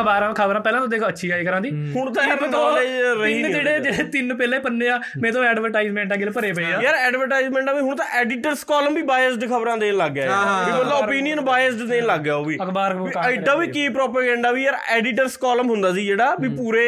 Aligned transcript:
ਅਖਬਾਰਾਂ 0.00 0.32
ਖਬਰਾਂ 0.34 0.60
ਪਹਿਲਾਂ 0.60 0.80
ਤਾਂ 0.80 0.88
ਦੇਖੋ 0.88 1.08
ਅੱਛੀ 1.08 1.30
ਆਈ 1.30 1.44
ਕਰਾਂ 1.44 1.60
ਦੀ। 1.60 1.70
ਹੁਣ 1.96 2.12
ਤਾਂ 2.12 2.24
ਯਾਰ 2.26 2.40
ਨੌਲੇਜ 2.50 2.90
ਰਹੀ 3.20 3.34
ਤਿੰਨ 3.34 3.52
ਜਿਹੜੇ 3.52 3.78
ਜਿਹੜੇ 3.80 4.04
ਤਿੰਨ 4.12 4.34
ਪਹਿਲੇ 4.36 4.58
ਪੰਨੇ 4.58 4.88
ਆ 4.88 4.98
ਮੇਰੇ 5.18 5.32
ਤੋਂ 5.32 5.44
ਐਡਵਰਟਾਈਜ਼ਮੈਂਟਾਂ 5.44 6.16
ਗਿਲ 6.16 6.30
ਭਰੇ 6.30 6.52
ਪਏ 6.52 6.64
ਆ। 6.64 6.80
ਯਾਰ 6.82 6.94
ਐਡਵਰਟਾਈਜ਼ਮੈਂਟਾਂ 6.96 7.74
ਵੀ 7.74 7.80
ਹੁਣ 7.80 7.96
ਤਾਂ 7.96 8.06
ਐਡੀਟਰਸ 8.20 8.64
ਕਾਲਮ 8.64 8.94
ਵੀ 8.94 9.02
ਬਾਇਸਡ 9.10 9.44
ਖਬਰਾਂ 9.50 9.76
ਦੇਣ 9.78 9.96
ਲੱਗ 9.96 10.12
ਗਿਆ 10.12 10.24
ਯਾਰ। 10.26 10.64
ਵੀ 10.66 10.72
ਮਤਲਬ 10.72 10.92
ਓਪੀਨੀਅਨ 10.94 11.40
ਬਾਇਸਡ 11.40 11.82
ਦੇਣ 11.88 12.06
ਲੱਗ 12.06 12.20
ਗਿਆ 12.20 12.34
ਉਹ 12.34 12.44
ਵੀ। 12.44 12.56
ਅਖਬਾਰ 12.62 12.96
ਐਡਾ 13.24 13.54
ਵੀ 13.54 13.66
ਕੀ 13.68 13.88
ਪ੍ਰੋਪਾਗੈਂਡਾ 13.90 14.52
ਵੀ 14.52 14.64
ਯਾਰ 14.64 14.76
ਐਡੀਟਰਸ 14.90 15.36
ਕਾਲਮ 15.36 15.70
ਹੁੰਦਾ 15.70 15.92
ਸੀ 15.94 16.04
ਜਿਹੜਾ 16.06 16.34
ਵੀ 16.40 16.48
ਪੂਰੇ 16.56 16.86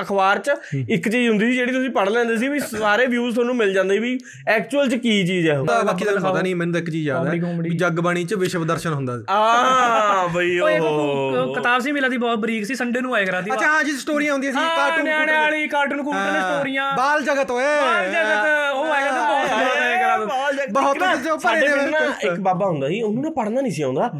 ਅਖਬਾਰ 0.00 0.38
'ਚ 0.38 0.50
ਇੱਕ 0.88 1.08
ਚੀਜ਼ 1.08 1.28
ਹੁੰਦੀ 1.28 1.46
ਸੀ 1.46 1.56
ਜਿਹੜੀ 1.56 1.72
ਤੁਸੀਂ 1.72 1.90
ਪੜ੍ਹ 1.90 2.10
ਲੈਂਦੇ 2.10 2.36
ਸੀ 2.36 2.48
ਵੀ 2.48 2.58
ਸਾਰੇ 2.60 3.06
ਵਿਊਜ਼ 3.06 3.34
ਤੁਹਾਨੂੰ 3.34 3.56
ਮਿਲ 3.56 3.72
ਜਾਂਦੇ 3.72 3.98
ਵੀ 3.98 4.18
ਐਕਚੁਅਲ 4.48 4.88
'ਚ 4.88 4.94
ਕੀ 4.96 5.26
ਚੀਜ਼ 5.26 5.48
ਹੈ 5.48 5.58
ਬਾਕੀ 5.62 6.04
ਤਾਂ 6.04 6.14
ਪਤਾ 6.14 6.40
ਨਹੀਂ 6.40 6.54
ਮੈਨੂੰ 6.56 6.72
ਤਾਂ 6.72 6.80
ਇੱਕ 6.80 6.90
ਚੀਜ਼ 6.90 7.08
ਯਾਦ 7.08 7.26
ਹੈ 7.26 7.40
ਵੀ 7.58 7.76
ਜਗਬਾਣੀ 7.76 8.24
ਚ 8.24 8.34
ਵਿਸ਼ਵ 8.34 8.64
ਦਰਸ਼ਨ 8.66 8.92
ਹੁੰਦਾ 8.92 9.18
ਸੀ। 9.18 9.24
ਆ 9.28 10.26
ਬਈ 10.34 10.58
ਉਹ 10.58 11.54
ਕਿਤਾਬ 11.54 11.80
ਸੀ 11.80 11.92
ਮਿਲਾ 11.92 12.08
ਦੀ 12.08 12.16
ਬਹੁਤ 12.16 12.38
ਬਰੀਕ 12.52 12.66
ਸੀ 12.66 12.74
ਸੰਡੇ 12.74 13.00
ਨੂੰ 13.00 13.14
ਆਇਆ 13.14 13.24
ਕਰਾ 13.26 13.40
ਦੀ 13.40 13.52
ਅੱਛਾ 13.52 13.66
ਹਾਂ 13.66 13.82
ਜੀ 13.84 13.92
ਸਟੋਰੀਆਂ 13.98 14.32
ਹੁੰਦੀਆਂ 14.32 14.52
ਸੀ 14.52 14.58
ਕਾਰਟੂਨ 14.76 15.04
ਨਿਆਣੇ 15.04 15.32
ਵਾਲੀ 15.32 15.66
ਕਾਰਟੂਨ 15.68 16.02
ਕੂਟਨ 16.02 16.40
ਸਟੋਰੀਆਂ 16.40 16.92
ਬਾਲ 16.96 17.22
ਜਗਤ 17.24 17.50
ਓਏ। 17.50 17.64
ਜਗਤ 18.12 18.74
ਉਹ 18.74 18.92
ਆਇਆ 18.92 19.10
ਤਾਂ 19.10 19.26
ਬਹੁਤ 19.26 19.46
ਜ਼ਿਆਦਾ 19.46 19.80
ਆਇਆ 19.80 19.96
ਕਰਾ 20.02 20.16
ਬਹੁਤ 20.72 20.98
ਕਿਸੇ 20.98 21.30
ਉਹ 21.30 21.38
ਭਰੇ 21.38 21.60
ਸਾਡੇ 21.60 21.68
ਦੇ 21.68 21.74
ਪਿੰਡ 21.74 21.90
ਨਾ 21.90 21.98
ਇੱਕ 22.22 22.40
ਬਾਬਾ 22.40 22.66
ਹੁੰਦਾ 22.66 22.88
ਸੀ 22.88 23.00
ਉਹਨੂੰ 23.02 23.22
ਨਾ 23.22 23.30
ਪੜ੍ਹਨਾ 23.36 23.60
ਨਹੀਂ 23.60 23.72
ਸੀ 23.72 23.82
ਆਉਂਦਾ। 23.82 24.10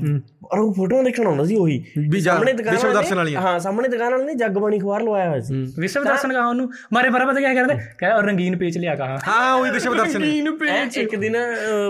ਔਰ 0.52 0.58
ਉਹ 0.58 0.72
ਫੋਟੋਆਂ 0.74 1.02
ਦੇਖਣ 1.04 1.26
ਆਉਂਦਾ 1.26 1.44
ਸੀ 1.44 1.56
ਉਹੀ। 1.56 1.78
ਸਾਹਮਣੇ 2.22 2.52
ਦੁਕਾਨ 2.52 2.74
ਵਿਸ਼ਵ 2.74 2.86
ਵਾਲੇ 2.86 2.98
ਦਰਸ਼ਨ 2.98 3.16
ਵਾਲੀਆਂ। 3.16 3.40
ਹਾਂ 3.40 3.58
ਸਾਹਮਣੇ 3.58 3.88
ਦੁਕਾਨ 3.88 4.12
ਵਾਲੇ 4.12 4.24
ਨੇ 4.24 4.34
ਜਗਬਾਣੀ 4.34 4.78
ਅਖਬਾਰ 4.78 5.02
ਲਵਾਇਆ 5.02 5.28
ਹੋਇਆ 5.28 5.40
ਸੀ। 5.40 5.64
ਵਿਸ਼ਵ 5.78 6.04
ਦਰਸ਼ਨ 6.04 6.32
ਕਹਾ 6.32 6.46
ਉਹਨੂੰ। 6.46 6.70
ਮਾਰੇ 6.92 7.10
ਬਰਾ 7.10 7.24
ਪਤਾ 7.26 7.40
ਕੀ 7.40 7.54
ਕਰਦੇ 7.54 7.74
ਕਹੇ 7.98 8.10
ਔਰ 8.10 8.24
ਰੰਗੀਨ 8.24 8.56
ਪੇਚ 8.58 8.78
ਲਿਆ 8.78 8.94
ਕਹਾ। 8.94 9.18
ਹਾਂ 9.28 9.54
ਉਹੀ 9.54 9.70
ਵਿਸ਼ਵ 9.70 9.94
ਦਰਸ਼ਨ 9.96 10.24
ਐ 10.68 10.84
ਇੱਕ 11.02 11.14
ਦਿਨ 11.16 11.36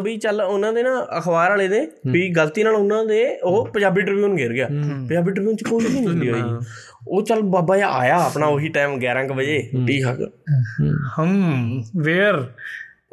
ਵੀ 0.03 0.17
ਚੱਲ 0.17 0.41
ਉਹਨਾਂ 0.41 0.73
ਦੇ 0.73 0.83
ਨਾ 0.83 0.95
ਅਖਬਾਰ 1.19 1.51
ਵਾਲੇ 1.51 1.69
ਦੇ 1.69 1.87
ਵੀ 2.13 2.29
ਗਲਤੀ 2.37 2.63
ਨਾਲ 2.63 2.75
ਉਹਨਾਂ 2.75 3.05
ਦੇ 3.07 3.25
ਉਹ 3.43 3.67
ਪੰਜਾਬੀ 3.67 4.03
ਟ੍ਰਿਬਿਊਨ 4.03 4.37
ਗਿਰ 4.37 4.53
ਗਿਆ। 4.53 4.67
ਪੰਜਾਬੀ 4.67 5.33
ਟ੍ਰਿਬਿਊਨ 5.33 5.57
ਚ 5.57 5.65
ਕੋਈ 5.65 5.85
ਨਹੀਂ 5.85 6.07
ਹੁੰਦੀ 6.07 6.29
ਹੋਈ 6.33 6.65
ਉਹ 7.09 7.23
ਚੱਲ 7.23 7.43
ਬਾਬਾ 7.43 7.77
ਜੀ 7.77 7.83
ਆਇਆ 7.83 8.17
ਆਪਣਾ 8.17 8.47
ਉਹੀ 8.47 8.69
ਟਾਈਮ 8.69 8.99
11 9.01 9.29
ਕੁ 9.29 9.35
ਵਜੇ 9.35 9.71
ਟੀ 9.87 10.03
ਹੱਕ 10.03 10.21
ਹਮ 11.19 11.83
ਵੇਅਰ 11.97 12.47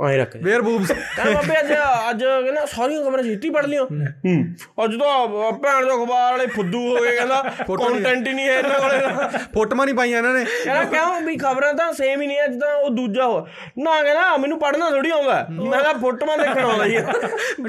ਆਏ 0.05 0.17
ਰੱਖ 0.17 0.35
ਵੇਅਰ 0.43 0.61
ਬੂਬਸ 0.61 0.87
ਕਹਿੰਦਾ 0.87 1.31
ਬਾਬੇ 1.31 1.59
ਅੱਜ 1.59 1.71
ਅੱਜ 2.09 2.23
ਕਹਿੰਦਾ 2.23 2.65
ਸਾਰੀਆਂ 2.65 3.03
ਖਬਰਾਂ 3.03 3.23
ਛੇਤੀ 3.23 3.49
ਪੜ 3.49 3.65
ਲਿਓ। 3.65 3.85
ਹੂੰ। 3.85 4.35
ਅੱਜ 4.83 4.95
ਤਾਂ 4.95 5.27
ਭੈਣ 5.51 5.85
ਦੇ 5.85 5.91
ਅਖਬਾਰ 5.93 6.31
ਵਾਲੇ 6.31 6.45
ਫੁੱਦੂ 6.47 6.79
ਹੋ 6.89 7.03
ਗਏ 7.03 7.15
ਕਹਿੰਦਾ 7.15 7.41
ਕੰਟੈਂਟ 7.69 8.27
ਹੀ 8.27 8.33
ਨਹੀਂ 8.33 8.47
ਹੈ 8.47 8.57
ਇਹਨਾਂ 8.59 8.79
ਕੋਲੇ। 8.79 9.37
ਫੋਟੋਆਂ 9.53 9.85
ਨਹੀਂ 9.85 9.95
ਪਾਈਆਂ 9.95 10.17
ਇਹਨਾਂ 10.17 10.33
ਨੇ। 10.33 10.43
ਕਹਿੰਦਾ 10.45 10.83
ਕਿਉਂ 10.83 11.21
ਵੀ 11.21 11.35
ਖਬਰਾਂ 11.37 11.73
ਤਾਂ 11.73 11.91
ਸੇਮ 11.93 12.21
ਹੀ 12.21 12.27
ਨਹੀਂ 12.27 12.37
ਅੱਜ 12.45 12.59
ਤਾਂ 12.59 12.75
ਉਹ 12.75 12.89
ਦੂਜਾ 12.89 13.25
ਹੋ 13.25 13.39
ਨਾ 13.79 14.01
ਕਹਿੰਦਾ 14.03 14.37
ਮੈਨੂੰ 14.37 14.59
ਪੜਨਾ 14.59 14.89
ਥੋੜੀ 14.89 15.09
ਆਉਂਦਾ। 15.09 15.45
ਮੈਂ 15.51 15.79
ਕਿਹਾ 15.79 15.93
ਫੋਟੋਆਂ 15.93 16.37
ਦੇਖਣ 16.37 16.65
ਆਉਂਦਾ 16.65 16.87
ਜੀ 16.87 16.97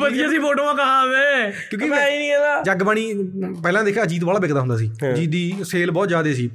ਵਧੀਆ 0.00 0.28
ਸੀ 0.28 0.38
ਫੋਟੋਆਂ 0.38 0.74
ਕਹਾ 0.74 1.04
ਵੇ। 1.04 1.50
ਕਿਉਂਕਿ 1.70 1.86
ਮੈਂ 1.86 2.10
ਹੀ 2.10 2.18
ਨਹੀਂ 2.18 2.30
ਕਹਿੰਦਾ। 2.30 2.74
ਜਗਬਾਣੀ 2.74 3.12
ਪਹਿਲਾਂ 3.62 3.84
ਦੇਖਿਆ 3.84 4.02
ਅਜੀਤ 4.02 4.24
ਵਾਲਾ 4.24 4.38
ਵਿਕਦਾ 4.38 4.60
ਹੁੰਦਾ 4.60 4.76
ਸੀ। 4.76 4.90
ਜੀ 5.16 5.26
ਦੀ 5.26 5.42
ਸੇਲ 5.64 5.90
ਬਹੁਤ 5.90 6.08
ਜ਼ਿਆਦਾ 6.08 6.32
ਸੀ। 6.32 6.48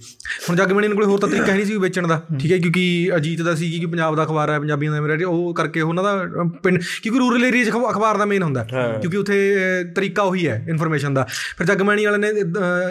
ਹੁਣ 0.50 0.56
ਜਗਬਾਣੀ 0.58 0.88
ਕੋਲ 0.88 1.04
ਹੋਰ 1.04 1.20
ਤਾਂ 1.20 1.30
ਤਰੀਕਾ 1.30 1.46
ਹੈ 1.46 1.56
ਨਹੀਂ 1.56 1.66
ਸੀ 1.66 1.78
ਵੇਚਣ 1.78 2.08
ਦਾ। 2.08 2.22
ਠੀਕ 2.42 2.52
ਹੈ 2.52 2.58
ਕਿਉਂਕਿ 2.58 3.12
ਅਜੀਤ 3.16 3.42
ਦਾ 3.42 3.56
ਸੀ 3.56 3.72
ਕਿ 3.80 3.86
ਪੰਜਾਬ 3.86 4.16
ਦਾ 4.16 4.24
ਅਖਬਾਰ 4.24 4.50
ਹੈ 4.50 4.60
ਪੰਜਾਬੀਆਂ 4.60 4.92
ਦਾ 4.92 5.02
ਮੇਰਾ 5.02 5.28
ਉਹ 5.28 5.54
ਕਰਕੇ 5.66 5.82
ਉਹਨਾਂ 5.82 6.04
ਦਾ 6.04 6.26
ਪਿੰਡ 6.64 6.82
ਕਿਉਂਕਿ 7.04 7.20
ਰੂਰਲ 7.20 7.46
ਏਰੀਆ 7.46 7.66
'ਚ 7.66 7.70
ਅਖਬਾ- 7.70 7.92
ਅਖਬਾਰ 7.92 8.18
ਦਾ 8.18 8.26
ਮੇਨ 8.26 8.44
ਹੁੰਦਾ। 8.44 8.64
ਕਿਉਂਕਿ 9.02 9.18
ਉੱਥੇ 9.18 9.56
ਤਰੀਕਾ 9.96 10.24
ਉਹੀ 10.24 10.48
ਹੈ 10.48 10.66
ਇਨਫੋਰਮੇਸ਼ਨ 10.70 11.14
ਦਾ। 11.14 11.28
ਫਿਰ 11.58 11.68
ਜਗਬਾਣੀ 11.68 12.06
ਵਾਲਿਆਂ 12.06 12.34
ਨੇ 12.34 12.42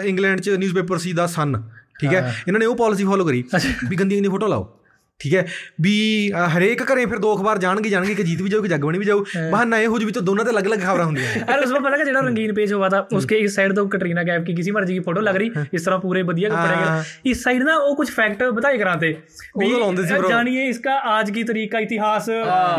ਇੰਗਲੈਂਡ 0.09 0.41
'ਚ 0.41 0.49
ਨਿਊਜ਼ਪੇਪਰ 0.49 0.97
ਸੀ 0.97 1.13
ਦਾ 1.13 1.27
ਸਨ 1.27 1.61
ਠੀਕ 2.01 2.13
ਹੈ? 2.13 2.35
ਇਹਨਾਂ 2.47 2.59
ਨੇ 2.59 2.65
ਉਹ 2.65 2.75
ਪਾਲਿਸੀ 2.75 3.03
ਫੋਲੋ 3.05 3.25
ਕਰੀ 3.25 3.43
ਵੀ 3.89 3.95
ਗੰਦੀ 3.95 4.15
ਗੰਦੀ 4.15 4.29
ਫੋਟੋ 4.29 4.47
ਲਾਓ। 4.47 4.79
ਠੀਕ 5.19 5.33
ਹੈ? 5.35 5.45
ਵੀ 5.81 6.31
ਹਰੇਕ 6.55 6.81
ਘਰੇ 6.83 7.05
ਫਿਰ 7.05 7.17
ਦੋ 7.17 7.35
ਅਖਬਾਰ 7.35 7.57
ਜਾਣਗੇ 7.57 7.89
ਜਾਣਗੇ 7.89 8.15
ਕਿ 8.15 8.23
ਜੀਤ 8.23 8.41
ਵੀ 8.41 8.49
ਜਾਊ 8.49 8.61
ਕਿ 8.61 8.67
ਜਗਬਣੀ 8.67 8.99
ਵੀ 8.99 9.05
ਜਾਊ। 9.05 9.23
ਬਹਾਨਾ 9.51 9.77
ਇਹ 9.79 9.87
ਹੋ 9.87 9.99
ਜੂ 9.99 10.05
ਵੀ 10.05 10.11
ਤਾਂ 10.11 10.21
ਦੋਨਾਂ 10.21 10.45
ਤੇ 10.45 10.51
ਅਲੱਗ-ਅਲੱਗ 10.51 10.79
ਖਬਰਾਂ 10.79 11.05
ਹੁੰਦੀਆਂ 11.05 11.43
ਅਰੇ 11.53 11.63
ਉਸ 11.65 11.71
ਵਾਰ 11.71 11.81
ਪਤਾ 11.81 11.97
ਕਿ 11.97 12.05
ਜਿਹੜਾ 12.05 12.19
ਰੰਗੀਨ 12.19 12.53
ਪੇਜ 12.53 12.73
ਹੋਵਾ 12.73 12.89
ਤਾਂ 12.89 13.01
ਉਸਕੇ 13.13 13.37
ਇਸ 13.37 13.55
ਸਾਈਡ 13.55 13.73
ਤੋਂ 13.75 13.87
ਕਟਰੀਨਾ 13.89 14.23
ਕੈਫ 14.23 14.43
ਕੀ 14.43 14.55
ਕਿਸੇ 14.55 14.71
ਮਰਜ਼ੀ 14.71 14.93
ਦੀ 14.93 14.99
ਫੋਟੋ 14.99 15.21
ਲੱਗ 15.21 15.35
ਰਹੀ 15.35 15.51
ਇਸ 15.73 15.83
ਤਰ੍ਹਾਂ 15.83 15.99
ਪੂਰੇ 15.99 16.21
ਵਧੀਆ 16.21 16.49
ਕੱਪੜੇ 16.49 16.75
ਗਏ। 16.75 17.29
ਇਸ 17.31 17.43
ਸਾਈਡ 17.43 17.63
ਨਾ 17.63 17.75
ਉਹ 17.75 17.95
ਕੁਝ 17.95 18.09
ਫੈਕਟ 18.09 18.43
ਬਤਾਏ 18.43 18.77
ਕਰਾਂਤੇ 18.77 19.13
ਵੀ 19.59 19.71
ਜਾਣੀਏ 20.29 20.67
ਇਸਕਾ 20.67 20.97
ਆਜ 21.11 21.31
ਕੀ 21.31 21.43
ਤਰੀਕ 21.43 21.71
ਦਾ 21.71 21.79
ਇਤਿਹਾਸ 21.79 22.29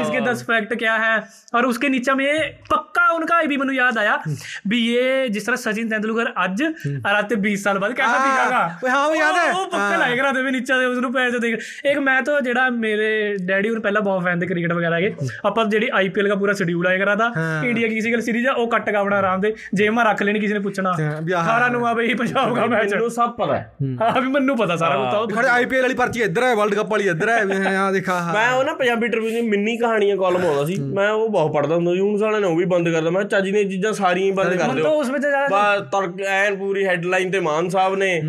ਇਸਕੇ 0.01 0.21
10 0.31 0.45
ਫੈਕਟ 0.47 0.75
ਕਿਆ 0.75 0.97
है 0.97 1.15
और 1.57 1.67
उसके 1.67 1.89
नीचे 1.91 2.15
में 2.19 2.29
पक्का 2.71 3.03
उनका 3.15 3.37
भी 3.51 3.57
ਮੈਨੂੰ 3.59 3.75
ਯਾਦ 3.75 3.99
ਆਇਆ 3.99 4.19
ਵੀ 4.69 4.79
ਇਹ 4.95 5.29
ਜਿਸ 5.29 5.45
ਤਰ੍ਹਾਂ 5.45 5.57
ਸਚਿਨ 5.57 5.89
ਤੈਂਦੁਲਕਰ 5.89 6.31
ਅੱਜ 6.45 6.63
ਰਾਤੇ 7.13 7.37
20 7.47 7.55
ਸਾਲ 7.57 7.79
ਬਾਅਦ 7.79 7.93
ਕਿਹਦਾ 7.93 8.19
ਦਿਖਾਗਾ। 8.19 8.61
ਓਏ 8.85 8.91
ਹਾਂ 8.91 9.05
ਉਹ 9.07 9.17
ਯਾਦ 9.17 9.37
ਹੈ। 9.37 9.51
ਉਹ 9.53 9.67
ਪੱਕਾ 9.67 9.97
ਲਾਇਕ 9.97 10.21
ਰਾਤੇ 10.21 10.43
ਵੀ 10.43 10.51
ਨੀਚੇ 10.51 10.85
ਉਸ 10.85 10.99
ਨੂੰ 10.99 11.13
ਪੈਸੇ 11.13 11.39
ਦੇਖ। 11.39 11.55
ਇੱਕ 11.85 11.99
ਮੈਚ 11.99 12.26
ਤਾਂ 12.27 12.41
ਜਿਹੜਾ 12.41 12.71
ਮੇਰੇ 12.71 13.37
ਡੈਡੀ 13.43 13.69
ਉਹ 13.69 13.81
ਪਹਿਲਾਂ 13.81 14.03
ਬਹੁਤ 14.03 14.25
ਫੈਨ 14.25 14.39
ਦੇ 14.39 14.47
ਕ੍ਰਿਕਟ 14.47 14.73
ਵਗੈਰਾ 14.73 14.97
ਹੈਗੇ। 14.97 15.15
ਆਪਾਂ 15.45 15.65
ਜਿਹੜੀ 15.65 15.89
ਆਈਪੀਐਲ 15.95 16.29
ਦਾ 16.29 16.35
ਪੂਰਾ 16.35 16.53
ਸ਼ਡਿਊਲ 16.53 16.87
ਆਇਆ 16.87 16.99
ਕਰਾਦਾ। 16.99 17.33
ਇੰਡੀਆ 17.65 17.89
ਕੀ 17.89 17.95
ਕਿਸੇ 17.95 18.13
ਗੱਲ 18.13 18.21
ਸੀਰੀਜ਼ 18.21 18.47
ਆ 18.47 18.53
ਉਹ 18.53 18.71
ਕੱਟ 18.71 18.91
ਕੇ 18.91 18.97
ਆਪਣਾ 18.97 19.17
ਆਰਾਮ 19.17 19.41
ਦੇ। 19.41 19.55
ਜੇਮਾ 19.75 20.03
ਰੱਖ 20.03 20.23
ਲੈਣੀ 20.23 20.41
ਕਿਸੇ 20.41 20.55
ਨੇ 20.55 20.61
ਪੁੱਛਣਾ 20.61 20.93
ਹਾਂ, 21.01 21.23
ਵੀ 21.23 21.33
ਆਹ- 21.33 21.43
18 21.43 21.69
ਨੂੰ 21.73 21.87
ਆ 21.89 21.95
ਬਈ 21.95 22.15
ਪੰਜਾਬ 22.15 22.57
ਦਾ 22.57 22.67
ਮੈਚ 22.67 22.95
ਮੈਨੂੰ 22.95 23.11
ਸਭ 23.11 23.31
ਪਤਾ 23.31 23.57
ਹੈ। 23.57 23.73
ਹਾਂ। 24.03 24.21
ਵੀ 24.23 24.29
ਮੈਨੂੰ 24.29 24.57
ਪਤਾ 24.57 24.77
ਸਾਰਾ 24.77 24.97
ਕੁਝ 24.97 25.31
ਤਾਂ 25.31 25.37
ਖੜੇ 25.37 25.49
ਆਈਪੀਐਲ 25.49 25.83
ਵਾਲੀ 25.83 25.95
ਪਰਚੀ 25.95 26.23
ਇੱਧਰ 26.23 26.43
ਹੈ 26.43 26.55
ਵਰਲਡ 26.55 26.75
ਕੱਪ 26.75 26.91
ਵਾਲੀ 26.91 27.09
ਇੱਧਰ 27.09 27.29
ਹੈ 27.29 27.77
ਆ 27.79 27.93
ਦੇਖਾ 27.93 28.31
ਮੈਂ 28.35 28.51
ਉਹ 28.53 28.65
ਨਾ 28.65 28.73
ਪੰਜਾਬੀ 28.75 29.09
ਟ੍ਰਿਬਿਊਨ 29.09 29.33
ਦੀ 29.33 29.41
ਮਿੰਨੀ 29.41 29.77
ਕਹਾਣੀਆਂ 29.77 30.17
ਕਾਲਮ 30.17 30.47
ਆਉਂਦਾ 30.47 30.65
ਸੀ। 30.65 30.77
ਮੈਂ 30.81 31.11
ਉਹ 31.11 31.29
ਬਹੁਤ 31.29 31.53
ਪੜਦਾ 31.55 31.75
ਹੁੰਦਾ 31.75 31.93
ਸੀ। 31.93 32.01
ਹੁਣ 32.01 32.17
ਸਾਲਿਆਂ 32.17 32.41
ਨੇ 32.41 32.47
ਉਹ 32.47 32.57
ਵੀ 32.57 32.65
ਬੰਦ 32.65 32.89
ਕਰਦਾ 32.89 33.11
ਮੈਂ 33.11 33.25
ਚੱਜ 33.25 33.51
ਦੀਆਂ 33.51 33.65
ਚੀਜ਼ਾਂ 33.65 33.93
ਸਾਰੀਆਂ 33.93 34.27
ਹੀ 34.27 34.33
ਬੰਦ 34.33 34.55
ਕਰ 34.55 34.69
ਦਿਓ। 34.69 34.85
ਤਾਂ 34.85 34.91
ਉਸ 34.91 35.11
ਵਿੱਚ 35.11 35.27
ਜ਼ਿਆਦਾ 35.27 35.47
ਬਾ 35.51 35.79
ਤਰਕ 35.79 36.23
ਐਨ 36.23 36.57
ਪੂਰੀ 36.57 36.87
ਹੈਡਲਾਈਨ 36.87 37.31
ਤੇ 37.31 37.41
ਮਾਨ 37.41 37.69
ਸਾਹਿਬ 37.69 37.95
ਨੇ। 37.95 38.23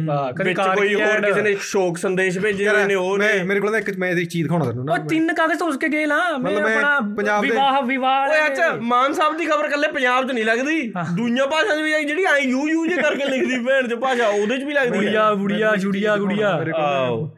ਵਿੱਚ 0.44 0.60
ਕੋਈ 0.76 0.94
ਹੋਰ। 0.96 1.22
ਕਿਸੇ 1.22 1.42
ਨੇ 1.42 1.56
ਸ਼ੋਕ 1.62 1.98
ਸੰਦੇਸ਼ 1.98 2.40
ਭੇਜੇ 2.40 2.70
ਹੋਏ 2.70 2.86
ਨੇ 2.86 2.96
ਉਹ 2.96 3.18
ਮੈਂ 3.18 3.36
ਨੇ। 3.36 3.44
ਮੇਰੇ 3.44 3.60
ਕੋਲ 3.60 3.72
ਨਾ 3.72 3.80
ਇੱਕ 3.90 3.98
ਮੈਂ 3.98 4.10
ਇੱਕ 4.12 4.30
ਚੀਜ਼ 4.30 4.44
ਦਿਖਾਉਣਾ 4.44 4.64
ਤੁਹਾਨੂੰ 4.66 4.86
ਨਾ 4.86 4.94
ਉਹ 4.94 5.08
ਤਿੰਨ 5.08 5.34
ਕਾਗਜ਼ 5.34 5.60
ਤਾਂ 5.60 5.68
ਉਸਕੇ 5.68 5.88
ਗਏ 5.90 6.06
ਨਾ 6.06 6.18
ਮੈਂ 6.38 6.56
ਆਪਣਾ 6.58 7.00
ਪੰਜਾਬ 7.18 7.42
ਦੇ- 7.42 7.52
ਵਿਵਾਹ 7.52 7.82
ਵਿਵਾਹ 7.82 8.30
ਓਏ 8.30 8.46
ਅੱਛਾ 8.48 8.72
ਮਾਨ 8.86 9.14
ਸਾਹਿਬ 9.14 9.38
ਦੀ 9.38 9.46
ਖਬਰ 9.46 9.70
ਕੱਲੇ 9.70 9.88
ਪੰਜਾਬ 9.88 10.28
'ਚ 10.28 10.32
ਨਹੀਂ 10.32 10.46
ਲੱਗਦੀ। 10.46 10.82
ਦੂਜੀਆਂ 11.16 11.48
ਭਾਸ਼ਾ 11.48 11.76
'ਚ 11.76 11.82
ਵੀ 11.82 11.94
ਆਈ 11.94 12.04
ਜਿਹੜੀ 12.04 12.26
ਆਈ 12.26 12.42
ਯੂ 12.42 12.68
ਯੂ 12.70 12.86
ਜੇ 12.86 12.96
ਕਰਕੇ 12.96 13.26
ਲਿਖਦੀ 13.26 13.60
ਭੈਣ 13.60 13.88
'ਚ 13.88 13.94
ਭਾਸ਼ਾ 13.94 14.28
ਉਹਦੇ 14.28 14.58
'ਚ 14.58 14.64
ਵੀ 14.64 14.74
ਲੱਗਦੀ 14.74 14.98
ਗੁੜੀਆ 14.98 15.34
ਗੁੜੀਆ 15.34 15.76
ਜੁੜੀਆ 15.76 16.18
ਗੁੜੀਆ 16.18 16.50
ਆਓ 16.76 17.38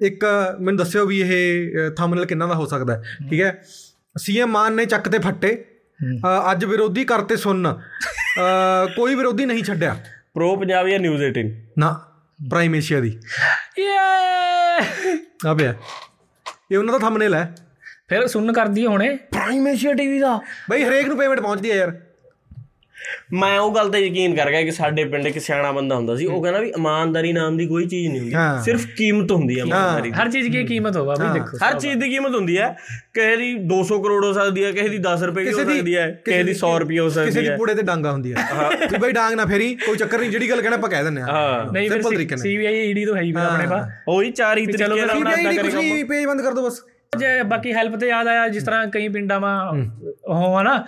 ਇੱਕ 0.00 0.24
ਮੈਨੂੰ 0.60 0.76
ਦੱਸਿਓ 0.78 1.06
ਵੀ 1.06 1.20
ਇਹ 1.20 1.90
ਥੰਬਨੇਲ 1.90 2.24
ਕਿੰਨਾ 2.26 2.46
ਦਾ 2.46 2.54
ਹੋ 2.54 2.66
ਸਕਦਾ 2.66 3.02
ਠੀਕ 3.30 3.40
ਹੈ? 3.40 3.62
ਸੀਐਮ 4.18 4.50
ਮਾਨ 4.50 4.72
ਨੇ 4.72 4.84
ਚੱਕ 4.86 5.08
ਤੇ 5.08 5.18
ਫੱਟੇ। 5.18 5.64
ਅੱਜ 6.50 6.64
ਵਿਰੋਧੀ 6.64 7.04
ਕਰਤੇ 7.04 7.36
ਸੁਣ। 7.36 7.72
ਕੋਈ 8.96 9.14
ਵਿਰੋਧੀ 9.14 9.44
ਨਹੀਂ 9.46 9.64
ਛੱਡਿਆ। 9.64 9.96
ਪ੍ਰੋ 10.34 10.56
ਪੰਜਾਬ 10.56 10.88
ਜਾਂ 10.88 10.98
ਨਿਊਜ਼ 10.98 11.22
18 11.22 11.50
ਨਾ 11.78 12.00
ਪ੍ਰਾਈਮ 12.50 12.74
ਏਸ਼ੀਆ 12.74 13.00
ਦੀ। 13.00 13.18
ਯੇ 13.78 13.98
ਆ 15.46 15.54
ਪਿਆ। 15.54 15.74
ਇਹ 16.72 16.78
ਉਹਨਾਂ 16.78 16.92
ਦਾ 16.92 16.98
ਥੰਬਨੇਲ 16.98 17.34
ਹੈ। 17.34 17.54
ਫਿਰ 18.08 18.26
ਸੁਣ 18.26 18.52
ਕਰਦੀ 18.52 18.86
ਹੁਣੇ। 18.86 19.16
ਪ੍ਰਾਈਮ 19.16 19.68
ਏਸ਼ੀਆ 19.68 19.92
ਟੀਵੀ 19.92 20.18
ਦਾ। 20.18 20.40
ਬਈ 20.70 20.84
ਹਰੇਕ 20.84 21.06
ਨੂੰ 21.06 21.18
ਪੇਮੈਂਟ 21.18 21.40
ਪਹੁੰਚਦੀ 21.40 21.70
ਹੈ 21.70 21.76
ਯਾਰ। 21.76 22.00
ਮੈਂ 23.32 23.58
ਉਹ 23.60 23.74
ਗੱਲ 23.74 23.88
ਤੇ 23.88 23.98
ਯਕੀਨ 23.98 24.34
ਕਰ 24.34 24.50
ਗਿਆ 24.50 24.62
ਕਿ 24.62 24.70
ਸਾਡੇ 24.70 25.04
ਪਿੰਡ 25.04 25.26
ਇੱਕ 25.26 25.38
ਸਿਆਣਾ 25.38 25.72
ਬੰਦਾ 25.72 25.96
ਹੁੰਦਾ 25.96 26.16
ਸੀ 26.16 26.26
ਉਹ 26.26 26.42
ਕਹਿੰਦਾ 26.42 26.60
ਵੀ 26.60 26.68
ਇਮਾਨਦਾਰੀ 26.68 27.32
ਨਾਮ 27.32 27.56
ਦੀ 27.56 27.66
ਕੋਈ 27.66 27.86
ਚੀਜ਼ 27.86 28.08
ਨਹੀਂ 28.08 28.20
ਹੁੰਦੀ 28.20 28.34
ਸਿਰਫ 28.64 28.86
ਕੀਮਤ 28.86 29.32
ਹੁੰਦੀ 29.32 29.60
ਹੈ। 29.60 29.64
ਇਮਾਨਦਾਰੀ 29.64 30.10
ਦੀ। 30.10 30.16
ਹਰ 30.22 30.30
ਚੀਜ਼ 30.30 30.48
ਦੀ 30.48 30.64
ਕੀਮਤ 30.64 30.96
ਹੋਵਾ 30.96 31.14
ਵੀ 31.20 31.40
ਦੇਖੋ। 31.40 31.56
ਹਰ 31.56 31.78
ਚੀਜ਼ 31.78 31.98
ਦੀ 31.98 32.10
ਕੀਮਤ 32.10 32.34
ਹੁੰਦੀ 32.34 32.58
ਹੈ 32.58 32.76
ਕਿਸੇ 33.14 33.36
ਦੀ 33.36 33.54
200 33.54 33.98
ਕਰੋੜ 34.02 34.24
ਹੋ 34.24 34.32
ਸਕਦੀ 34.32 34.64
ਹੈ 34.64 34.72
ਕਿਸੇ 34.72 34.88
ਦੀ 34.88 34.98
10 34.98 35.22
ਰੁਪਏ 35.22 35.52
ਹੋ 35.52 35.58
ਸਕਦੀ 35.58 35.96
ਹੈ 35.96 36.22
ਕਿਸੇ 36.24 36.42
ਦੀ 36.42 36.52
100 36.52 36.78
ਰੁਪਏ 36.78 36.98
ਹੋ 36.98 37.08
ਸਕਦੀ 37.08 37.20
ਹੈ 37.20 37.26
ਕਿਸੇ 37.26 37.40
ਦੀ 37.40 37.56
ਪੂੜੇ 37.56 37.74
ਤੇ 37.74 37.82
ਡਾਂਗਾ 37.82 38.12
ਹੁੰਦੀ 38.12 38.34
ਹੈ। 38.34 38.48
ਵੀ 38.90 38.98
ਬਈ 38.98 39.12
ਡਾਂਗ 39.12 39.34
ਨਾ 39.34 39.46
ਫੇਰੀ 39.46 39.74
ਕੋਈ 39.74 39.96
ਚੱਕਰ 39.96 40.18
ਨਹੀਂ 40.18 40.30
ਜਿਹੜੀ 40.30 40.50
ਗੱਲ 40.50 40.62
ਕਹਿਣਾ 40.62 40.76
ਆਪਾਂ 40.76 40.90
ਕਹਿ 40.90 41.04
ਦਿੰਨੇ 41.04 41.20
ਆ। 41.20 41.68
ਨਹੀਂ 41.72 41.90
ਫਿਰ 41.90 42.36
ਸੀਬੀਆਈ 42.36 42.74
ਈਡੀ 42.74 43.04
ਤਾਂ 43.04 43.16
ਹੈ 43.16 43.22
ਹੀ 43.22 43.34
ਆਪਣੇ 43.36 43.66
ਪਾ। 43.66 43.88
ਉਹੀ 44.08 44.30
ਚਾਰ 44.30 44.58
ਹੀ 44.58 44.66
ਤਰੀਕੇ 44.66 44.86
ਨਾਲ 44.86 45.10
ਆਪਣਾ 45.10 45.30
ਕਰੇਗਾ 45.30 45.62
ਪੇਜ 46.08 46.26
ਬੰਦ 46.26 46.42
ਕਰ 46.42 46.52
ਦੋ 46.52 46.66
ਬਸ। 46.66 46.82
ਜੇ 47.14 47.42
ਬਾਕੀ 47.44 47.72
ਹੈਲਪ 47.72 47.96
ਤੇ 47.96 48.08
ਯਾਦ 48.08 48.28
ਆਇਆ 48.28 48.48
ਜਿਸ 48.48 48.64
ਤਰ੍ਹਾਂ 48.64 48.86
ਕਈ 48.86 49.08
ਪਿੰਡਾਂ 49.08 49.38
ਮਾ 49.40 49.54
ਹੋਵਾ 50.28 50.62
ਨਾ 50.62 50.84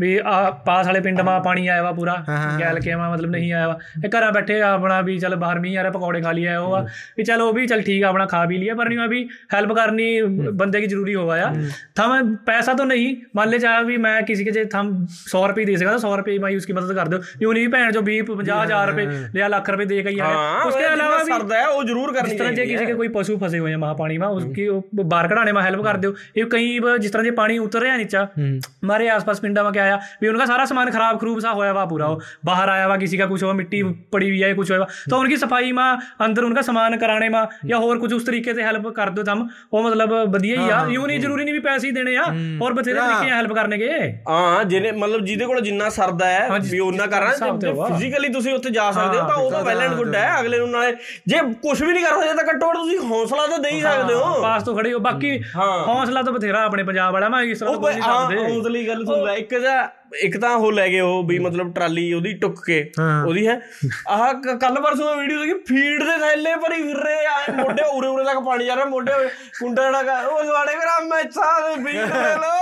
ਵੀ 0.00 0.16
ਆ 0.24 0.50
ਪਾਸ 0.66 0.86
ਵਾਲੇ 0.86 1.00
ਪਿੰਡ 1.00 1.20
ਮਾ 1.20 1.38
ਪਾਣੀ 1.38 1.66
ਆਇਆ 1.66 1.82
ਵਾ 1.82 1.90
ਪੂਰਾ 1.92 2.14
ਗੈਲ 2.60 2.78
ਕੇ 2.80 2.94
ਮਾ 2.94 3.08
ਮਤਲਬ 3.10 3.30
ਨਹੀਂ 3.30 3.52
ਆਇਆ 3.52 3.66
ਵਾ। 3.68 3.78
ਇਹ 4.04 4.08
ਘਰਾਂ 4.10 4.30
ਬੈਠੇ 4.32 4.60
ਆਪਣਾ 4.62 5.00
ਵੀ 5.00 5.18
ਚੱਲ 5.18 5.34
ਬਾਹਰ 5.36 5.58
ਮੀਂਹ 5.58 5.78
ਆ 5.78 5.82
ਰਿਹਾ 5.82 5.92
ਪਕੌੜੇ 5.92 6.20
ਖਾ 6.20 6.32
ਲਿਆ 6.32 6.58
ਉਹ 6.60 6.74
ਆ। 6.74 6.80
ਵੀ 7.18 7.24
ਚੱਲ 7.24 7.42
ਉਹ 7.42 7.52
ਵੀ 7.52 7.66
ਚੱਲ 7.66 7.82
ਠੀਕ 7.82 8.04
ਆ 8.04 8.08
ਆਪਣਾ 8.08 8.26
ਖਾ 8.26 8.44
ਵੀ 8.44 8.58
ਲਿਆ 8.58 8.74
ਪਰ 8.74 8.88
ਨਹੀਂ 8.88 8.98
ਮੈਂ 8.98 9.08
ਵੀ 9.08 9.28
ਹੈਲਪ 9.54 9.72
ਕਰਨੀ 9.72 10.20
ਬੰਦੇ 10.52 10.80
ਕੀ 10.80 10.86
ਜ਼ਰੂਰੀ 10.86 11.14
ਹੋਵਾ 11.14 11.36
ਆ। 11.40 11.52
ਤਾਂ 11.94 12.08
ਮੈਂ 12.08 12.22
ਪੈਸਾ 12.46 12.74
ਤਾਂ 12.74 12.86
ਨਹੀਂ 12.86 13.14
ਮੰਨ 13.36 13.48
ਲੈ 13.50 13.58
ਚਾਹ 13.58 13.82
ਵੀ 13.84 13.96
ਮੈਂ 13.96 14.20
ਕਿਸੇ 14.22 14.44
ਕੇ 14.44 14.50
ਜੇ 14.50 14.64
ਥਮ 14.64 14.90
100 15.28 15.46
ਰੁਪਏ 15.48 15.64
ਦੇ 15.64 15.76
ਸਕਦਾ 15.76 15.96
100 15.98 16.16
ਰੁਪਏ 16.16 16.38
ਮੈਂ 16.38 16.50
ਉਸकी 16.52 16.74
ਮਦਦ 16.74 16.92
ਕਰ 16.92 17.08
ਦਿਓ। 17.08 17.20
ਯੂੰ 17.42 17.52
ਨਹੀਂ 17.54 17.68
ਭੈਣ 17.68 17.92
ਜੋ 17.92 18.00
20 18.02 18.22
50000 18.30 18.86
ਰੁਪਏ 18.86 19.06
ਲਿਆ 19.34 19.48
ਲੱਖ 19.48 19.70
ਰੁਪਏ 19.70 19.84
ਦੇ 19.84 20.02
ਕੇ 20.02 20.10
ਹੀ 20.10 20.18
ਆਇਆ 20.20 20.62
ਉਸਕੇ 20.64 20.84
ਇਲਾਵਾ 20.92 21.16
ਵੀ 21.18 21.32
ਸਰਦਾ 21.32 21.56
ਹੈ 21.56 21.66
ਉਹ 21.68 21.82
ਜ਼ਰੂਰ 21.84 22.12
ਕਰਨੀ 22.12 22.28
ਚਾਹੀਦੀ 22.28 22.30
ਜਿਸ 22.30 22.38
ਤਰ੍ਹਾਂ 22.38 22.52
ਜੇ 22.54 22.66
ਕਿਸੇ 22.66 22.86
ਕੇ 22.86 22.94
ਕੋਈ 22.94 23.08
ਪਸ਼ੂ 23.10 23.38
ਫਸੇ 23.38 23.58
ਹੋਏ 23.58 23.72
ਆ 23.72 23.78
ਮਹਾ 23.78 23.92
ਪਾਣੀ 23.94 24.18
ਮਾ 24.18 24.26
ਉਸਕੀ 24.30 24.68
ਬਾਹਰ 25.04 25.28
ਕਢਾਣੇ 25.28 25.52
ਮਾ 25.52 25.62
हेल्प 25.69 25.83
कर 25.83 25.97
दो 25.97 26.13
ये 26.37 26.45
कई 26.51 26.79
बार 26.79 26.97
जिस 26.97 27.13
तरह 27.13 27.23
जे 27.23 27.31
पानी 27.33 27.57
उतर 27.59 27.81
रहा 27.81 27.91
है 27.91 27.97
नीचा 27.97 28.21
हमारे 28.37 29.07
आसपास 29.09 29.39
पिंडा 29.39 29.63
में 29.63 29.71
क्या 29.73 29.83
आया 29.83 29.99
भी 30.21 30.27
उनका 30.27 30.45
सारा 30.45 30.65
सामान 30.65 30.91
खराब 30.91 31.19
खरूब 31.19 31.39
सा 31.39 31.49
होया 31.51 31.71
हुआ 31.71 31.85
पूरा 31.85 32.07
वो 32.07 32.19
बाहर 32.45 32.69
आया 32.69 32.85
हुआ 32.85 32.97
किसी 32.97 33.17
का 33.17 33.25
कुछ 33.25 33.43
हुआ 33.43 33.53
मिट्टी 33.55 33.81
पड़ी 34.13 34.29
हुई 34.29 34.39
है 34.41 34.53
कुछ 34.53 34.71
हुआ 34.71 34.87
तो 35.09 35.19
उनकी 35.19 35.37
सफाई 35.37 35.71
में 35.71 35.83
अंदर 36.21 36.43
उनका 36.43 36.61
सामान 36.63 36.97
कराने 36.97 37.29
में 37.29 37.39
या 37.65 37.77
और 37.79 37.99
कुछ 37.99 38.13
उस 38.13 38.25
तरीके 38.25 38.53
से 38.53 38.63
हेल्प 38.63 38.87
कर 38.97 39.09
दो 39.09 39.23
तुम 39.23 39.47
वो 39.73 39.81
मतलब 39.81 40.13
बढ़िया 40.29 40.61
ही 40.61 40.69
आ 40.69 40.85
यूं 40.89 41.07
नहीं 41.07 41.19
जरूरी 41.19 41.43
नहीं 41.43 41.53
भी 41.53 41.59
पैसे 41.61 41.87
ही 41.87 41.93
देने 41.93 42.15
आ 42.17 42.25
और 42.65 42.73
बथेरे 42.73 42.99
तरीके 42.99 43.25
हैं 43.25 43.35
हेल्प 43.35 43.53
करने 43.53 43.77
के 43.77 43.89
ਹਾਂ 44.29 44.63
ਜਿਹਨੇ 44.65 44.91
ਮਤਲਬ 44.93 45.25
ਜਿਹਦੇ 45.25 45.45
ਕੋਲ 45.45 45.59
ਜਿੰਨਾ 45.61 45.89
ਸਰਦਾ 45.89 46.25
ਹੈ 46.27 46.47
ਹਾਂਜੀ, 46.49 46.69
ਵੀ 46.69 46.79
ਉਹਨਾਂ 46.79 47.05
ਹਿਸਾਬ 47.05 47.39
ਕਰਨਾ 47.39 47.57
ਤੇ 47.59 47.67
ਹੋਗਾ। 47.67 47.85
ਫਿਜ਼ੀਕਲੀ 47.87 48.29
ਤੁਸੀਂ 48.29 48.53
ਉੱਥੇ 48.53 48.69
ਜਾ 48.69 48.89
ਸਕਦੇ 48.91 49.19
ਹੋ 49.19 49.27
ਤਾਂ 49.27 49.35
ਉਹ 49.35 49.51
ਤਾਂ 49.51 49.63
ਵੈਲ 49.63 49.81
ਐਂਡ 49.81 49.93
ਗੁੱਡ 49.95 50.15
ਹੈ 50.15 50.29
ਅਗਲੇ 50.39 50.57
ਨੂੰ 50.59 50.69
ਨਾਲੇ 50.69 50.93
ਜੇ 51.27 51.39
ਕੁਝ 51.61 51.81
ਵੀ 51.83 51.91
ਨਹੀਂ 51.93 52.03
ਕਰ 52.03 52.11
ਸਕਦੇ 52.13 52.33
ਤਾਂ 52.33 52.43
ਘੱਟੋ 52.45 52.69
ਘੱਟ 52.69 52.75
ਤੁਸੀਂ 52.75 52.97
ਹੌਸਲਾ 53.01 53.47
ਤਾਂ 53.47 53.59
ਦੇ 53.59 53.69
ਹੀ 53.69 53.81
ਸਕਦੇ 53.81 54.13
ਹੋ 54.13 54.23
पास 54.45 54.63
तो 54.63 54.73
खड़े 54.75 54.91
हो 54.91 54.99
बाकी 55.05 55.29
ਹੌਸਲਾ 55.56 56.22
ਤਾਂ 56.22 56.32
ਬਥੇਰਾ 56.32 56.62
ਆਪਣੇ 56.64 56.82
ਪੰਜਾਬ 56.82 57.12
ਵਾਲਾ 57.12 57.28
ਮੈਂ 57.28 57.42
ਇਸ 57.42 57.58
ਤਰ੍ਹਾਂ 57.58 57.74
ਉਹ 57.74 57.80
ਬੋਲ 57.80 57.92
ਨਹੀਂ 57.92 58.02
ਸਕਦੇ 58.02 58.36
ਹੌਸਲੇ 58.44 58.78
ਦੀ 58.78 58.88
ਗੱਲ 58.88 59.04
ਸੁਣ 59.04 59.24
ਲੈ 59.24 59.34
ਇੱਕ 59.34 59.54
ਤਾਂ 59.58 59.88
ਇੱਕ 60.10 60.36
ਤਾਂ 60.38 60.50
ਉਹ 60.50 60.72
ਲੈ 60.72 60.88
ਗਏ 60.88 61.00
ਉਹ 61.00 61.22
ਵੀ 61.24 61.38
ਮਤਲਬ 61.38 61.72
ਟਰਾਲੀ 61.74 62.12
ਉਹਦੀ 62.12 62.32
ਟੁੱਕ 62.34 62.60
ਕੇ 62.66 62.78
ਉਹਦੀ 63.26 63.46
ਹੈ। 63.46 63.60
ਆਹ 64.08 64.32
ਕੱਲ 64.56 64.80
ਪਰਸੋਂ 64.82 65.04
ਦਾ 65.06 65.14
ਵੀਡੀਓ 65.14 65.40
ਦੇਖੀ 65.40 65.52
ਫੀਡ 65.66 66.02
ਦੇ 66.04 66.16
ਥੈਲੇ 66.20 66.54
ਭਰੀ 66.56 66.82
ਫਿਰ 66.82 66.96
ਰਹੇ 66.96 67.26
ਆ 67.26 67.52
ਮੋਢੇ 67.56 67.82
ਉਰੇ 67.92 68.06
ਉਰੇ 68.06 68.24
ਤੱਕ 68.24 68.38
ਪਾਣੀ 68.38 68.66
ਜਾ 68.66 68.76
ਰਿਹਾ 68.76 68.84
ਮੋਢੇ 68.84 69.12
ਕੁੰਡਾ 69.60 69.82
ਜਿਹੜਾ 69.82 70.20
ਉਹ 70.22 70.42
ਸਾਡੇ 70.44 70.74
ਘਰ 70.76 71.04
ਮੈਂ 71.04 71.22
ਸਾਹ 71.30 71.76
ਫੀਡ 71.76 71.96
ਦੇ 71.96 72.34
ਲੋ 72.36 72.58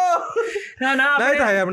ਨਾ 0.82 0.94
ਨਾ 0.94 1.04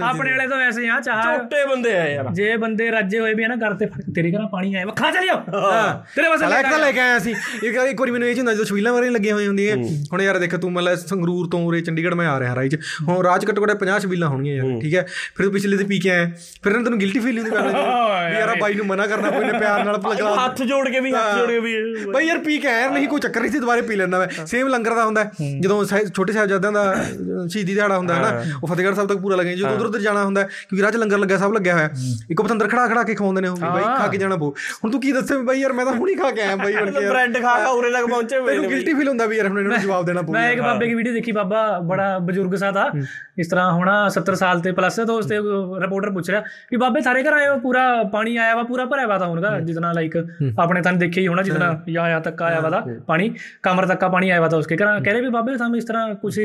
ਆਪਣੇ 0.03 0.31
ਵਾਲੇ 0.31 0.47
ਤਾਂ 0.47 0.57
ਵੈਸੇ 0.57 0.87
ਆ 0.89 0.99
ਚਾਹ। 0.99 1.23
ਛੋਟੇ 1.23 1.65
ਬੰਦੇ 1.65 1.95
ਆ 1.97 2.05
ਯਾਰ। 2.07 2.27
ਜੇ 2.33 2.55
ਬੰਦੇ 2.57 2.89
ਰੱਜੇ 2.91 3.19
ਹੋਏ 3.19 3.33
ਵੀ 3.33 3.43
ਆ 3.43 3.47
ਨਾ 3.47 3.55
ਘਰ 3.57 3.73
ਤੇ 3.73 3.85
ਤੇਰੇ 4.15 4.31
ਘਰ 4.31 4.45
ਪਾਣੀ 4.51 4.73
ਆਇਆ 4.75 4.85
ਖਾ 4.95 5.11
ਚਲਿਓ। 5.11 5.35
ਤੇਰੇ 6.15 6.27
ਵਾਸਤੇ 6.27 6.47
ਲੈ 6.47 6.61
ਕੇ। 6.63 6.77
ਲੈ 6.77 6.91
ਕੇ 6.91 6.99
ਆਇਆ 6.99 7.19
ਸੀ। 7.19 7.31
ਇੱਕ 7.63 7.75
ਇੱਕ 7.83 7.99
ਵਾਰੀ 7.99 8.11
ਮੈਨੂੰ 8.11 8.27
ਇਹ 8.27 8.35
ਚ 8.35 8.37
ਹੁੰਦਾ 8.37 8.53
ਜਦੋਂ 8.53 8.65
ਛਬੀਲਾਂ 8.65 8.93
ਵਾਰੀਆਂ 8.93 9.11
ਲੱਗੀਆਂ 9.11 9.33
ਹੋਈਆਂ 9.35 9.47
ਹੁੰਦੀਆਂ 9.47 9.75
ਹੁਣ 10.11 10.21
ਯਾਰ 10.21 10.37
ਦੇਖ 10.39 10.55
ਤੂੰ 10.55 10.71
ਮਤਲਬ 10.71 10.95
ਸੰਗਰੂਰ 10.97 11.47
ਤੋਂ 11.49 11.59
ਉਰੇ 11.65 11.81
ਚੰਡੀਗੜ੍ਹ 11.81 12.15
ਮੈਂ 12.15 12.27
ਆ 12.27 12.39
ਰਿਹਾ 12.39 12.55
ਰਾਹ 12.55 12.67
ਚ 12.67 12.77
ਹੁਣ 13.07 13.23
ਰਾਜ 13.25 13.45
ਘੱਟੋ 13.49 13.63
ਘੱਟ 13.63 13.75
50 13.83 13.99
ਛਬੀਲਾਂ 13.99 14.29
ਹੋਣਗੀਆਂ 14.29 14.55
ਯਾਰ 14.55 14.79
ਠੀਕ 14.81 14.95
ਹੈ? 14.95 15.05
ਫਿਰ 15.35 15.45
ਤੂੰ 15.45 15.53
ਪਿਛਲੇ 15.65 15.77
ਤੇ 15.77 15.83
ਪੀ 15.83 15.99
ਕੇ 15.99 16.09
ਆਇਆ 16.09 16.25
ਫਿਰ 16.63 16.71
ਇਹਨਾਂ 16.71 16.83
ਤੈਨੂੰ 16.83 16.99
ਗਿਲਟੀ 16.99 17.19
ਫੀਲ 17.19 17.37
ਹੁੰਦੀ 17.39 17.51
ਮੈਂ 17.51 17.61
ਵੀ 17.61 18.35
ਯਾਰ 18.35 18.55
ਬਾਈ 18.61 18.73
ਨੂੰ 18.73 18.85
ਮਨਾ 18.85 19.05
ਕਰਨਾ 19.07 19.29
ਕੋਈ 19.31 19.45
ਨੇ 19.45 19.59
ਪਿਆਰ 19.59 19.83
ਨਾਲ 19.85 19.95
ਲਗਾ 19.95 20.33
ਹੱਥ 20.35 20.61
ਜੋੜ 20.63 20.87
ਕੇ 20.89 20.99
ਵੀ 20.99 21.11
ਹੱਥ 21.13 21.37
ਜੋੜ 21.37 21.47
ਕੇ 21.47 21.59
ਵੀ। 21.59 21.73
ਬਾਈ 22.13 22.27
ਯਾਰ 22.27 22.37
ਪੀ 22.37 22.57
ਕੇ 22.57 22.67
ਆਇਆ 22.67 22.89
ਨਹੀਂ 22.89 23.07
ਕੋਈ 23.07 23.19
ਚੱਕਰ 23.21 23.41
ਨਹੀਂ 23.41 23.51
ਸੀ 23.51 23.59
ਦੁਬਾਰੇ 23.59 23.81
ਪੀ 23.81 23.95
ਲੈਂਦਾ 23.95 24.19
ਮੈਂ। 24.19 24.45
ਸੇਮ 24.45 24.67
ਲੰਗਰ 24.67 24.95
ਦਾ 24.95 25.05
ਹੁੰਦਾ 25.05 25.23
ਜਦੋਂ 25.61 25.83
ਛੋਟੇ 25.85 26.33
ਸਾਹਿਬਜ਼ਾਦਿਆਂ 26.33 26.71
ਦਾ 26.71 26.83
ਸ਼ਹੀਦੀ 27.47 27.73
ਦਿਹਾੜਾ 27.73 27.97
ਹੁੰਦਾ 27.97 28.15
ਹੈ 28.15 28.21
ਨਾ 28.21 28.43
ਉਹ 28.63 28.67
ਫਤਿਹਗੜ੍ਹ 28.67 28.95
ਸਾਹਿਬ 28.95 29.09
ਤੱਕ 29.09 29.19
ਪੂਰਾ 29.21 29.35
ਲੱਗੇ। 29.35 29.55
ਜਦੋਂ 29.55 29.71
ਉਧਰ 29.71 29.85
ਉਧਰ 29.85 29.99
ਜਾਣਾ 29.99 30.23
ਹੁੰਦਾ 30.23 30.43
ਕਿਉਂਕਿ 30.43 30.81
ਰਾਹ 30.83 30.91
'ਚ 30.91 30.95
ਲੰਗਰ 30.95 31.17
ਲੱਗਾ 31.17 31.37
ਸਭ 31.37 31.53
ਲੱਗਿਆ 31.53 31.73
ਹੋਇਆ। 31.73 31.89
ਇੱਕ 32.31 32.41
ਪਤੰਦਰ 32.41 32.67
ਖੜਾ 32.67 32.87
ਖੜਾ 32.87 33.03
ਕੇ 33.03 33.15
ਖਵਾਉਂਦੇ 33.15 33.41
ਨੇ 33.41 33.47
ਉਹ 33.47 33.57
ਬਾਈ 33.57 33.83
ਖਾ 33.83 34.07
ਕੇ 34.07 34.17
ਜਾਣਾ 34.17 34.35
ਬੋ 34.35 34.49
ਹੁਣ 34.83 34.91
ਤੂੰ 34.91 35.01
ਕੀ 35.01 35.11
ਦੱਸੇ 35.11 35.37
ਬਾਈ 35.43 35.59
ਯਾਰ 35.59 35.73
ਮੈਂ 35.73 35.85
ਤਾਂ 35.85 35.93
ਹੁਣੀ 35.93 36.15
ਖਾ 36.15 36.31
ਕੇ 36.31 36.41
ਆਇਆ 36.41 36.55
ਬਾਈ 36.55 36.73
ਬਣ 36.73 36.91
ਕੇ 36.91 37.07
ਬ੍ਰੈਡ 37.09 37.41
ਖਾ 37.41 37.57
ਕੇ 37.59 37.71
ਉਰੇ 37.77 37.91
ਤੱਕ 37.91 38.05
ਪਹੁੰਚੇ 38.05 38.39
ਮੈਨੂੰ 38.39 38.69
ਗਿਲਟੀ 38.69 38.93
ਫੀਲ 38.93 39.07
ਹੁੰਦਾ 39.07 39.25
ਵੀ 39.25 39.37
ਯਾਰ 39.37 39.47
ਹੁਣ 39.47 39.59
ਇਹਨਾਂ 39.59 39.71
ਨੂੰ 39.71 39.81
ਜਵਾਬ 39.81 40.05
ਦੇਣਾ 40.05 40.21
ਪਊਗਾ 40.21 40.39
ਮੈਂ 40.39 40.51
ਇੱਕ 40.51 40.61
ਬਾਬੇ 40.61 40.87
ਦੀ 40.87 40.93
ਵੀਡੀਓ 40.93 41.13
ਦੇਖੀ 41.13 41.31
ਬਾਬਾ 41.31 41.67
ਬੜਾ 41.83 42.17
ਬਜ਼ੁਰਗ 42.19 42.55
ਸਾ 42.55 42.71
ਦਾ 42.71 42.89
ਇਸ 43.39 43.47
ਤਰ੍ਹਾਂ 43.47 43.71
ਹੋਣਾ 43.71 43.93
70 44.13 44.35
ਸਾਲ 44.35 44.59
ਤੇ 44.59 44.71
ਪਲੱਸ 44.71 44.95
ਤਾਂ 44.95 45.13
ਉਸ 45.15 45.25
ਤੇ 45.25 45.37
ਰਿਪੋਰਟਰ 45.81 46.09
ਪੁੱਛ 46.11 46.29
ਰਿਹਾ 46.29 46.41
ਕਿ 46.69 46.77
ਬਾਬੇ 46.77 47.01
ਸਾਰੇ 47.01 47.23
ਘਰ 47.23 47.33
ਆਏ 47.33 47.47
ਹੋ? 47.47 47.57
ਪੂਰਾ 47.59 47.81
ਪਾਣੀ 48.03 48.35
ਆਇਆ 48.37 48.55
ਵਾ 48.55 48.63
ਪੂਰਾ 48.63 48.85
ਭਰਿਆ 48.85 49.07
ਵਾ 49.07 49.17
ਤਾਂ 49.17 49.27
ਉਹਨਾਂ 49.27 49.59
ਜਿਤਨਾ 49.61 49.91
ਲਾਈਕ 49.91 50.17
ਆਪਣੇ 50.59 50.81
ਤਾਂ 50.81 50.93
ਦੇਖਿਆ 50.95 51.21
ਹੀ 51.21 51.27
ਹੋਣਾ 51.27 51.41
ਜਿਤਨਾ 51.43 51.67
ਯਾ 51.89 52.07
ਯਾ 52.09 52.19
ਤੱਕ 52.19 52.41
ਆਇਆ 52.41 52.59
ਵਾ 52.59 52.69
ਦਾ 52.69 52.83
ਪਾਣੀ 53.07 53.29
ਕਮਰ 53.63 53.85
ਤੱਕ 53.87 53.99
ਦਾ 54.01 54.07
ਪਾਣੀ 54.09 54.29
ਆਇਆ 54.29 54.41
ਵਾ 54.41 54.47
ਤਾਂ 54.47 54.57
ਉਸਕੇ 54.59 54.75
ਘਰ। 54.75 54.99
ਕਹਿੰਦੇ 55.03 55.21
ਵੀ 55.21 55.29
ਬਾਬੇ 55.29 55.57
ਸਾਨੂੰ 55.57 55.77
ਇਸ 55.77 55.85
ਤਰ੍ਹਾਂ 55.85 56.13
ਕੁਝ 56.15 56.39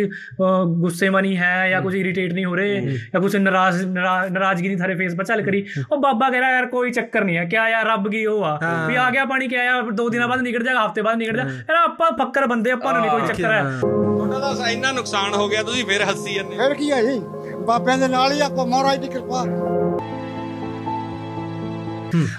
ਗੁੱਸੇ 0.80 1.08
ਮਨੀ 1.10 1.36
ਹੈ 1.36 1.68
ਜਾਂ 1.70 1.80
ਕੁਝ 1.82 1.94
ਇਰੀਟੇਟ 1.96 2.32
ਨਹੀਂ 2.32 2.44
ਹੋ 2.44 2.54
ਰਹੇ 2.56 2.96
ਜਾਂ 3.12 3.20
ਕੁਝ 3.20 3.34
ਨਾਰਾਜ਼ 3.36 3.84
ਨਾਰਾਜ਼ਗੀ 3.86 4.68
ਨਹੀਂ 4.68 4.78
ਥਾਰੇ 4.78 4.94
ਫੇਸ 4.94 5.14
ਪਰ 5.16 5.24
ਚੱਲ 5.24 5.42
ਕਰੀ। 5.42 5.64
ਉਹ 5.92 5.96
ਬਾਬਾ 6.02 6.28
ਕਹਿੰਦਾ 6.30 6.50
ਯਾਰ 6.50 6.66
ਕੋਈ 6.66 6.90
ਚੱਕਰ 6.92 7.24
ਨਹੀਂ 7.24 7.36
ਹੈ। 7.36 7.44
ਕਿਆ 7.44 7.68
ਯਾਰ 7.68 7.86
ਰੱਬ 7.86 8.08
ਕੀ 8.10 8.24
ਉਹ 8.26 8.44
ਆ? 8.44 8.58
ਵੀ 8.88 8.96
ਆ 8.96 9.10
ਗਿਆ 9.10 9.24
ਪਾਣੀ 9.24 9.48
ਕਿਆ 9.48 9.70
ਆ 9.74 9.80
ਦੋ 9.92 10.08
ਦਿਨਾਂ 10.08 10.28
ਬਾਅਦ 10.28 10.40
ਨਿਕਲ 10.42 10.64
ਜਾਗਾ 10.64 10.84
ਹਫ਼ਤੇ 10.86 11.02
ਬਾਅਦ 11.02 11.18
ਨਿਕਲ 11.18 11.36
ਜਾ 11.36 11.42
ਯਾਰ 11.42 11.76
ਆਪਾਂ 11.76 12.10
ਫੱਕਰ 12.18 12.46
ਬੰਦੇ 12.46 12.70
ਆਪਾਂ 12.70 12.92
ਨੂੰ 12.92 13.00
ਨਹੀਂ 13.02 13.10
ਕੋਈ 13.10 13.26
ਚੱਕਰ 13.28 13.52
ਹੈ। 13.52 13.62
ਤੁਹਾਡਾ 13.80 14.38
ਤਾਂ 14.54 14.68
ਇੰਨਾ 14.70 14.92
ਨੁਕਸਾਨ 14.92 15.34
ਹੋ 15.34 15.48
ਗਿਆ 15.48 15.62
ਤੁਸੀਂ 15.62 15.84
ਫਿਰ 15.84 16.02
ਹੱਸੀ 16.02 16.34
ਜਾਂਦੇ 16.34 16.56
ਫਿਰ 16.58 16.74
ਕੀ 16.74 16.90
ਆ 16.90 17.00
ਜੀ? 17.02 17.20
ਬਾਬਿਆਂ 17.70 17.98
ਦੇ 17.98 18.08
ਨਾਲ 18.08 18.32
ਹੀ 18.32 18.40
ਆਪਾਂ 18.40 18.66
ਮਹਾਰਾਜ 18.66 18.98
ਦੀ 18.98 19.08
ਕਿਰਪਾ। 19.08 19.44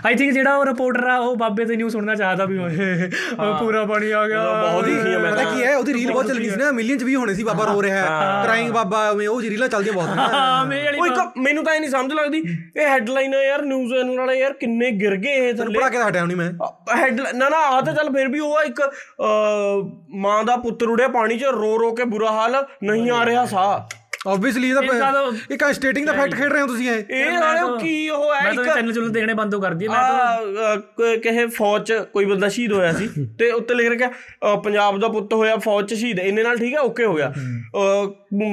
ਆਈ 0.06 0.16
ਥਿੰਕ 0.16 0.32
ਜਿਹੜਾ 0.34 0.56
ਉਹ 0.58 0.66
ਰਿਪੋਰਟਰ 0.66 1.08
ਆ 1.08 1.18
ਉਹ 1.18 1.36
ਬਾਬੇ 1.36 1.66
ਤੇ 1.66 1.76
ਨਿਊਜ਼ 1.76 1.92
ਸੁਣਨਾ 1.94 2.16
ਚਾਹਦਾ 2.16 2.46
ਵੀ 2.46 2.58
ਉਹ 2.58 3.54
ਪੂਰਾ 3.60 3.84
ਪਾਣੀ 3.86 4.10
ਆ 4.12 4.26
ਗਿਆ 4.28 4.40
ਬਹੁਤ 4.54 4.88
ਹੀ 4.88 4.94
ਸੀ 4.94 5.16
ਮੈਂ 5.16 5.32
ਪਤਾ 5.32 5.44
ਕੀ 5.46 5.64
ਹੈ 5.64 5.76
ਉਹਦੀ 5.78 5.94
ਰੀਲ 5.94 6.12
ਬਹੁਤ 6.12 6.28
ਚੱਲ 6.28 6.40
ਗਈ 6.40 6.50
ਸੀ 6.50 6.56
ਨਾ 6.56 6.72
ਮਿਲੀਅਨ 6.72 6.98
ਚ 6.98 7.04
ਵੀ 7.04 7.16
ਹੋਣੇ 7.16 7.34
ਸੀ 7.34 7.44
ਬਾਬਾ 7.44 7.66
ਰੋ 7.66 7.82
ਰਿਹਾ 7.84 7.98
ਹੈ। 7.98 8.42
ਕ੍ਰਾਈਂਗ 8.44 8.72
ਬਾਬਾ 8.72 9.04
ਐਵੇਂ 9.10 9.28
ਉਹ 9.28 9.42
ਜੀ 9.42 9.50
ਰੀਲਾਂ 9.50 9.68
ਚੱਲਦੀਆਂ 9.68 9.94
ਬਹੁਤ 9.94 10.10
ਹਾਂ 10.10 10.66
ਵਾਲੀ 10.66 11.00
ਉਹ 11.00 11.06
ਇੱਕ 11.08 11.38
ਮੈਨੂੰ 11.38 11.64
ਤਾਂ 11.64 11.74
ਇਹ 11.74 11.80
ਨਹੀਂ 11.80 11.90
ਸਮਝ 11.90 12.14
ਲੱਗਦੀ 12.14 12.42
ਇਹ 12.78 12.88
ਹੈਡਲਾਈਨ 12.88 13.34
ਹੈ 13.34 13.44
ਯਾਰ 13.44 13.62
ਨਿਊਜ਼ 13.62 13.94
ਚੈਨਲ 13.94 14.18
ਵਾਲੇ 14.18 14.38
ਯਾਰ 14.40 14.54
ਕਿੰਨੇ 14.54 14.92
ਗਿਰ 14.92 15.16
ਗਏ 15.18 15.36
ਇਹ 15.40 15.54
ਥੱਲੇ। 15.54 15.80
ਪੜਾ 15.80 15.90
ਕੇ 15.90 16.02
ਹਟਿਆ 16.02 16.22
ਹੁਣੀ 16.22 16.36
ਮੈਂ। 16.36 16.52
ਹੈਡ 16.98 17.22
ਨਾ 17.36 17.50
ਨਾ 17.50 17.58
ਆ 17.68 17.82
ਤਾਂ 17.82 17.94
ਚੱਲ 17.94 18.10
ਫਿਰ 18.14 18.28
ਵੀ 18.28 18.40
ਉਹ 18.40 18.58
ਆ 18.58 18.64
ਇੱਕ 18.64 18.82
ਮਾਂ 20.18 20.44
ਦਾ 20.44 20.56
ਪੁੱਤਰ 20.58 20.88
ਉੜਿਆ 20.88 21.08
ਪਾਣੀ 21.08 21.38
'ਚ 21.38 21.44
ਰੋ 21.54 21.78
ਰੋ 21.80 21.92
ਕੇ 21.92 22.04
ਬੁਰਾ 22.08 22.32
ਹਾਲ 22.32 22.64
ਨਹੀਂ 22.84 23.10
ਆ 23.12 23.26
ਰਿਹਾ 23.26 23.46
ਸਾਹ। 23.46 23.80
ਆਬਵੀਅਸਲੀ 24.26 24.70
ਇਹਦਾ 24.70 24.82
ਇਹਦਾ 24.84 25.12
ਤਾਂ- 25.12 25.32
ਇੱਕ 25.52 25.64
ਸਟੇਟਿੰਗ 25.74 26.06
ਦਾ 26.06 26.14
ਫੈਕਟ 26.14 26.36
ਖੇਡ 26.36 26.52
ਰਹੇ 26.52 26.62
ਹੋ 26.62 26.68
ਤੁਸੀਂ 26.68 26.90
ਇਹ। 26.90 27.04
ਇਹ 27.12 27.32
ਨਾਲੇ 27.32 27.62
ਕੀ 27.80 28.10
ਉਹ 28.10 28.34
ਹੈ 28.34 28.42
ਮੈਂ 28.44 28.52
ਇੱਕ 28.54 28.62
ਤਾਂ 28.62 28.76
ਚੈਨਲ 28.76 28.94
ਚੁੱਲ 28.94 29.10
ਦੇਖਣੇ 29.10 29.34
ਬੰਦ 29.34 29.56
ਕਰ 29.56 29.74
ਦਿਏ 29.74 29.88
ਮੈਂ 29.88 30.00
ਤਾਂ 30.00 30.76
ਕ- 30.78 31.16
ਕਿਸੇ 31.24 31.46
ਫੌਜ 31.48 31.84
ਚ 31.84 31.94
ਕੋਈ 32.14 32.26
ਬੰਦਾ 32.26 32.50
ਸ਼ਹੀਦ 32.50 32.74
ਹੋਇਆ 32.74 32.92
ਸੀ 32.94 33.08
ਤੇ 33.40 33.50
ਉੱਤੇ 33.52 33.74
ਲਿਖ 33.76 34.02
ਅ, 34.02 34.56
ਪੰਜਾਬ 34.58 35.00
ਦਾ 35.00 35.08
ਪੁੱਤ 35.08 35.34
ਹੋਇਆ 35.34 35.56
ਫੌਜ 35.58 35.88
ਚ 35.88 35.94
ਸ਼ਹੀਦ। 35.94 36.20
ਇੰਨੇ 36.22 36.44
ਨਾਲ 36.44 36.58
ਠੀਕ 36.58 36.74
ਹੈ 36.74 36.80
ਓਕੇ 36.82 37.06
ਹੋ 37.06 37.14
ਗਿਆ। 37.16 37.32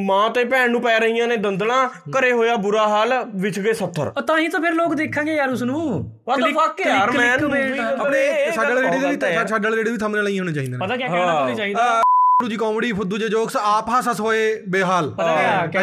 ਮਾਂ 0.04 0.28
ਤੇ 0.30 0.44
ਭੈਣ 0.44 0.70
ਨੂੰ 0.70 0.80
ਪੈ 0.82 0.98
ਰਹੀਆਂ 0.98 1.26
ਨੇ 1.26 1.36
ਦੰਦਲਾਂ 1.38 1.88
ਘਰੇ 2.10 2.32
ਹੋਇਆ 2.32 2.54
ਬੁਰਾ 2.58 2.86
ਹਾਲ 2.88 3.12
ਵਿਛ 3.36 3.58
ਗਏ 3.60 3.72
70 3.74 4.06
ਉਹ 4.08 4.22
ਤਾਂ 4.22 4.38
ਹੀ 4.38 4.48
ਤਾਂ 4.48 4.60
ਫਿਰ 4.60 4.72
ਲੋਕ 4.74 4.94
ਦੇਖਾਂਗੇ 4.94 5.34
ਯਾਰ 5.34 5.50
ਉਸ 5.50 5.62
ਨੂੰ 5.64 5.80
What 6.28 6.42
the 6.42 6.50
fuck 6.54 6.80
ਯਾਰ, 6.86 7.10
movie 7.10 7.80
ਆਪਣੇ 7.80 8.26
ਇਹ 8.26 8.52
ਸਾਡੇ 8.52 8.74
ਵਾਲੇ 8.74 8.74
ਗੱਲ 8.76 8.82
ਰੇਡੀਓ 8.84 9.00
ਬਹੁਤ 9.00 9.20
ਦੇ 9.20 9.26
ਹੈ। 9.26 9.42
ਵੀ 9.42 9.48
ਸਾਡੇ 9.48 9.64
ਵਾਲੇ 9.64 9.76
ਰੇਡੀਓ 9.76 9.92
ਵੀ 9.92 9.98
ਥੰਬਨੇਲ 9.98 10.26
ਆਈ 10.26 10.38
ਹੋਣੇ 10.38 10.52
ਚਾਹੀਦੇ 10.52 10.72
ਨੇ। 10.72 10.78
ਪਤਾ 10.78 10.96
ਕੀ 10.96 11.02
ਕਹਿਣਾ 11.04 11.26
ਤਾਂ 11.28 11.44
ਨਹੀਂ 11.44 11.56
ਚਾਹੀਦਾ। 11.56 12.00
ਫੁੱਦੂ 12.40 12.50
ਜੀ 12.50 12.56
ਕਾਮੇਡੀ 12.56 12.92
ਫੁੱਦੂ 12.92 13.16
ਜੇ 13.18 13.28
ਜੋਕਸ 13.28 13.56
ਆਪ 13.58 13.88
ਹਾਸ 13.88 14.08
ਹਸ 14.08 14.20
ਹੋਏ 14.20 14.40
ਬੇਹਾਲ। 14.68 15.10
ਤਾਂ 15.12 15.26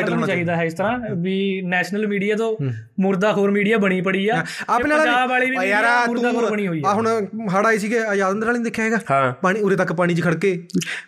ਨਹੀਂ 0.02 0.25
ਚਾਹੀਦਾ 0.25 0.56
ਹੈ 0.56 0.63
ਇਸ 0.66 0.74
ਤਰ੍ਹਾਂ 0.74 1.16
ਵੀ 1.16 1.62
ਨੈਸ਼ਨਲ 1.66 2.06
ਮੀਡੀਆ 2.07 2.36
ਤੋਂ 2.36 2.56
ਮੁਰਦਾਖੋਰ 3.00 3.52
ਮੀਡੀਆ 3.52 3.78
ਬਣੀ 3.78 4.00
ਪੜੀ 4.02 4.28
ਆ। 4.28 4.38
ਆਪਣੇ 4.69 4.90
ਨਾਲ 4.90 5.00
ਪੰਜਾਬ 5.00 5.30
ਵਾਲੀ 5.30 5.50
ਵੀ 5.52 5.57
ਆ 5.57 5.63
ਯਾਰ 5.63 5.84
media 5.84 5.92
ਆ 5.94 6.06
ਮੁਰਦਾਖੋਰ 6.07 6.50
ਬਣੀ 6.52 6.68
ਹੋਈ 6.68 6.81
ਆ। 6.86 6.90
ਆ 6.90 6.94
ਹੁਣ 6.94 7.07
ਹੜ 7.56 7.66
ਆਈ 7.66 7.78
ਸੀਗੇ 7.80 8.00
ਆਜ਼ਾਦ 8.04 8.31
ਅੰਦਰ 8.31 8.48
ਵਾਲੀ 8.48 8.60
ਨੇ 8.60 8.63
ਦੇਖਿਆ 8.63 8.86
ਹੈਗਾ? 8.86 9.31
ਪਾਣੀ 9.42 9.62
ਉਰੇ 9.62 9.75
ਤੱਕ 9.75 9.94
ਪਾਣੀ 9.94 10.16
'ਚ 10.16 10.24
ਖੜਕੇ 10.24 10.56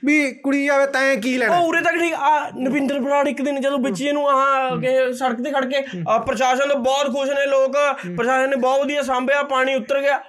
ਵੀ 0.06 0.20
ਕੁੜੀ 0.44 0.68
ਆਵੇ 0.68 0.86
ਤੈਂ 0.94 1.16
ਕੀ 1.18 1.38
ਲੈਣਾ? 1.38 1.58
ਉਹ 1.58 1.68
ਉਰੇ 1.68 1.82
ਤੱਕ 1.82 1.96
ਠੀਕ 1.96 2.14
ਆ 2.14 2.50
ਨਵਿੰਦਰ 2.58 3.00
ਬਰਾੜ 3.00 3.28
ਇੱਕ 3.28 3.42
ਦਿਨ 3.42 3.62
ਜਦੋਂ 3.62 3.80
ਵਿੱਚ 3.80 4.02
ਇਹਨੂੰ 4.02 4.28
ਆਹ 4.30 4.78
ਕਿ 4.82 5.14
ਸੜਕ 5.14 5.42
ਤੇ 5.44 5.52
ਖੜ 5.52 5.66
ਕੇ 5.66 5.84
ਆ 6.10 6.18
ਪ੍ਰਸ਼ਾਸਨ 6.20 6.70
ਤੋਂ 6.70 6.80
ਬਹੁਤ 6.80 7.12
ਖੁਸ਼ 7.14 7.32
ਨੇ 7.32 7.46
ਲੋਕ 7.50 7.78
ਪ੍ਰਸ਼ਾਸਨ 8.18 8.50
ਨੇ 8.50 8.56
ਬਹੁਤ 8.58 8.82
ਵਧੀਆ 8.82 9.02
ਸਾਂਭਿਆ 9.04 9.44
ਪਾਣੀ 9.46 9.76
ਉਤਰ 9.76 10.02
ਗਿਆ। 10.02 10.20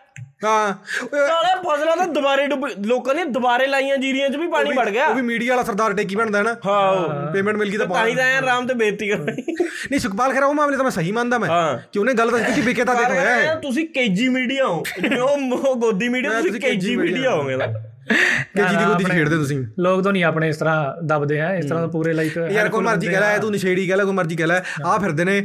ਹਾਂ। 0.44 0.74
ਨਾਲੇ 1.14 1.54
ਫਸਲਾਂ 1.62 1.96
ਤਾਂ 1.96 2.06
ਦੁਬਾਰੇ 2.06 2.46
ਡੁੱਬ 2.46 2.66
ਲੋਕਾਂ 2.86 3.14
ਨੇ 3.14 3.24
ਦੁਬਾਰੇ 3.24 3.66
ਲਾਈਆਂ 3.66 3.96
ਜੀਰੀਆਂ 3.96 4.28
'ਚ 4.28 4.36
ਵੀ 4.36 4.46
ਪਾਣੀ 4.48 4.72
ਵੜ 4.72 4.88
ਗਿਆ। 4.90 5.06
ਉਹ 5.06 5.14
ਵੀ 5.14 5.22
ਮੀਡੀਆ 5.22 5.52
ਵਾਲਾ 5.52 5.62
ਸਰਦਾਰ 5.62 5.92
ਟੇਕੀ 5.92 6.16
ਬਣਦਾ 6.16 6.38
ਹੈ 6.38 6.42
ਨਾ। 6.42 6.56
ਹਾਂ। 6.66 7.32
ਪੇਮੈਂਟ 7.32 7.56
ਮਿਲ 7.56 7.70
ਗਈ 7.70 7.76
ਤਾਂ 7.76 7.86
ਤਾਂ 7.86 8.06
ਹੀ 8.06 8.14
ਤਾਂ 8.14 8.24
ਐਂ 8.24 8.36
ਆਰਾਮ 8.38 8.66
ਤੇ 8.66 8.74
ਬੇਇੱਜ਼ਤੀ 8.74 9.08
ਕਰਨੀ 9.08 9.42
ਨਹੀਂ 9.60 10.00
ਸੁਖਪਾਲ 10.00 10.32
ਖੈਰਾ 10.32 10.46
ਉਹ 10.46 10.54
ਮਾਮਲੇ 10.54 10.76
ਤਾਂ 10.76 10.84
ਮੈਂ 10.84 10.90
ਸਹੀ 10.90 11.12
ਮੰਨਦਾ 11.12 11.38
ਮੈਂ। 11.38 11.48
ਹਾਂ। 11.48 11.78
ਕਿ 11.92 11.98
ਉਹਨੇ 11.98 12.14
ਗੱਲ 12.14 12.30
ਤਾਂ 12.30 12.38
ਕਿਉਂਕਿ 12.38 12.60
ਵਿਕੇ 12.60 12.84
ਤਾਂ 12.84 12.94
ਦੇਖ 12.94 13.10
ਹੈ। 13.10 13.54
ਤੁਸੀਂ 13.54 13.88
ਕੇਜੀ 13.88 14.28
ਮੀਡੀਆ 14.28 14.66
ਹੋ। 14.66 14.82
ਉਹ 15.20 15.54
ਉਹ 15.54 15.76
ਗੋਦੀ 15.76 16.08
ਮੀਡੀਆ 16.08 16.40
ਤੁਸੀਂ 16.40 16.60
ਕੇਜੀ 16.60 16.96
ਮੀਡੀਆ 16.96 17.30
ਹੋਗੇ 17.30 17.56
ਨਾ 17.56 17.66
ਕਿ 18.06 18.62
ਜਿਹਦੀ 18.62 18.84
ਗੋਦੀ 18.84 19.04
'ਚ 19.04 19.08
ਖੇਡਦੇ 19.08 19.36
ਤੁਸੀਂ। 19.36 19.64
ਲੋਕ 19.78 20.02
ਤਾਂ 20.02 20.12
ਨਹੀਂ 20.12 20.24
ਆਪਣੇ 20.24 20.48
ਇਸ 20.48 20.56
ਤਰ੍ਹਾਂ 20.56 21.02
ਦਬਦੇ 21.06 21.40
ਆ 21.40 21.54
ਇਸ 21.54 21.64
ਤਰ੍ਹਾਂ 21.66 21.88
ਪੂਰੇ 21.88 22.12
ਲਾਈਕ 22.12 22.36
ਯਾਰ 22.52 22.68
ਕੋਈ 22.68 22.84
ਮਰਜ਼ੀ 22.84 23.06
ਕਹਿ 23.06 23.20
ਲੈ 23.20 23.38
ਤੂੰ 23.38 23.50
ਨਸ਼ੇੜੀ 23.52 23.86
ਕਹਿ 23.86 23.96
ਲੈ 23.96 24.04
ਕੋਈ 24.04 24.12
ਮਰਜ਼ੀ 24.12 24.36
ਕਹਿ 24.36 24.46
ਲੈ। 24.46 24.60
ਆ 24.84 24.98
ਫਿਰਦੇ 24.98 25.24
ਨੇ। 25.24 25.44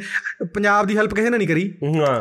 ਪੰਜਾਬ 0.54 0.88
ਦੀ 0.88 0.98
ਹੈਲਪ 0.98 1.14
ਕਿਸੇ 1.14 1.30
ਨੇ 1.30 1.38
ਨਹੀਂ 1.38 1.48
ਕਰੀ। 1.48 1.64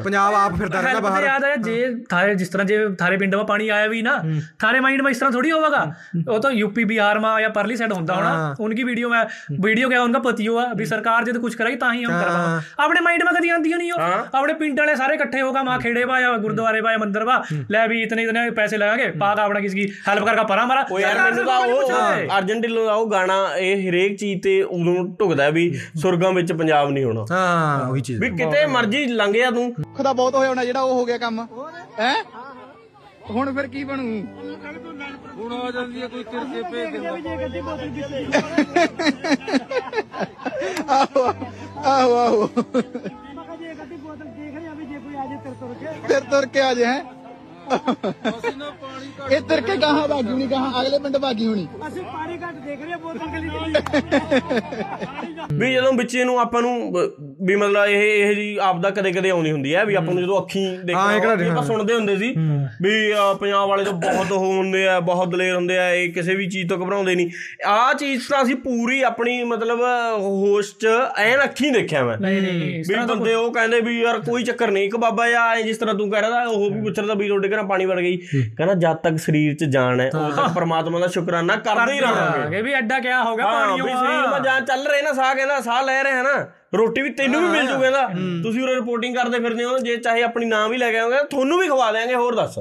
ਪੰਜਾਬ 0.04 0.34
ਆਪ 0.34 0.54
ਫਿਰਦਾ 0.54 0.80
ਰਹਿੰਦਾ 0.80 1.00
ਬਾਹਰ। 1.00 1.24
ਯਾਦ 1.24 1.44
ਆ 1.44 1.54
ਜੇ 1.58 1.86
ਥਾਰੇ 2.10 2.34
ਜਿਸ 2.34 2.48
ਤਰ੍ਹਾਂ 2.48 2.66
ਜੇ 2.66 2.78
ਥਾਰੇ 2.98 3.16
ਪਿੰਡ 3.16 3.34
ਮਾ 3.34 3.42
ਪਾਣੀ 3.44 3.68
ਆਇਆ 3.68 3.86
ਵੀ 3.86 4.02
ਨਾ 4.02 4.16
ਥਾਰੇ 4.60 4.80
ਮਾਈਂਡ 4.80 5.02
ਮਾ 5.02 5.10
ਇਸ 5.10 5.18
ਤਰ੍ਹਾਂ 5.18 5.32
ਥੋੜੀ 5.32 5.50
ਹੋਵੇਗਾ। 5.50 5.82
ਉਹ 6.28 6.38
ਤਾਂ 6.40 6.50
यूपी 6.52 6.84
बिहार 6.88 7.20
ਮਾ 7.20 7.40
ਜਾਂ 7.40 7.50
ਪਰਲੀ 7.50 7.76
ਸਾਈਡ 7.76 7.92
ਹੁੰਦਾ 7.92 8.14
ਹੋਣਾ 8.14 8.54
ਉਨਕੀ 8.60 8.82
ਵੀਡੀਓ 8.82 9.08
ਮੈਂ 9.08 9.24
ਵੀਡੀਓ 9.60 9.88
ਕਿਹਾ 9.88 10.00
ਉਨਕਾ 10.02 10.18
ਪਤੀਓ 10.20 10.56
ਆ 10.58 10.66
ਵੀ 10.76 10.84
ਸਰਕਾਰ 10.84 11.24
ਜੇ 11.24 11.32
ਤਾਂ 11.32 11.40
ਕੁਝ 11.40 11.54
ਕਰਾਈ 11.54 11.76
ਤਾਂ 11.76 11.92
ਹੀ 11.94 12.04
ਹਮ 12.04 12.12
ਕਰਵਾ। 12.12 12.60
ਆਪਣੇ 12.78 13.00
ਮਾਈਂਡ 13.00 13.22
ਮਾ 13.24 13.32
ਕਦੀ 13.32 13.48
ਆਂਦੀ 13.48 13.74
ਨਹੀਂ 13.74 13.92
ਉਹ। 13.92 14.00
ਆਪਣੇ 14.34 14.54
ਪਿੰਡ 14.54 14.80
ਵਾਲੇ 14.80 14.94
ਸਾਰੇ 14.96 15.14
ਇਕੱਠੇ 15.14 15.40
ਹੋਗਾ 15.40 15.62
ਮਾ 15.62 15.78
ਖੇੜੇ 15.78 16.04
ਬਾ 16.04 16.20
ਜਾਂ 16.20 16.36
ਗੁਰਦੁਆਰੇ 16.38 16.80
ਬਾ 16.80 16.90
ਜਾਂ 16.90 16.98
ਮੰਦਿਰ 16.98 17.24
ਬਾ 17.24 17.42
ਲੈ 17.70 17.86
ਵੀ 17.88 18.02
ਇਤਨੇ 18.02 18.22
ਇਤਨੇ 18.22 18.48
ਪੈਸੇ 18.52 18.76
ਲਗਾਗੇ 18.76 19.10
ਪਾਕ 19.20 19.38
ਆਪਣਾ 19.38 19.60
ਕਿਸ 19.60 19.74
ਕੀ 19.74 19.88
ਹੈਲਪ 20.08 20.24
ਕਰਕੇ 20.24 20.44
ਪਰਾਂ 20.44 20.66
ਮਾਰਾ। 20.66 20.84
ਯਾਰ 21.00 21.18
ਮੈਨੂੰ 21.20 21.44
ਤਾਂ 21.46 21.58
ਉਹ 21.58 21.92
ਅਰਜਨ 22.38 22.60
ਢਿੱਲੋਂ 22.60 22.86
ਦਾ 22.86 22.94
ਉਹ 22.94 23.10
ਗਾਣਾ 23.10 23.36
ਇਹ 23.56 23.88
ਹਰੇਕ 23.88 24.16
ਚੀਜ਼ 24.18 24.42
ਤੇ 24.42 24.62
ਉਦੋਂ 24.62 25.04
ਢੁਕਦਾ 25.20 25.48
ਵੀ 25.50 25.64
ਸੁਰਗਾਂ 26.02 26.32
ਵਿੱਚ 26.32 26.52
ਪੰਜਾਬ 26.52 26.90
ਨਹੀਂ 26.90 27.04
ਹੋਣਾ। 27.04 27.24
ਹਾਂ 27.30 27.88
ਉਹੀ 27.88 28.00
ਚੀਜ਼ 28.00 28.20
ਵੀ 28.22 28.28
ਕਿਤੇ 28.32 28.64
ਮਰਜ਼ੀ 28.68 29.04
ਲੰਘ 29.08 29.32
ਜਾ 29.34 29.50
ਤੂੰ 29.50 29.72
ਖੁਦਾ 29.96 30.12
ਬਹੁਤ 30.12 30.34
ਹੋਇਆ 30.34 30.48
ਹੋਣਾ 30.48 30.64
ਜਿਹੜਾ 30.64 30.80
ਉਹ 30.82 30.94
ਹੋ 30.94 31.04
ਗਿਆ 31.04 31.18
ਕੰਮ। 31.18 31.40
ਹੈ? 31.98 32.14
ਹੁਣ 33.30 33.52
ਫਿਰ 33.54 33.66
ਕੀ 33.68 33.82
ਬਣੂ? 33.84 34.04
ਹੁਣ 35.36 35.52
ਆ 35.54 35.70
ਜਾਂਦੀ 35.70 36.02
ਹੈ 36.02 36.06
ਕੋਈ 36.08 36.24
ਤਿਰਕੇ 36.24 36.62
ਭੇਜ 36.62 36.96
ਆਹੋ 40.90 41.24
ਆਹੋ 41.84 42.14
ਆਹੋ 42.16 42.46
ਫਿਰ 46.06 46.20
ਤੁਰ 46.22 46.46
ਕੇ 46.46 46.60
ਆ 46.60 46.72
ਜੇ 46.74 46.84
ਹੈ? 46.84 47.02
ਇਹ 49.30 49.40
ਤੁਰ 49.40 49.60
ਕੇ 49.60 49.76
ਕਹਾਂ 49.76 50.06
ਭਾਗੀ 50.08 50.30
ਹੁਣੀ 50.30 50.46
ਕਹਾਂ 50.48 50.80
ਅਗਲੇ 50.80 50.98
ਪਿੰਡ 50.98 51.16
ਭਾਗੀ 51.18 51.46
ਹੁਣੀ। 51.46 51.66
ਘੱਟ 52.42 52.54
ਦੇਖ 52.56 52.80
ਰਿਹਾ 52.82 52.96
ਬੋਤਲ 52.98 53.26
ਗਲੀ 53.28 53.48
ਗਲੀ 53.48 53.72
ਵੀ 55.54 55.72
ਜਦੋਂ 55.72 55.92
ਬੱਚੇ 55.92 56.24
ਨੂੰ 56.24 56.38
ਆਪਾਂ 56.40 56.62
ਨੂੰ 56.62 56.92
ਬ- 56.92 57.08
ਵੀ 57.46 57.56
ਮਤਲਬ 57.56 57.88
ਇਹ 57.88 58.02
ਇਹ 58.02 58.34
ਜੀ 58.34 58.56
ਆਪਦਾ 58.62 58.90
ਕਦੇ 58.90 59.12
ਕਦੇ 59.12 59.30
ਆਉਂਦੀ 59.30 59.50
ਹੁੰਦੀ 59.50 59.74
ਹੈ 59.74 59.84
ਵੀ 59.84 59.94
ਆਪਾਂ 59.94 60.14
ਨੂੰ 60.14 60.22
ਜਦੋਂ 60.22 60.40
ਅੱਖੀਂ 60.40 60.64
ਹਾਂ, 60.66 61.12
ਇਹ 61.14 61.20
ਕਿਹੜਾ 61.20 61.34
ਦੇਖਣਾ 61.34 61.52
ਆਪਾਂ 61.52 61.64
ਸੁਣਦੇ 61.64 61.94
ਹੁੰਦੇ 61.94 62.16
ਸੀ 62.16 62.28
ਵੀ 62.82 63.12
ਅ, 63.12 63.34
ਪੰਜਾਬ 63.34 63.68
ਵਾਲੇ 63.68 63.84
ਤਾਂ 63.84 63.92
ਬਹੁਤ 63.94 64.32
ਉਹ 64.32 64.44
ਹੁੰਦੇ 64.46 64.86
ਆ 64.88 64.98
ਬਹੁਤ 65.02 65.28
ਦਲੇਰ 65.28 65.54
ਹੁੰਦੇ 65.54 65.78
ਆ 65.78 65.88
ਇਹ 65.92 66.12
ਕਿਸੇ 66.12 66.34
ਵੀ 66.34 66.48
ਚੀਜ਼ 66.48 66.68
ਤੋਂ 66.68 66.78
ਘਬਰਾਉਂਦੇ 66.78 67.14
ਨਹੀਂ। 67.14 67.30
ਆਹ 67.66 67.92
ਚੀਜ਼ 67.94 68.28
ਤਾਂ 68.28 68.42
ਅਸੀਂ 68.42 68.56
ਪੂਰੀ 68.56 69.00
ਆਪਣੀ 69.02 69.42
ਮਤਲਬ 69.44 69.80
ਹੋਸ਼ 70.18 70.72
'ਚ 70.76 70.86
ਐਨ 71.18 71.44
ਅੱਖੀਂ 71.44 71.72
ਦੇਖਿਆ 71.72 72.02
ਮੈਂ। 72.04 72.16
ਨਹੀਂ 72.18 72.40
ਨਹੀਂ 72.42 72.82
ਵੀ 72.88 72.94
ਬੰਦੇ 73.06 73.34
ਉਹ 73.34 73.52
ਕਹਿੰਦੇ 73.52 73.80
ਵੀ 73.80 74.00
ਯਾਰ 74.00 74.18
ਕੋਈ 74.20 74.42
ਚੱਕਰ 74.44 74.70
ਨਹੀਂ 74.70 74.84
ਇੱਕ 74.84 74.96
ਬਾਬਾ 74.96 75.24
ਆ 75.36 75.46
ਐਂ 75.54 75.62
ਜਿਸ 75.62 75.78
ਤਰ੍ਹਾਂ 75.78 75.94
ਤੂੰ 75.94 76.10
ਕਹਿ 76.10 76.20
ਰਿਹਾ 76.20 76.30
ਤਾ, 76.32 76.44
ਉਹ 76.44 76.70
ਵੀ 76.70 76.80
ਪੁੱਛਦਾ 76.82 77.14
ਵੀ 77.14 77.28
ਤੁਹਾਡੇ 77.28 77.48
ਘਰਾਂ 77.48 77.64
ਪਾਣੀ 77.64 77.84
ਵੜ 77.84 77.98
ਗਈ। 78.00 78.16
ਕਹਿੰਦਾ 78.16 78.74
ਜਦ 78.76 78.96
ਤੱਕ 79.02 79.16
ਸਰੀਰ 79.18 79.54
'ਚ 79.54 79.64
ਜਾਨ 79.70 80.00
ਹੈ 80.00 80.08
ਉਦੋਂ 80.08 80.30
ਤੱਕ 80.32 80.54
ਪਰਮਾਤਮਾ 80.54 80.98
ਦਾ 80.98 81.06
ਸ਼ੁਕਰਾਨਾ 81.08 81.56
ਕਰਦੇ 81.58 81.92
ਹੀ 81.92 82.00
ਰਹਿਣਾ। 82.00 82.31
हाँ, 82.32 82.50
ये 82.52 82.62
भी 82.62 82.72
अड्डा 82.72 82.98
क्या 83.06 83.18
होगा 83.20 83.44
हाँ, 83.44 83.52
पानी 83.68 83.80
सही 83.82 84.32
में 84.32 84.42
जहाँ 84.42 84.60
चल 84.60 84.86
रहे 84.88 85.02
ना 85.02 85.12
साह 85.12 85.34
के 85.34 85.44
ना 85.46 85.60
साह 85.68 85.80
ले 85.86 86.02
रहे 86.02 86.12
हैं 86.12 86.22
ना 86.22 86.36
ਰੋਟੀ 86.75 87.01
ਵੀ 87.01 87.09
ਤੈਨੂੰ 87.09 87.41
ਵੀ 87.41 87.47
ਮਿਲ 87.47 87.67
ਜੂਗਾ 87.67 87.87
ਇਹਦਾ 87.87 88.07
ਤੁਸੀਂ 88.43 88.61
ਉਰੇ 88.63 88.73
ਰਿਪੋਰਟਿੰਗ 88.75 89.15
ਕਰਦੇ 89.15 89.39
ਫਿਰਦੇ 89.39 89.63
ਹੋ 89.63 89.77
ਜੇ 89.79 89.95
ਚਾਹੇ 89.97 90.23
ਆਪਣੀ 90.23 90.45
ਨਾਮ 90.45 90.71
ਵੀ 90.71 90.77
ਲੈ 90.77 90.91
ਕੇ 90.91 90.97
ਆਓਗੇ 90.99 91.17
ਤੁਹਾਨੂੰ 91.29 91.59
ਵੀ 91.59 91.67
ਖਵਾ 91.67 91.91
ਦੇਾਂਗੇ 91.91 92.15
ਹੋਰ 92.15 92.35
ਦੱਸ 92.35 92.55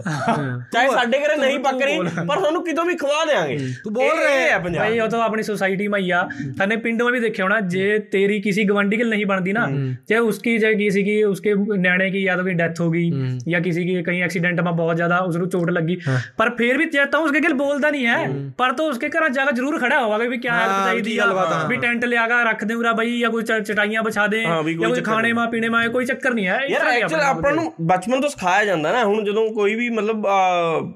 ਚਾਹੇ 0.73 0.89
ਸਾਡੇ 0.89 1.19
ਘਰੇ 1.19 1.37
ਨਹੀਂ 1.37 1.59
ਪੱਕ 1.59 1.83
ਰਹੀ 1.83 1.99
ਪਰ 2.29 2.39
ਤੁਹਾਨੂੰ 2.41 2.63
ਕਿਤੋਂ 2.65 2.85
ਵੀ 2.85 2.95
ਖਵਾ 2.95 3.25
ਦੇਾਂਗੇ 3.25 3.59
ਤੂੰ 3.85 3.93
ਬੋਲ 3.93 4.19
ਰਿਹਾ 4.19 4.39
ਹੈ 4.41 4.59
ਪੰਜਾਬ 4.59 4.79
ਭਾਈ 4.79 5.01
ਉਹ 5.01 5.09
ਤਾਂ 5.09 5.23
ਆਪਣੀ 5.23 5.43
सोसाइटी 5.43 5.87
में 5.89 5.97
ही 6.01 6.09
आ 6.11 6.21
थाने 6.61 6.77
पिंड 6.77 7.03
में 7.03 7.09
भी 7.13 7.21
देखे 7.21 7.43
होना 7.43 7.57
जे 7.67 7.83
तेरी 8.13 8.37
किसी 8.41 8.63
गवंडी 8.65 8.97
की 8.97 9.05
नहीं 9.07 9.27
बनती 9.27 9.53
ना 9.53 9.65
चाहे 10.05 10.21
उसकी 10.25 10.55
चाहे 10.59 10.79
किसी 10.81 11.03
की 11.03 11.15
उसके 11.25 11.53
न्याणे 11.79 12.09
की 12.11 12.23
या 12.23 12.37
तो 12.37 12.45
कोई 12.45 12.55
डेथ 12.55 12.81
हो 12.81 12.87
गई 12.91 13.05
या 13.49 13.61
किसी 13.61 13.85
की 13.85 13.95
कहीं 14.03 14.23
एक्सीडेंट 14.25 14.63
में 14.63 14.71
बहुत 14.75 14.97
ज्यादा 14.97 15.19
उसको 15.29 15.49
चोट 15.49 15.73
लगी 15.73 15.97
पर 16.39 16.51
फिर 16.59 16.81
भी 16.81 16.89
चाहता 16.91 17.21
हूँ 17.21 17.29
उसके 17.29 17.43
गिल 17.47 17.57
बोलता 17.61 17.91
नहीं 17.91 18.07
है 18.07 18.19
पर 18.59 18.75
तो 18.75 18.89
उसके 18.89 19.11
घर 19.13 19.29
जाकर 19.33 19.57
जरूर 19.57 19.79
खड़ा 19.79 19.99
होगा 19.99 20.19
भी 20.27 20.39
क्या 20.39 20.57
हेल्प 20.57 20.73
हाँ, 20.73 20.83
चाहिए 20.87 21.03
की 21.03 21.17
गलबात, 21.19 21.53
हाँ। 21.53 21.69
भी 21.69 21.77
टेंट 21.79 22.05
ले 22.07 22.21
आकर 22.25 22.45
रख 22.49 22.65
दे 22.65 22.81
उरा 22.83 22.93
भाई 22.95 23.15
या 23.17 23.29
कोई 23.29 23.45
च- 23.45 23.61
चटाइयां 23.69 24.00
ਰੋਟੀਆਂ 24.02 24.24
ਵਿਛਾ 24.24 24.28
ਦੇ 24.28 24.44
ਜਾਂ 24.44 24.90
ਕੁਝ 24.90 25.04
ਖਾਣੇ 25.04 25.34
ਮਾ 25.34 25.46
ਪੀਣੇ 25.46 25.70
ਮਾ 25.70 25.88
ਕੋਈ 25.88 26.06
ਚੱਕਰ 26.06 26.34
ਨਹੀਂ 26.34 26.48
ਹੈ। 26.48 26.60
ਯਾਰ 26.70 26.88
ਐਕਚੁਅਲ 26.88 27.22
ਆਪਾਂ 27.22 27.52
ਨੂੰ 27.52 27.74
ਬਚਪਨ 27.82 28.22
ਤੋਂ 28.22 28.30
ਸਿਖਾਇਆ 28.30 28.66
ਜਾਂਦਾ 28.66 28.92
ਨਾ 28.92 29.04
ਹੁਣ 29.04 29.24
ਜਦੋਂ 29.24 29.50
ਕੋਈ 29.54 29.76
ਵੀ 29.76 29.90
ਮਤਲਬ 29.90 30.28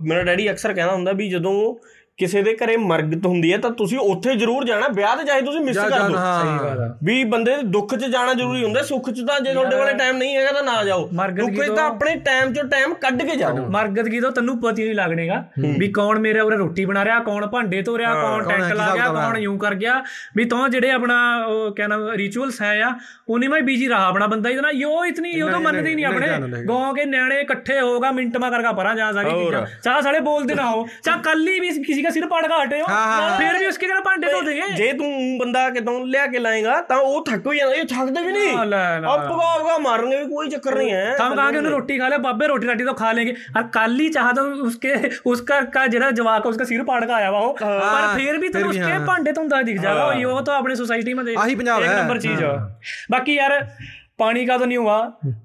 ਮੇਰਾ 0.01 0.23
ਡੈਡੀ 0.23 0.51
ਅਕਸਰ 0.51 0.73
ਕਹਿੰਦਾ 0.73 0.93
ਹੁੰਦਾ 0.93 1.11
ਵੀ 1.11 1.29
ਜਦੋਂ 1.29 1.75
ਕਿਸੇ 2.19 2.41
ਦੇ 2.41 2.53
ਘਰੇ 2.55 2.75
ਮਰਗਤ 2.77 3.25
ਹੁੰਦੀ 3.25 3.51
ਹੈ 3.53 3.57
ਤਾਂ 3.57 3.69
ਤੁਸੀਂ 3.69 3.97
ਉੱਥੇ 3.99 4.35
ਜ਼ਰੂਰ 4.35 4.65
ਜਾਣਾ 4.65 4.87
ਵਿਆਹ 4.87 5.15
ਤੇ 5.17 5.23
ਚਾਹੇ 5.23 5.41
ਤੁਸੀਂ 5.41 5.61
ਮਿਸ 5.61 5.77
ਕਰ 5.77 5.89
ਦਿਓ 5.89 6.17
ਹਾਂ। 6.17 6.89
ਵੀ 7.03 7.23
ਬੰਦੇ 7.23 7.55
ਦੇ 7.55 7.61
ਦੁੱਖ 7.67 7.95
'ਚ 7.95 8.05
ਜਾਣਾ 8.05 8.33
ਜ਼ਰੂਰੀ 8.33 8.63
ਹੁੰਦਾ 8.63 8.81
ਸੁੱਖ 8.81 9.09
'ਚ 9.09 9.21
ਤਾਂ 9.27 9.39
ਜੇ 9.39 9.53
ਤੁਹਾਡੇ 9.53 9.75
ਕੋਲੇ 9.75 9.93
ਟਾਈਮ 9.93 10.17
ਨਹੀਂ 10.17 10.35
ਹੈਗਾ 10.37 10.51
ਤਾਂ 10.51 10.63
ਨਾ 10.63 10.83
ਜਾਓ। 10.83 11.07
ਦੁੱਖ 11.07 11.53
'ਚ 11.55 11.69
ਤਾਂ 11.75 11.83
ਆਪਣੇ 11.85 12.15
ਟਾਈਮ 12.15 12.51
'ਚੋਂ 12.51 12.63
ਟਾਈਮ 12.63 12.93
ਕੱਢ 12.93 13.21
ਕੇ 13.21 13.35
ਜਾਓ। 13.35 13.65
ਮਰਗਤ 13.71 14.07
ਕੀ 14.09 14.19
ਤੋਂ 14.19 14.31
ਤੈਨੂੰ 14.31 14.59
ਪਤੀ 14.61 14.83
ਨਹੀਂ 14.83 14.95
ਲੱਗਣੇਗਾ। 14.95 15.43
ਵੀ 15.79 15.87
ਕੌਣ 15.91 16.19
ਮੇਰੇ 16.19 16.39
ਉਰੇ 16.39 16.57
ਰੋਟੀ 16.57 16.85
ਬਣਾ 16.85 17.03
ਰਿਹਾ 17.05 17.19
ਕੌਣ 17.19 17.47
ਭਾਂਡੇ 17.47 17.81
ਧੋ 17.81 17.97
ਰਿਹਾ 17.97 18.13
ਕੌਣ 18.13 18.43
ਕੌਣ 18.43 18.49
ਟੈਂਟ 18.49 18.71
ਕੀ 18.71 18.77
ਲਾ 18.77 18.89
ਗਿਆ 18.95 19.07
ਕੌਣ 19.13 19.37
ਯੂੰ 19.37 19.57
ਕਰ 19.59 19.75
ਗਿਆ। 19.75 20.01
ਵੀ 20.35 20.45
ਤੋਂ 20.45 20.67
ਜਿਹੜੇ 20.69 20.91
ਆਪਣਾ 20.91 21.17
ਉਹ 21.45 21.75
ਕਿਆ 21.75 21.87
ਨਾਮ 21.87 22.07
ਰਿਚੁਅਲਸ 22.13 22.61
ਹੈ 22.61 22.81
ਆ 22.83 22.93
ਉਨੀ 23.29 23.47
ਮੈਂ 23.47 23.61
ਬੀਜੀ 23.61 23.87
ਰਹਾ 23.87 24.05
ਆਪਣਾ 24.07 24.27
ਬੰਦਾ 24.27 24.49
ਇਹਦਾ 24.49 24.71
ਯੋ 24.73 25.03
ਇਤਨੀ 25.05 25.31
ਯੋ 25.31 25.49
ਤਾਂ 25.49 25.59
ਮੰਨਦੇ 25.59 25.89
ਹੀ 25.89 25.95
ਨਹੀਂ 25.95 26.05
ਆਪਣੇ। 26.05 26.63
ਗਾਉਂ 26.67 26.93
ਕੇ 26.95 27.05
ਨਿਆਣੇ 27.05 27.39
ਇਕੱਠੇ 27.41 27.79
ਹੋਗਾ 27.81 28.11
ਮਿੰਟ 28.11 28.37
ਮਾ 28.37 28.49
ਕਰਗਾ 28.49 28.71
ਪਰਾਂ 28.71 28.95
ਜਾ 28.95 29.11
ਚੀਜ਼ਾਂ। 29.13 29.65
ਚਾਹ 29.83 30.01
ਸਾਲੇ 30.01 30.19
ਬੋਲਦੇ 30.21 30.55
ਨਾ 30.55 30.69
ਹੋ 30.71 30.85
ਚਾਹ 31.03 31.17
ਕੱਲ 31.23 31.47
ਹੀ 31.47 31.59
ਵੀ 31.59 31.69
ਕਿਸੇ 31.83 32.03
ਦਾ 32.04 32.10
ਸਿਰ 32.10 32.26
ਪਾੜ 32.26 32.46
ਕੇ 32.46 32.54
ਹਟੇ 32.64 32.80
ਹੋ 32.80 32.86
ਫਿਰ 33.38 33.58
ਵੀ 33.58 33.66
ਉਸਕੇ 33.66 33.86
ਘਰ 33.86 34.00
ਭਾਂਡੇ 34.00 34.30
ਧੋ 34.32 34.40
ਦੇਗੇ 34.42 34.62
ਜੇ 34.76 34.92
ਤੂੰ 34.92 35.38
ਬੰਦਾ 35.38 35.68
ਕਿਤੋਂ 35.70 36.06
ਲਿਆ 36.06 36.26
ਕੇ 36.26 36.38
ਲਾਏਗਾ 36.38 36.80
ਤਾਂ 36.82 36.96
ਉਹ 36.96 37.24
ਥੱਕ 37.24 37.48
ਵੀ 37.48 37.58
ਜਾਂਦਾ 37.58 37.74
ਇਹ 37.74 37.84
ਥੱਕਦੇ 37.84 38.22
ਵੀ 38.22 38.32
ਨਹੀਂ 38.32 38.56
ਨਾ, 38.56 38.64
ਲੈ, 38.64 39.00
ਨਾ। 39.00 39.08
ਆਪ 39.08 39.20
ਪਗਾ 39.20 39.56
ਪਗਾ 39.58 39.78
ਮਾਰਨਗੇ 39.78 40.16
ਵੀ 40.16 40.24
ਕੋਈ 40.24 40.48
ਚੱਕਰ 40.48 40.78
नहीं 40.80 40.90
है 40.90 41.04
हम 41.20 41.34
कहा 41.34 41.50
कि 41.50 41.58
उन्हें 41.58 41.72
रोटी 41.72 41.96
खा 41.98 42.08
ले 42.08 42.18
बाबे 42.18 42.46
रोटी 42.46 42.68
राटी 42.68 42.84
तो 42.84 42.92
खा 42.94 43.12
लेंगे 43.12 43.32
और 43.52 43.66
कल 43.68 43.96
ही 43.96 44.08
चाहा 44.08 44.32
तो 44.32 44.44
उसके 44.62 44.92
उसका 45.26 45.60
का 45.70 45.86
जरा 45.86 46.10
जवाक 46.12 46.46
उसका 46.46 46.64
सिर 46.64 46.82
पाड़ 46.84 47.00
का 47.04 47.16
आया 47.16 47.28
हुआ 47.28 47.40
हो 47.40 47.52
पर 47.60 48.06
फिर 48.14 48.38
भी 48.38 48.48
तो 48.48 48.58
फिर 48.58 48.66
भी 48.66 48.70
उसके 48.70 48.92
हाँ। 48.92 49.06
भांडे 49.06 49.32
तो 49.32 49.62
दिख 49.62 49.80
जाएगा 49.80 50.10
ये 50.14 50.24
वो 50.26 50.40
तो 50.40 50.52
अपनी 50.54 50.76
सोसाइटी 50.76 51.14
में 51.14 51.24
देख 51.24 51.38
आही 51.38 51.56
पंजाब 51.56 51.82
एक 51.82 51.90
है। 51.90 51.96
नंबर 51.96 52.20
चीज 52.20 52.42
है 52.42 52.52
बाकी 53.10 53.38
यार 53.38 53.56
पानी 54.18 54.44
का 54.46 54.56
तो 54.58 54.66
नहीं 54.66 54.78
हुआ 54.78 54.96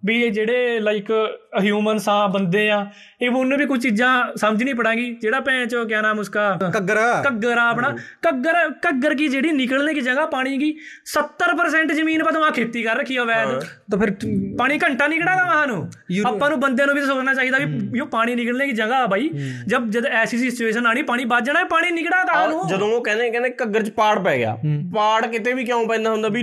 भी 0.06 0.16
ये 0.16 0.30
जेड़े 0.32 0.80
लाइक 0.82 1.12
ह्यूमंस 1.60 2.08
आ 2.10 2.16
बंदे 2.30 2.64
आ 2.70 2.80
ਇਹ 3.21 3.31
ਉਹਨੇ 3.31 3.57
ਵੀ 3.57 3.65
ਕੁਝ 3.67 3.81
ਚੀਜ਼ਾਂ 3.83 4.11
ਸਮਝਣੀ 4.37 4.73
ਪੜਾਂਗੀ। 4.73 5.11
ਜਿਹੜਾ 5.23 5.41
ਭੈਣ 5.41 5.67
ਚੋ 5.69 5.85
ਕਿਆ 5.85 6.01
ਨਾਮ 6.01 6.19
ਉਸਕਾ? 6.19 6.71
ਕੱਗਰਾ 6.73 7.21
ਕੱਗਰਾ 7.23 7.63
ਆਪਣਾ। 7.71 7.89
ਕੱਗਰ 8.23 8.55
ਕੱਗਰ 8.83 9.15
ਕੀ 9.15 9.27
ਜਿਹੜੀ 9.29 9.51
ਨਿਕਲਨੇ 9.53 9.95
ਕੀ 9.95 10.01
ਜਗ੍ਹਾ 10.01 10.25
ਪਾਣੀ 10.27 10.57
ਕੀ 10.59 10.75
70% 11.09 11.93
ਜ਼ਮੀਨ 11.95 12.25
ਪਰ 12.25 12.33
ਤੁਮਾ 12.33 12.51
ਖੇਤੀ 12.51 12.83
ਕਰ 12.83 12.97
ਰੱਖੀ 12.97 13.19
ਹੋਵੇ 13.19 13.35
ਤਾਂ 13.91 13.99
ਫਿਰ 13.99 14.13
ਪਾਣੀ 14.59 14.79
ਘੰਟਾ 14.79 15.07
ਨਹੀਂ 15.07 15.21
ਕਢਾਦਾ 15.21 15.45
ਵਾਹਾਂ 15.45 15.67
ਨੂੰ। 15.67 15.91
ਆਪਾਂ 16.27 16.49
ਨੂੰ 16.51 16.59
ਬੰਦੇ 16.61 16.87
ਨੂੰ 16.87 16.95
ਵੀ 16.95 17.03
ਸੋਚਣਾ 17.03 17.35
ਚਾਹੀਦਾ 17.35 17.59
ਵੀ 17.59 17.99
ਯੋ 17.99 18.07
ਪਾਣੀ 18.07 18.35
ਨਿਕਲਨੇ 18.35 18.67
ਕੀ 18.67 18.73
ਜਗ੍ਹਾ 18.73 19.03
ਆ 19.03 19.07
ਬਾਈ। 19.07 19.29
ਜਦ 19.69 19.91
ਜਦ 19.91 20.07
ਐਸੀ 20.07 20.39
ਸੀ 20.39 20.51
ਸਿਚੁਏਸ਼ਨ 20.51 20.87
ਆਣੀ 20.87 21.03
ਪਾਣੀ 21.03 21.25
ਵੱਜ 21.25 21.47
ਜਾਣਾ 21.47 21.65
ਪਾਣੀ 21.71 21.91
ਨਿਕੜਾ 21.91 22.23
ਤਾਂ 22.25 22.47
ਨੂੰ। 22.49 22.67
ਜਦੋਂ 22.69 22.89
ਉਹ 22.89 23.03
ਕਹਿੰਦੇ 23.05 23.31
ਕਹਿੰਦੇ 23.31 23.51
ਕੱਗਰ 23.59 23.83
ਚ 23.83 23.91
ਪਾੜ 23.91 24.19
ਪੈ 24.25 24.37
ਗਿਆ। 24.39 24.57
ਪਾੜ 24.95 25.27
ਕਿਤੇ 25.27 25.53
ਵੀ 25.53 25.65
ਕਿਉਂ 25.65 25.87
ਪੈਂਦਾ 25.89 26.11
ਹੁੰਦਾ 26.11 26.29
ਵੀ 26.29 26.43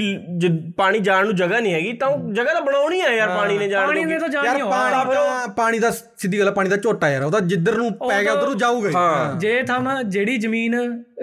ਪਾਣੀ 0.78 1.00
ਜਾਣ 1.00 1.26
ਨੂੰ 1.26 1.36
ਜਗ੍ਹਾ 1.36 1.60
ਨਹੀਂ 1.60 1.74
ਹੈਗੀ 1.74 1.94
ਤਾਂ 1.94 2.12
ਜਗ੍ਹਾ 2.34 2.54
ਤਾਂ 2.54 2.62
ਬਣਾਉਣੀ 2.62 3.02
ਆ 3.02 3.12
ਯਾਰ 3.12 3.30
ਪਾਣੀ 3.30 3.58
ਨੇ 3.58 3.68
ਜਾਣ 3.68 3.94
ਨੂੰ। 3.94 4.16
ਯਾਰ 4.36 5.50
ਪਾਣੀ 5.58 5.80
ਦਾ 5.80 5.90
ਸਿੱਧੀ 5.92 6.40
ਗੱਲ 6.40 6.52
ਪਾਣੀ 6.52 6.67
ਪਾਣੀ 6.68 6.76
ਦਾ 6.76 6.78
ਝੋਟਾ 6.84 7.10
ਯਾਰ 7.10 7.24
ਉਹਦਾ 7.24 7.40
ਜਿੱਧਰ 7.40 7.78
ਨੂੰ 7.78 7.92
ਪੈ 8.00 8.22
ਗਿਆ 8.24 8.34
ਉਧਰ 8.34 8.48
ਨੂੰ 8.48 8.58
ਜਾਊਗਾ 8.58 8.90
ਹੀ। 8.90 9.40
ਜੇ 9.40 9.62
ਥਮ 9.64 9.90
ਜਿਹੜੀ 10.08 10.38
ਜ਼ਮੀਨ 10.38 10.76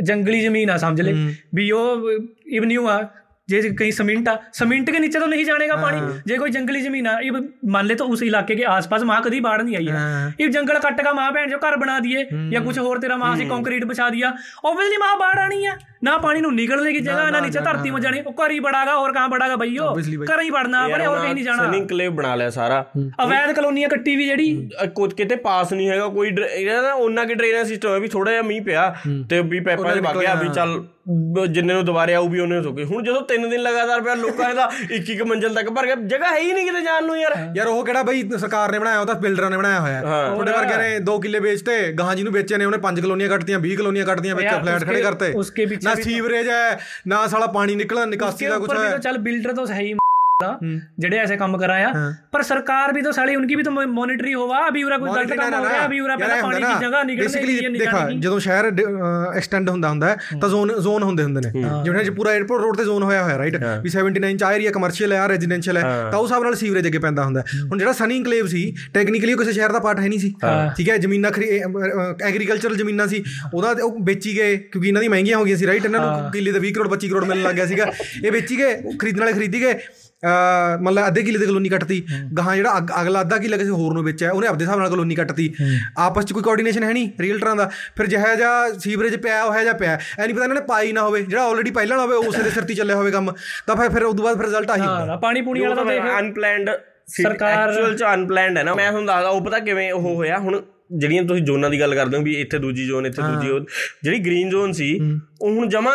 ਜੰਗਲੀ 0.03 0.41
ਜ਼ਮੀਨ 0.41 0.71
ਆ 0.71 0.77
ਸਮਝ 0.77 1.01
ਲੈ 1.01 1.13
ਵੀ 1.55 1.71
ਉਹ 1.71 2.11
ਇਵਨਿਊ 2.47 2.87
ਆ 2.89 2.99
ਜੇ 3.50 3.60
कहीं 3.72 3.94
सीमेंट 3.94 4.28
आ 4.28 4.34
सीमेंट 4.56 4.90
के 4.90 5.00
नीचे 5.00 5.20
तो 5.20 5.28
नहीं 5.28 5.44
जानेगा 5.46 5.76
पानी 5.78 6.02
जे 6.26 6.36
कोई 6.38 6.52
जंगली 6.52 6.82
जमीन 6.82 7.08
आ 7.08 7.14
ये 7.22 7.40
मान 7.70 7.86
ले 7.86 7.96
तो 7.96 8.06
उस 8.08 8.22
इलाके 8.24 8.56
के 8.56 8.66
आसपास 8.72 9.04
वहां 9.04 9.24
कभी 9.24 9.40
बाढ़ 9.42 9.62
नहीं 9.62 9.78
आई 9.78 9.88
है 9.88 10.02
ये 10.42 10.50
जंगल 10.52 10.80
कट 10.84 11.02
का 11.02 11.14
वहां 11.14 11.32
भैन 11.34 11.50
जो 11.50 11.58
घर 11.62 11.78
बना 11.80 11.96
दिए 12.02 12.22
या 12.52 12.62
कुछ 12.62 12.80
और 12.84 13.00
तेरा 13.00 13.18
वहां 13.18 13.38
से 13.38 13.48
कंक्रीट 13.48 13.88
बिछा 13.88 14.10
दिया 14.12 14.30
ऑब्वियसली 14.64 15.00
वहां 15.00 15.18
बाढ़ 15.20 15.40
आनी 15.40 15.58
है 15.64 15.74
ना 16.04 16.14
पानी 16.20 16.44
नु 16.44 16.52
निकलने 16.54 16.94
की 16.94 17.02
जगह 17.02 17.32
ना 17.32 17.42
नीचे 17.42 17.64
धरती 17.64 17.92
में 17.92 18.00
जाने 18.02 18.22
वो 18.28 18.36
घर 18.40 18.52
ही 18.52 18.60
बढ़ागा 18.62 18.94
और 18.98 19.14
कहां 19.14 19.32
बढ़ागा 19.32 19.58
भैयो 19.58 19.90
घर 20.28 20.42
ही 20.42 20.52
बढ़ना 20.52 20.84
अपने 20.92 21.08
और 21.08 21.18
कहीं 21.18 21.34
नहीं 21.34 21.44
जाना 21.44 21.66
ਸਨਿੰਗ 21.66 21.88
ਕਲੇਵ 21.88 22.14
ਬਣਾ 22.14 22.36
ਲਿਆ 22.36 22.50
ਸਾਰਾ 22.52 22.80
ਅਵੈਧ 23.24 23.52
ਕਲੋਨੀਆਂ 23.54 23.90
ਕੱਟੀ 23.90 24.16
ਵੀ 24.16 24.26
ਜਿਹੜੀ 24.26 24.48
ਅ, 24.78 24.86
ਕੁਝ 24.92 25.10
ਕਿਤੇ 25.16 25.36
ਪਾਸ 25.42 25.74
ਨਹੀਂ 25.74 25.90
ਹੈਗਾ 25.90 26.08
ਕੋਈ 26.12 26.30
ਡਰ- 26.32 26.50
ਇਹਦਾ 26.52 26.82
ਨਾ 26.82 26.94
ਉਹਨਾਂ 26.94 27.26
ਕੀ 27.26 27.34
ਡਰੇਨੇਜ 27.36 27.68
ਸਿਸਟਮ 27.68 27.94
ਹੈ 27.94 28.00
ਵੀ 28.00 28.08
ਥੋੜਾ 28.10 28.32
ਜਿਹਾ 28.32 28.42
ਮੀਂਹ 28.44 28.62
ਪਿਆ 28.64 28.88
ਤੇ 29.30 29.42
ਵੀ 29.50 29.60
ਪੈਪਾਂ 29.62 29.92
'ਚ 29.92 30.00
ਵਗ 30.00 30.20
ਗਿਆ 30.20 30.34
ਵੀ 30.36 30.50
ਚੱਲ 30.54 30.78
ਬ- 30.80 30.88
ਜਿੰਨੇ 31.07 31.75
ਨੂੰ 31.75 31.85
ਦੁਬਾਰੇ 31.85 32.15
ਆਊ 32.15 32.29
ਵੀ 32.29 32.41
ਉਹਨੇ 32.41 32.61
ਸੋਗੇ 32.63 32.85
ਹੁਣ 32.85 33.03
ਜਦੋਂ 33.03 33.21
3 33.33 33.49
ਦਿਨ 33.51 33.61
ਲਗਾਤਾਰ 33.63 34.01
ਪਿਆ 34.01 34.15
ਲੋਕਾਂ 34.15 34.49
ਇਹਦਾ 34.51 34.71
ਇੱਕ 34.91 35.11
ਇੱਕ 35.11 35.23
ਮੰਜ਼ਲ 35.23 35.55
ਤੱਕ 35.55 35.69
ਭਰ 35.71 35.87
ਗਿਆ 35.87 35.95
ਜਗ੍ਹਾ 35.95 36.29
ਹੈ 36.29 36.39
ਹੀ 36.39 36.53
ਨਹੀਂ 36.53 36.67
ਕਿਤੇ 36.67 36.81
ਜਾਣ 36.81 37.05
ਨੂੰ 37.07 37.19
ਯਾਰ। 37.19 37.35
ਯਾਰ 37.57 37.67
ਉਹ 37.67 37.85
ਕਿਹੜਾ 37.85 38.03
ਬਈ 38.03 38.23
ਸਰਕਾਰ 38.39 38.73
ਨੇ 38.73 38.79
ਬਣਾਇਆ 38.79 39.01
ਉਹ 39.01 39.07
ਤਾਂ 39.07 39.15
ਬਿਲਡਰਾਂ 39.15 39.51
ਨੇ 39.51 39.57
ਬਣਾਇਆ 39.57 39.81
ਹੋਇਆ। 39.81 40.01
ਹੈ। 40.01 40.35
ਥੋੜੇ 40.37 40.53
ਵਰਗੇ 40.53 40.77
ਨੇ 40.77 40.99
2 41.01 41.19
ਕਿੱਲੇ 41.19 41.41
ਵੇਚਤੇ 41.41 41.93
ਗਾਹਾਂ 41.93 42.17
ਜੀ 42.17 42.23
ਨੂੰ 42.23 42.33
ਵੇਚੇ 42.33 42.57
ਨੇ 42.57 42.65
ਉਹਨੇ 42.65 42.79
5 42.79 43.01
ਕਲੋਨੀਆਂ 43.01 43.29
ਕੱਟਤੀਆਂ 43.29 43.59
20 43.59 43.77
ਕਲੋਨੀਆਂ 43.77 44.07
ਕੱਟਤੀਆਂ 44.07 44.35
ਵਿੱਚ 44.35 44.49
ਫਲੈਟ 44.63 44.85
ਖੜੇ 44.85 45.03
ਕਰਤੇ। 45.03 45.33
ਨਾ 45.85 45.95
ਸੀਵਰੇਜ 45.95 46.49
ਹੈ 46.49 46.79
ਨਾ 47.07 47.27
ਸਾਲਾ 47.27 47.47
ਪਾਣੀ 47.47 47.75
ਨਿਕਲਣਾ 47.75 48.05
ਨਿਕਾਸੀ 48.07 48.47
ਦਾ 48.47 48.59
ਕੁਝ 48.59 48.71
ਹੈ। 48.73 48.97
ਚੱਲ 48.99 49.19
ਬਿਲਡਰ 49.19 49.53
ਤਾਂ 49.53 49.67
ਸਹੀ 49.67 49.95
ਜਿਹੜੇ 50.45 51.19
ऐसे 51.19 51.37
काम 51.41 51.53
कर 51.59 51.71
रहे 51.71 51.83
हैं 51.83 51.91
पर 52.35 52.43
सरकार 52.47 52.93
भी 52.95 53.03
तो 53.03 53.11
साली 53.17 53.35
उनकी 53.41 53.57
भी 53.59 53.65
तो 53.67 53.73
मॉनिटरी 53.91 54.33
होवा 54.33 54.63
अभी 54.69 54.81
उरा 54.87 54.97
कोई 55.03 55.11
गलत 55.11 55.35
काम 55.41 55.55
हो 55.55 55.61
रहा 55.65 55.75
है 55.75 55.83
अभी 55.83 56.01
उरा 56.05 56.17
ਪਹਿਲਾਂ 56.19 56.39
ਪਾਣੀ 56.43 56.61
ਦੀ 56.63 56.73
ਜਗ੍ਹਾ 56.81 57.03
ਨਿਕਲਦੀ 57.03 57.65
ਹੈ 57.65 57.69
ਨਿਕਲਦੀ 57.69 58.19
ਜਦੋਂ 58.21 58.39
ਸ਼ਹਿਰ 58.47 58.67
ਐਕਸਟੈਂਡ 59.37 59.71
ਹੁੰਦਾ 59.71 59.89
ਹੁੰਦਾ 59.89 60.09
ਹੈ। 60.09 60.39
ਤਾਂ 60.41 60.49
ਜ਼ੋਨ 60.49 60.73
ਜ਼ੋਨ 60.83 61.03
ਹੁੰਦੇ 61.03 61.23
ਹੁੰਦੇ 61.23 61.41
ਨੇ। 61.41 61.63
ਜਿਵੇਂ 61.85 62.11
ਪੂਰਾ 62.11 62.33
에어ਪੋਰਟ 62.39 62.63
ਰੋਡ 62.63 62.77
ਤੇ 62.77 62.85
ਜ਼ੋਨ 62.85 63.03
ਹੋਇਆ 63.03 63.23
ਹੋਇਆ 63.23 63.39
ਰਾਈਟ 63.39 63.57
ਵੀ 63.83 63.91
79 63.91 64.37
ਚ 64.39 64.43
ਆ 64.43 64.53
ਏਰੀਆ 64.53 64.71
ਕਮਰਸ਼ੀਅਲ 64.71 65.13
ਹੈ 65.13 65.19
ਆ 65.19 65.27
ਰੈਜ਼ੀਡੈਂਸ਼ੀਅਲ 65.29 65.77
ਹੈ। 65.77 65.83
ਤਾਂ 66.11 66.19
ਉਸ 66.19 66.31
ਹਿਸਾਬ 66.31 66.43
ਨਾਲ 66.45 66.55
ਸੀਵਰੇਜ 66.63 66.87
ਅੱਗੇ 66.87 66.99
ਪੈਂਦਾ 67.07 67.25
ਹੁੰਦਾ। 67.25 67.45
ਹੁਣ 67.71 67.79
ਜਿਹੜਾ 67.79 67.93
ਸਨੀ 68.01 68.17
ਇਨਕਲੇਵ 68.17 68.47
ਸੀ 68.47 68.65
ਟੈਕਨੀਕਲੀ 68.95 69.35
ਕਿਸੇ 69.35 69.53
ਸ਼ਹਿਰ 69.53 69.73
ਦਾ 69.73 69.79
ਪਾਰਟ 69.87 70.01
ਹੈ 70.01 70.09
ਨਹੀਂ 70.09 70.19
ਸੀ। 70.19 70.35
ਠੀਕ 70.77 70.91
ਹੈ 70.91 70.97
ਜ਼ਮੀਨਾਂ 71.07 71.31
ਐਗਰੀਕਲਚਰਲ 72.23 72.77
ਜ਼ਮੀਨਾਂ 72.77 73.07
ਸੀ। 73.09 73.23
ਉਹਦਾ 73.55 73.75
ਉਹ 73.85 73.99
ਵੇਚੀ 74.07 74.37
ਗਏ 74.37 74.57
ਕਿਉਂਕਿ 74.57 74.89
ਇਹਨਾਂ 74.89 75.03
ਦੀ 75.03 75.09
ਮਹਿੰਗੀਆਂ 75.09 75.39
ਹੋ 75.39 75.45
ਗਈਆਂ 75.45 75.57
ਸੀ 75.57 75.67
ਰਾਈਟ 75.67 75.85
ਇਹਨਾਂ 75.85 76.01
ਨੂੰ 76.01 76.31
ਕਿੱਲੇ 76.33 76.53
ਦਾ 76.53 76.61
20 76.61 76.73
ਕਰੋੜ 76.73 76.89
25 76.89 77.11
ਕਰੋੜ 77.11 77.25
ਮਿਲਣ 77.25 77.43
ਲੱਗ 77.43 77.55
ਗਿਆ 77.55 77.67
ਸੀਗਾ। 77.67 77.87
ਇਹ 78.25 78.31
ਵੇਚੀ 78.33 78.59
ਗਏ 78.59 78.97
ਖਰੀਦਣ 78.99 79.21
ਵਾਲੇ 79.21 79.33
ਖਰੀਦੀ 79.33 79.61
ਗਏ। 79.63 79.79
ਮਤਲਬ 80.83 81.07
ਅੱਧੇ 81.07 81.23
ਕਿੱਲੇ 81.23 81.39
ਦੀ 81.39 81.47
ਕਲੋਨੀ 81.47 81.69
ਕੱਟਤੀ। 81.69 82.07
ਗਾਹਾਂ 82.39 82.57
ਜਿਹੜਾ 82.57 82.79
ਅਗ- 82.79 83.03
ਅਗਲਾ 83.03 83.21
ਅੱਧਾ 83.21 83.39
ਕਿੱਲਾ 83.39 83.57
ਕਿਸੇ 83.57 83.71
ਹੋਰ 83.71 83.95
ਨੂੰ 83.95 84.05
ਵੇਚਿਆ 84.05 84.31
ਉਹਨੇ 84.33 84.47
ਆਪਦੇ 84.47 84.65
ਹਿਸਾਬ 84.65 84.79
ਨਾਲ 84.79 84.91
ਕਲੋਨੀ 84.91 85.15
ਕੱਟਤੀ। 85.15 85.55
ਆਪਸ 85.99 86.25
ਚ 86.25 86.33
ਕੋਈ 86.33 86.43
ਕੋਆਰਡੀਨੇਸ਼ਨ 86.43 86.83
ਹੈ 86.83 86.93
ਨਹੀਂ 86.93 87.09
ਰੀਅਲਟਰਾਂ 87.21 87.57
ਦਾ। 87.57 87.71
ਫਿਰ 87.97 88.07
ਜਿਹੜਾ 88.07 88.35
ਜਿਹਾ 88.35 88.73
ਸੀਵਰੇਜ 88.79 89.17
ਪਿਆ 89.17 89.43
ਉਹ 89.45 89.61
ਜਿਹਾ 89.61 89.73
ਪਿਆ। 89.73 89.99
ਐ 90.19 90.25
ਨਹੀਂ 90.25 90.35
ਪਤਾ 90.35 90.45
ਇਹਨਾਂ 90.45 90.55
ਨੇ 90.55 90.67
ਪਾਈ 90.69 90.93
ਨਾ 90.93 91.03
ਹੋਵੇ। 91.03 91.23
ਜਿਹੜਾ 91.23 91.45
ਆਲਰੇਡੀ 91.45 91.71
ਪਹਿਲਾਂ 91.71 91.99
ਹੋਵੇ 91.99 92.17
ਉਸੇ 92.17 92.43
ਦੇ 92.43 92.51
ਸਿਰ 92.51 92.65
ਤੇ 92.65 92.75
ਚੱਲਿਆ 92.75 92.97
ਹੋਵੇ 92.97 93.11
ਕੰਮ। 93.11 93.33
ਤਾਂ 93.67 93.77
ਫਿਰ 93.77 93.91
ਫਿਰ 93.91 94.03
ਉਸ 94.03 94.17
ਤੋਂ 94.17 94.25
ਬਾਅਦ 94.25 94.37
ਫਿਰ 94.37 94.47
ਰਿਜ਼ਲਟ 94.47 94.71
ਆਹੀ 94.71 94.81
ਹੁੰਦਾ। 94.81 95.07
ਹਾਂ 95.07 95.19
ਪਾਣੀ 95.19 95.41
ਪੂਣੀ 95.41 95.61
ਵਾਲਾ 95.61 95.75
ਤਾਂ 95.75 95.85
ਦੇਖ। 95.85 96.03
ਅਨਪਲੈਨਡ 96.19 96.71
ਸਰਕਾਰ- 97.07 97.69
ਐਕਚੁਅਲ 97.69 97.97
ਚ 97.97 98.05
ਅਨਪਲੈਨਡ 98.15 98.59
ਹੈ 98.59 98.63
ਨਾ। 98.63 98.75
ਮੈਂ 98.75 98.91
ਤੁਹਾਨੂੰ 98.91 99.07
ਦੱਸਦਾ 99.07 99.29
ਉਹ 99.29 99.41
ਪਤਾ 99.45 99.59
ਕਿਵੇਂ 99.59 99.93
ਉਹ 99.93 100.15
ਹੋਇਆ? 100.15 100.39
ਹੁਣ 100.39 100.63
ਜਿਹੜੀਆਂ 100.93 101.23
ਤੁਸੀਂ 101.23 101.43
ਜ਼ੋਨਾਂ 101.45 101.71
ਦੀ 101.71 101.81
ਗੱਲ 101.81 101.95
ਕਰਦੇ 101.95 102.17
ਹੋ 102.17 102.23
ਵੀ 102.23 102.35
ਇੱਥੇ 102.41 102.59
ਦੂਜੀ 102.59 102.87
ਜ਼ੋਨ 102.87 103.07
ਇੱਥੇ 103.07 103.23
ਦੂਜੀ 103.23 103.47
ਜ਼ੋਨ 103.47 103.65
ਜਿਹੜੀ 104.03 104.19
ਗ੍ਰੀਨ 104.19 104.51
ਜ਼ੋਨ 104.51 104.73
ਸੀ 104.73 105.01
ਉਹ 105.43 105.51
ਹੁਣ 105.51 105.69
ਜਮਾ 105.69 105.93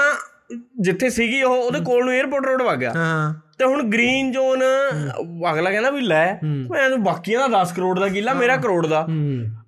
ਜਿੱਥੇ 0.80 1.10
ਸੀਗੀ 1.10 1.44
ਉਹ 1.44 1.56
ਉਹਦੇ 1.56 1.80
ਕੋਲ 1.80 2.06
ਨੂੰ 2.06 2.22
에어ਪੋਰਟ 2.22 2.46
ਰੋਡ 2.46 2.62
ਵਗ 2.62 2.78
ਗਿਆ। 2.78 2.94
ਹਾਂ। 2.96 3.34
ਤੇ 3.58 3.66
ਹੁਣ 3.66 3.84
ਗ੍ਰੀਨ 3.84 4.32
ਜ਼ੋਨ 4.32 4.64
ਅਗਲਾ 5.52 5.72
ਕਹਿੰਦਾ 5.72 5.90
ਵੀ 5.90 6.02
ਲੈ 6.02 6.34
ਮੈਂ 6.44 6.98
ਬਾਕੀਆਂ 6.98 7.50
ਦਾ 7.50 7.64
10 7.64 7.74
ਕਰੋੜ 7.76 8.00
ਦਾ 8.00 8.08
ਕਿੱਲਾ 8.08 8.34
ਮੇਰਾ 8.34 8.58
ਕਰੋੜ 8.58 8.88
ਦਾ। 8.88 9.08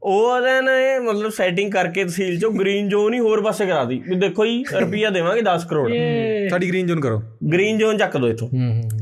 ਉਹ 0.02 0.24
ਉਹਦੇ 0.26 0.60
ਨੇ 0.60 0.98
ਮਤਲਬ 1.00 1.30
ਸੈਟਿੰਗ 1.32 1.70
ਕਰਕੇ 1.72 2.04
ਤਹਿਸੀਲ 2.04 2.38
ਚੋਂ 2.40 2.50
ਗ੍ਰੀਨ 2.52 2.88
ਜ਼ੋਨ 2.88 3.14
ਹੀ 3.14 3.18
ਹੋਰ 3.20 3.42
ਪਾਸੇ 3.42 3.66
ਕਰਾ 3.66 3.84
ਦੀ 3.84 4.00
ਵੀ 4.08 4.14
ਦੇਖੋ 4.16 4.46
ਜੀ 4.46 4.62
ਰੁਪਈਆ 4.74 5.10
ਦੇਵਾਂਗੇ 5.10 5.42
10 5.44 5.66
ਕਰੋੜ 5.70 5.90
ਸਾਡੀ 6.50 6.68
ਗ੍ਰੀਨ 6.68 6.86
ਜ਼ੋਨ 6.86 7.00
ਕਰੋ 7.00 7.22
ग्रीन 7.50 7.76
जोन 7.78 7.98
चक 7.98 8.14
दो 8.16 8.28
इथों 8.28 8.46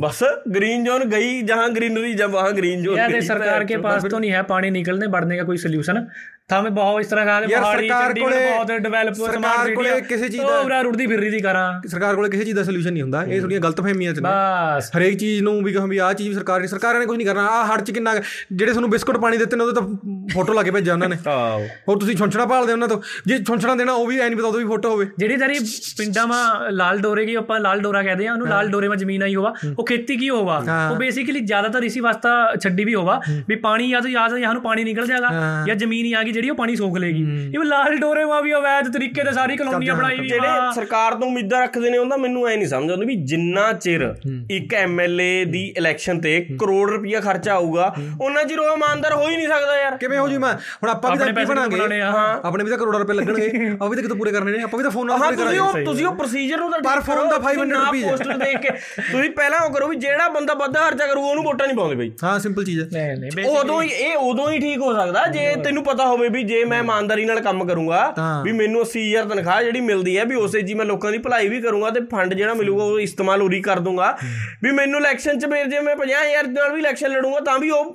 बस 0.00 0.18
ग्रीन 0.54 0.82
जोन 0.84 1.02
गई 1.10 1.28
जहां 1.44 1.66
ग्रीनरी 1.74 2.08
जब 2.14 2.32
वहां 2.32 2.50
ग्रीन 2.56 2.82
जोन 2.82 2.98
यार 2.98 3.12
गई, 3.12 3.20
सरकार 3.26 3.64
के 3.64 3.76
पास 3.84 4.06
तो 4.06 4.18
नहीं 4.18 4.32
है 4.32 4.40
पानी 4.48 4.70
निकलने 4.72 5.08
बढ़ने 5.08 5.36
का 5.36 5.44
कोई 5.44 5.60
सोल्यूशन 5.60 6.00
था 6.46 6.56
हमें 6.56 6.74
बहुत 6.74 6.98
इस 7.00 7.10
तरह 7.10 7.24
का 7.24 7.36
यार, 7.44 7.62
पहाड़ी 7.62 7.88
सरकार 7.88 8.08
चंडीगढ़ 8.08 8.26
कोले- 8.26 8.42
बहुत 8.48 8.72
डेवलप 8.86 9.20
सरकार 9.20 9.70
कोले 9.74 9.94
किसी 10.02 10.26
चीज़ 10.26 10.42
ਦਾ- 10.42 10.58
पूरा 10.58 10.80
रुड़दी 10.82 11.06
फिर 11.06 11.22
रही 11.24 11.40
करा 11.42 11.62
ਸਰਕਾਰ 11.88 12.16
ਕੋਲੇ 12.16 12.30
ਕਿਸੇ 12.30 12.44
ਚੀਜ਼ 12.44 12.56
ਦਾ 12.56 12.64
ਸੋਲੂਸ਼ਨ 12.64 12.92
ਨਹੀਂ 12.92 13.02
ਹੁੰਦਾ 13.02 13.22
ਇਹ 13.26 13.40
ਥੋੜੀਆਂ 13.40 13.60
ਗਲਤਫਹਿਮੀਆਂ 13.60 14.12
ਚ 14.12 14.18
ਨੇ 14.18 14.28
बस 14.28 14.90
ਹਰੇਕ 14.96 15.18
ਚੀਜ਼ 15.18 15.42
ਨੂੰ 15.42 15.54
ਵੀ 15.62 15.72
ਕਹਾਂ 15.72 15.86
ਵੀ 15.86 15.98
ਆਹ 16.00 16.12
ਚੀਜ਼ 16.14 16.34
ਸਰਕਾਰ 16.34 16.60
ਨੇ 16.60 16.66
ਸਰਕਾਰਾਂ 16.66 17.00
ਨੇ 17.00 17.06
ਕੁਝ 17.06 17.16
ਨਹੀਂ 17.16 17.26
ਕਰਨਾ 17.26 17.46
ਆਹ 17.52 17.64
ਹੜ 17.66 17.80
ਚ 17.82 17.90
ਕਿੰਨਾ 17.90 18.14
ਜਿਹੜੇ 18.16 18.70
ਤੁਹਾਨੂੰ 18.70 18.90
ਬਿਸਕੁਟ 18.90 19.18
ਪਾਣੀ 19.18 19.36
ਦਿੱਤੇ 19.36 19.56
ਨੇ 19.56 19.64
ਉਹਦੇ 19.64 19.80
ਤਾਂ 19.80 20.26
ਫੋਟੋ 20.34 20.52
ਲਾ 20.52 20.62
ਕੇ 20.62 20.70
ਭੇਜੋ 20.70 20.87
ਭੇਜਿਆ 20.89 20.93
ਉਹਨਾਂ 20.93 21.09
ਨੇ। 21.09 21.17
ਆਹੋ। 21.27 21.67
ਹੋਰ 21.89 21.99
ਤੁਸੀਂ 21.99 22.15
ਛੁੰਛਣਾ 22.15 22.45
ਭਾਲਦੇ 22.45 22.73
ਉਹਨਾਂ 22.73 22.87
ਤੋਂ। 22.87 23.01
ਜੇ 23.27 23.37
ਛੁੰਛਣਾ 23.37 23.75
ਦੇਣਾ 23.75 23.93
ਉਹ 23.93 24.07
ਵੀ 24.07 24.19
ਐ 24.19 24.27
ਨਹੀਂ 24.29 24.37
ਪਤਾ 24.37 24.47
ਉਹਦੀ 24.47 24.59
ਵੀ 24.59 24.65
ਫੋਟੋ 24.65 24.89
ਹੋਵੇ। 24.89 25.07
ਜਿਹੜੀ 25.17 25.37
ਤੇਰੀ 25.37 25.59
ਪਿੰਡਾਂ 25.97 26.27
ਮਾ 26.27 26.69
ਲਾਲ 26.69 26.97
ਡੋਰੇ 26.97 27.25
ਕੀ 27.25 27.35
ਆਪਾਂ 27.35 27.59
ਲਾਲ 27.59 27.81
ਡੋਰਾ 27.81 28.03
ਕਹਦੇ 28.03 28.27
ਆ 28.27 28.33
ਉਹਨੂੰ 28.33 28.47
ਲਾਲ 28.47 28.69
ਡੋਰੇ 28.69 28.87
ਮਾ 28.87 28.95
ਜ਼ਮੀਨ 28.95 29.23
ਆਈ 29.23 29.35
ਹੋਵਾ 29.35 29.53
ਉਹ 29.79 29.85
ਖੇਤੀ 29.85 30.15
ਕੀ 30.17 30.29
ਹੋਵਾ? 30.29 30.57
ਉਹ 30.91 30.95
ਬੇਸਿਕਲੀ 30.95 31.39
ਜ਼ਿਆਦਾਤਰ 31.39 31.83
ਇਸੀ 31.83 31.99
ਵਾਸਤਾ 31.99 32.29
ਛੱਡੀ 32.63 32.85
ਵੀ 32.85 32.95
ਹੋਵਾ 32.95 33.19
ਵੀ 33.47 33.55
ਪਾਣੀ 33.55 33.89
ਜਾਂ 33.89 34.01
ਤਾਂ 34.01 34.09
ਜਾਂ 34.09 34.29
ਤਾਂ 34.29 34.37
यहाँ 34.37 34.53
ਨੂੰ 34.53 34.63
ਪਾਣੀ 34.63 34.83
ਨਿਕਲ 34.83 35.07
ਜਾਏਗਾ 35.07 35.29
ਜਾਂ 35.67 35.75
ਜ਼ਮੀਨ 35.75 36.05
ਹੀ 36.05 36.13
ਆ 36.13 36.23
ਗਈ 36.23 36.31
ਜਿਹੜੀ 36.31 36.49
ਉਹ 36.49 36.55
ਪਾਣੀ 36.55 36.75
ਸੋਖ 36.75 36.97
ਲੇਗੀ 36.97 37.23
ਇਹ 37.53 37.63
ਲਾਲ 37.65 37.95
ਡੋਰੇ 37.97 38.25
ਮਾ 38.25 38.41
ਵੀ 38.41 38.53
ਅਵੈਧ 38.53 38.91
ਤਰੀਕੇ 38.93 39.23
ਤੇ 39.23 39.31
ਸਾਰੀ 39.31 39.57
ਕਲੋਨੀਆਂ 39.57 39.95
ਬਣਾਈ 39.95 40.19
ਵੀ 40.19 40.27
ਜਿਹੜੇ 40.27 40.47
ਸਰਕਾਰ 40.75 41.13
ਤੋਂ 41.13 41.27
ਉਮੀਦਾਂ 41.27 41.61
ਰੱਖਦੇ 41.61 41.89
ਨੇ 41.89 41.97
ਉਹਦਾ 41.97 42.17
ਮੈਨੂੰ 42.17 42.47
ਐ 42.47 42.55
ਨਹੀਂ 42.55 42.67
ਸਮਝ 42.67 42.91
ਆਉਂਦੀ 42.91 43.05
ਵੀ 43.05 43.15
ਜਿੰਨਾ 43.15 43.73
ਚਿਰ 43.73 44.15
ਇੱਕ 44.51 44.73
ਐਮਐਲਏ 44.73 45.45
ਦੀ 45.45 45.73
ਇਲੈਕਸ਼ਨ 45.77 46.21
ਤੇ 46.21 46.47
ਕਰੋੜ 46.59 46.89
ਰੁਪਇਆ 46.89 47.19
ਖਰਚਾ 47.19 47.53
ਆਊਗਾ 47.53 47.95
ਉਹਨਾਂ 48.21 48.43
ਚਿਰ 48.43 48.59
ਉਹ 48.59 48.73
ਇਮਾਨਦਾਰ 48.73 49.13
ਹੋ 49.13 49.29
ਹੀ 49.29 49.35
ਨਹੀਂ 49.37 49.47
ਸਕਦਾ 49.47 49.81
ਯਾਰ। 49.81 49.97
ਕਿਵੇਂ 49.97 50.19
ਹੋ 50.19 50.27
ਜੀ 50.27 50.37
ਮੈਂ? 50.37 50.53
ਹੁਣ 50.83 50.89
ਆਪਾਂ 50.89 51.11
ਵੀ 51.11 51.17
ਤਾਂ 51.17 51.27
ਪੈਸੇ 51.33 51.45
ਬਣਾਂਗੇ। 51.45 51.99
ਆਪਣੇ 52.43 52.63
ਵੀ 52.63 52.69
ਤਾਂ 52.69 52.77
ਕਰੋੜਾਂ 52.77 52.99
ਰੁਪਏ 52.99 53.13
ਲੱਗਣਗੇ। 53.13 53.47
ਆਪਾਂ 53.71 53.89
ਵੀ 53.89 53.95
ਤਾਂ 53.95 54.03
ਕਿਤੋਂ 54.03 54.17
ਪੂਰੇ 54.17 54.31
ਕਰਨੇ 54.31 54.51
ਨੇ। 54.51 54.63
ਆਪਾਂ 54.63 54.77
ਵੀ 54.77 54.83
ਤਾਂ 54.83 54.91
ਫੋਨ 54.91 55.07
ਨਾਲ 55.07 55.17
ਹਾਂ 55.17 55.25
ਪੂਰੇ 55.25 55.35
ਤੁਸੀਂ 55.35 55.59
ਕਰਾਂਗੇ। 55.59 55.79
ਉਹ 55.79 55.85
ਤੁਸੀਂ 55.85 56.05
ਉਹ 56.05 56.15
ਪ੍ਰੋਸੀਜਰ 56.15 56.57
ਨੂੰ 56.57 56.69
ਤਾਂ 56.71 56.79
ਪਰ 56.79 57.01
ਕਰੋ, 57.01 57.25
ਦਾ 57.29 57.37
500 57.39 57.55
ਤੁਸੀਂ 57.55 57.73
ਨਾ 57.73 57.83
ਰੁਪਈਆ। 57.85 58.11
poster 58.11 58.37
ਦੇਖ 58.39 58.57
ਕੇ 58.57 58.69
ਤੁਸੀਂ 59.11 59.29
ਪਹਿਲਾਂ 59.31 59.59
ਉਹ 59.59 59.73
ਕਰੋ 59.73 59.87
ਵੀ 59.87 59.95
ਜਿਹੜਾ 59.95 60.27
ਬੰਦਾ 60.29 60.53
ਵੱਧ 60.53 60.77
ਖਰਚਾ 60.77 61.07
ਕਰੂ 61.07 61.21
ਉਹਨੂੰ 61.21 61.43
ਵੋਟਾਂ 61.43 61.67
ਨਹੀਂ 61.67 61.77
ਪਾਉਂਦੇ 61.77 61.95
ਬਈ। 61.95 62.11
ਹਾਂ 62.23 62.37
ਸਿੰਪਲ 62.39 62.65
ਚੀਜ਼ 62.65 62.79
ਹੈ। 62.79 62.87
ਨਹੀਂ 62.93 63.31
ਨਹੀਂ 63.35 63.45
ਉਦੋਂ 63.49 63.81
ਹੀ 63.81 63.89
ਇਹ 63.89 64.15
ਉਦੋਂ 64.17 64.49
ਹੀ 64.51 64.59
ਠੀਕ 64.59 64.79
ਹੋ 64.79 64.93
ਸਕਦਾ। 64.93 65.25
ਜੇ 65.27 65.55
ਤੈਨੂੰ 65.63 65.83
ਪਤਾ 65.83 66.05
ਹੋਵੇ 66.07 66.29
ਵੀ 66.29 66.43
ਜੇ 66.43 66.63
ਮੈਂ 66.65 66.79
ਇਮਾਨਦਾਰੀ 66.79 67.25
ਨਾਲ 67.25 67.39
ਕੰਮ 67.39 67.65
ਕਰੂੰਗਾ 67.67 68.01
ਹਾਂ। 68.17 68.43
ਵੀ 68.43 68.51
ਮੈਨੂੰ 68.51 68.81
80000 68.81 69.29
ਤਨਖਾਹ 69.29 69.61
ਜਿਹੜੀ 69.63 69.81
ਮਿਲਦੀ 69.81 70.17
ਹੈ 70.17 70.25
ਵੀ 70.25 70.35
ਉਸੇ 70.35 70.61
ਜੀ 70.61 70.73
ਮੈਂ 70.73 70.85
ਲੋਕਾਂ 70.85 71.11
ਦੀ 71.11 71.17
ਭਲਾਈ 71.17 71.49
ਵੀ 71.49 71.61
ਕਰੂੰਗਾ 71.61 71.89
ਤੇ 71.89 72.01
ਫੰਡ 72.11 72.33
ਜਿਹੜਾ 72.33 72.53
ਮਿਲੂਗਾ 72.53 72.83
ਉਹ 72.83 72.99
ਇਸਤੇਮਾਲ 72.99 73.41
ਉਰੀ 73.41 73.61
ਕਰ 73.61 73.79
ਦੂੰਗਾ। 73.79 74.15
ਵੀ 74.63 74.71
ਮੈਨੂੰ 74.71 74.99
ਇਲੈਕਸ਼ਨ 74.99 75.39
'ਚ 75.39 75.45
ਫਿਰ 75.45 75.67
ਜੇ 75.67 75.79
ਮੈਂ 75.79 75.95
50000 75.95 76.47
ਨਾਲ 76.49 76.73
ਵੀ 76.73 76.79
ਇਲੈਕਸ਼ਨ 76.79 77.11
ਲੜੂੰਗਾ 77.11 77.39
ਤਾਂ 77.39 77.57
ਵੀ 77.59 77.69
ਉਹ 77.69 77.85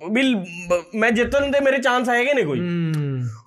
ਬਿਲ 0.00 0.36
ਮੈਂ 0.94 1.10
ਜਿੱਤਣ 1.10 1.50
ਦੇ 1.50 1.60
ਮੇਰੇ 1.60 1.78
ਚਾਂਸ 1.78 2.08
ਹੈਗੇ 2.08 2.34
ਨੇ 2.34 2.42
ਕੋਈ। 2.42 2.60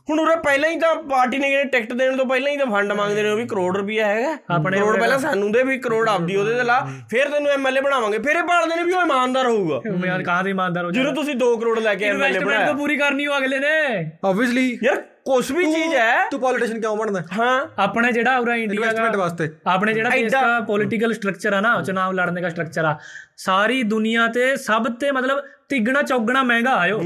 ਹੁਣ 0.09 0.19
ਉਹ 0.19 0.35
ਪਹਿਲਾਂ 0.35 0.69
ਹੀ 0.69 0.79
ਤਾਂ 0.79 0.93
ਪਾਰਟੀ 1.09 1.37
ਨੇ 1.37 1.49
ਕਿਹੜੇ 1.49 1.63
ਟਿਕਟ 1.63 1.91
ਦੇਣ 1.93 2.15
ਤੋਂ 2.17 2.25
ਪਹਿਲਾਂ 2.25 2.51
ਹੀ 2.51 2.57
ਤਾਂ 2.57 2.65
ਫੰਡ 2.65 2.91
ਮੰਗਦੇ 2.91 3.23
ਨੇ 3.23 3.29
ਉਹ 3.29 3.37
ਵੀ 3.37 3.45
ਕਰੋੜ 3.47 3.75
ਰੁਪਇਆ 3.77 4.05
ਹੈਗਾ। 4.07 4.37
ਆਪਣੇ 4.49 4.77
ਕਰੋੜ 4.77 4.97
ਪਹਿਲਾਂ 4.97 5.17
ਸਾਨੂੰ 5.19 5.51
ਦੇ 5.51 5.63
ਵੀ 5.63 5.77
ਕਰੋੜ 5.79 6.07
ਆਪਦੀ 6.09 6.35
ਉਹਦੇ 6.35 6.53
ਤੇ 6.53 6.63
ਲਾ। 6.63 6.79
ਫਿਰ 7.09 7.29
ਤੈਨੂੰ 7.29 7.51
ਐਮਐਲਏ 7.51 7.81
ਬਣਾਵਾਂਗੇ। 7.81 8.19
ਫਿਰ 8.19 8.35
ਇਹ 8.35 8.43
ਭਾਲਦੇ 8.43 8.75
ਨੇ 8.75 8.83
ਵੀ 8.83 8.93
ਉਹ 8.93 9.01
ਇਮਾਨਦਾਰ 9.01 9.47
ਹੋਊਗਾ। 9.47 10.07
ਯਾਰ 10.07 10.23
ਕਹਾਂ 10.23 10.43
ਦੇ 10.43 10.49
ਇਮਾਨਦਾਰ 10.49 10.85
ਹੋ 10.85 10.91
ਜਦੋਂ 10.91 11.13
ਤੁਸੀਂ 11.15 11.35
2 11.35 11.55
ਕਰੋੜ 11.57 11.79
ਲੈ 11.79 11.95
ਕੇ 11.95 12.05
ਐਮਐਲਏ 12.05 12.39
ਬਣਾਇਆ। 12.39 12.65
ਤਾਂ 12.65 12.73
ਪੂਰੀ 12.73 12.97
ਕਰਨੀ 12.97 13.27
ਹੋ 13.27 13.37
ਅਗਲੇ 13.37 13.59
ਨੇ। 13.59 14.11
ਆਬਵੀਅਸਲੀ 14.25 14.77
ਯਾਰ 14.83 15.01
ਕੁਝ 15.25 15.51
ਵੀ 15.51 15.65
ਚੀਜ਼ 15.65 15.95
ਹੈ। 15.95 16.27
ਤੂੰ 16.29 16.39
ਪੋਲੀਟੀਸ਼ੀਅਨ 16.39 16.79
ਕਿਉਂ 16.81 16.95
ਬਣਦਾ 16.97 17.23
ਹਾਂ। 17.33 17.61
ਆਪਣੇ 17.79 18.11
ਜਿਹੜਾ 18.11 18.37
ਉਰਾ 18.37 18.55
ਇੰਡੀਆ 18.55 18.67
ਦਾ 18.75 18.85
ਇਨਵੈਸਟਮੈਂਟ 18.85 19.15
ਵਾਸਤੇ। 19.15 19.49
ਆਪਣੇ 19.67 19.93
ਜਿਹੜਾ 19.93 20.09
ਦੇਸ਼ 20.09 20.31
ਦਾ 20.33 20.59
ਪੋਲੀਟੀਕਲ 20.67 21.13
ਸਟਰਕਚਰ 21.13 21.53
ਆ 21.53 21.59
ਨਾ 21.61 21.81
ਚੋਣਾਂ 21.81 22.11
ਲੜਨੇ 22.13 22.41
ਦਾ 22.41 22.49
ਸਟਰਕਚਰ 22.49 22.85
ਆ। 22.85 22.97
ਸਾਰੀ 23.39 23.81
ਦੁਨੀਆ 23.83 24.27
ਤੇ 24.27 24.55
ਸਭ 24.57 24.85
ਤੇ 24.99 25.11
ਮਤਲਬ 25.11 25.39
ਤਿੱਗਣਾ 25.69 26.01
ਚੌਗਣਾ 26.01 26.41
ਮਹਿੰਗਾ 26.43 26.73
ਆਇਓ। 26.75 26.99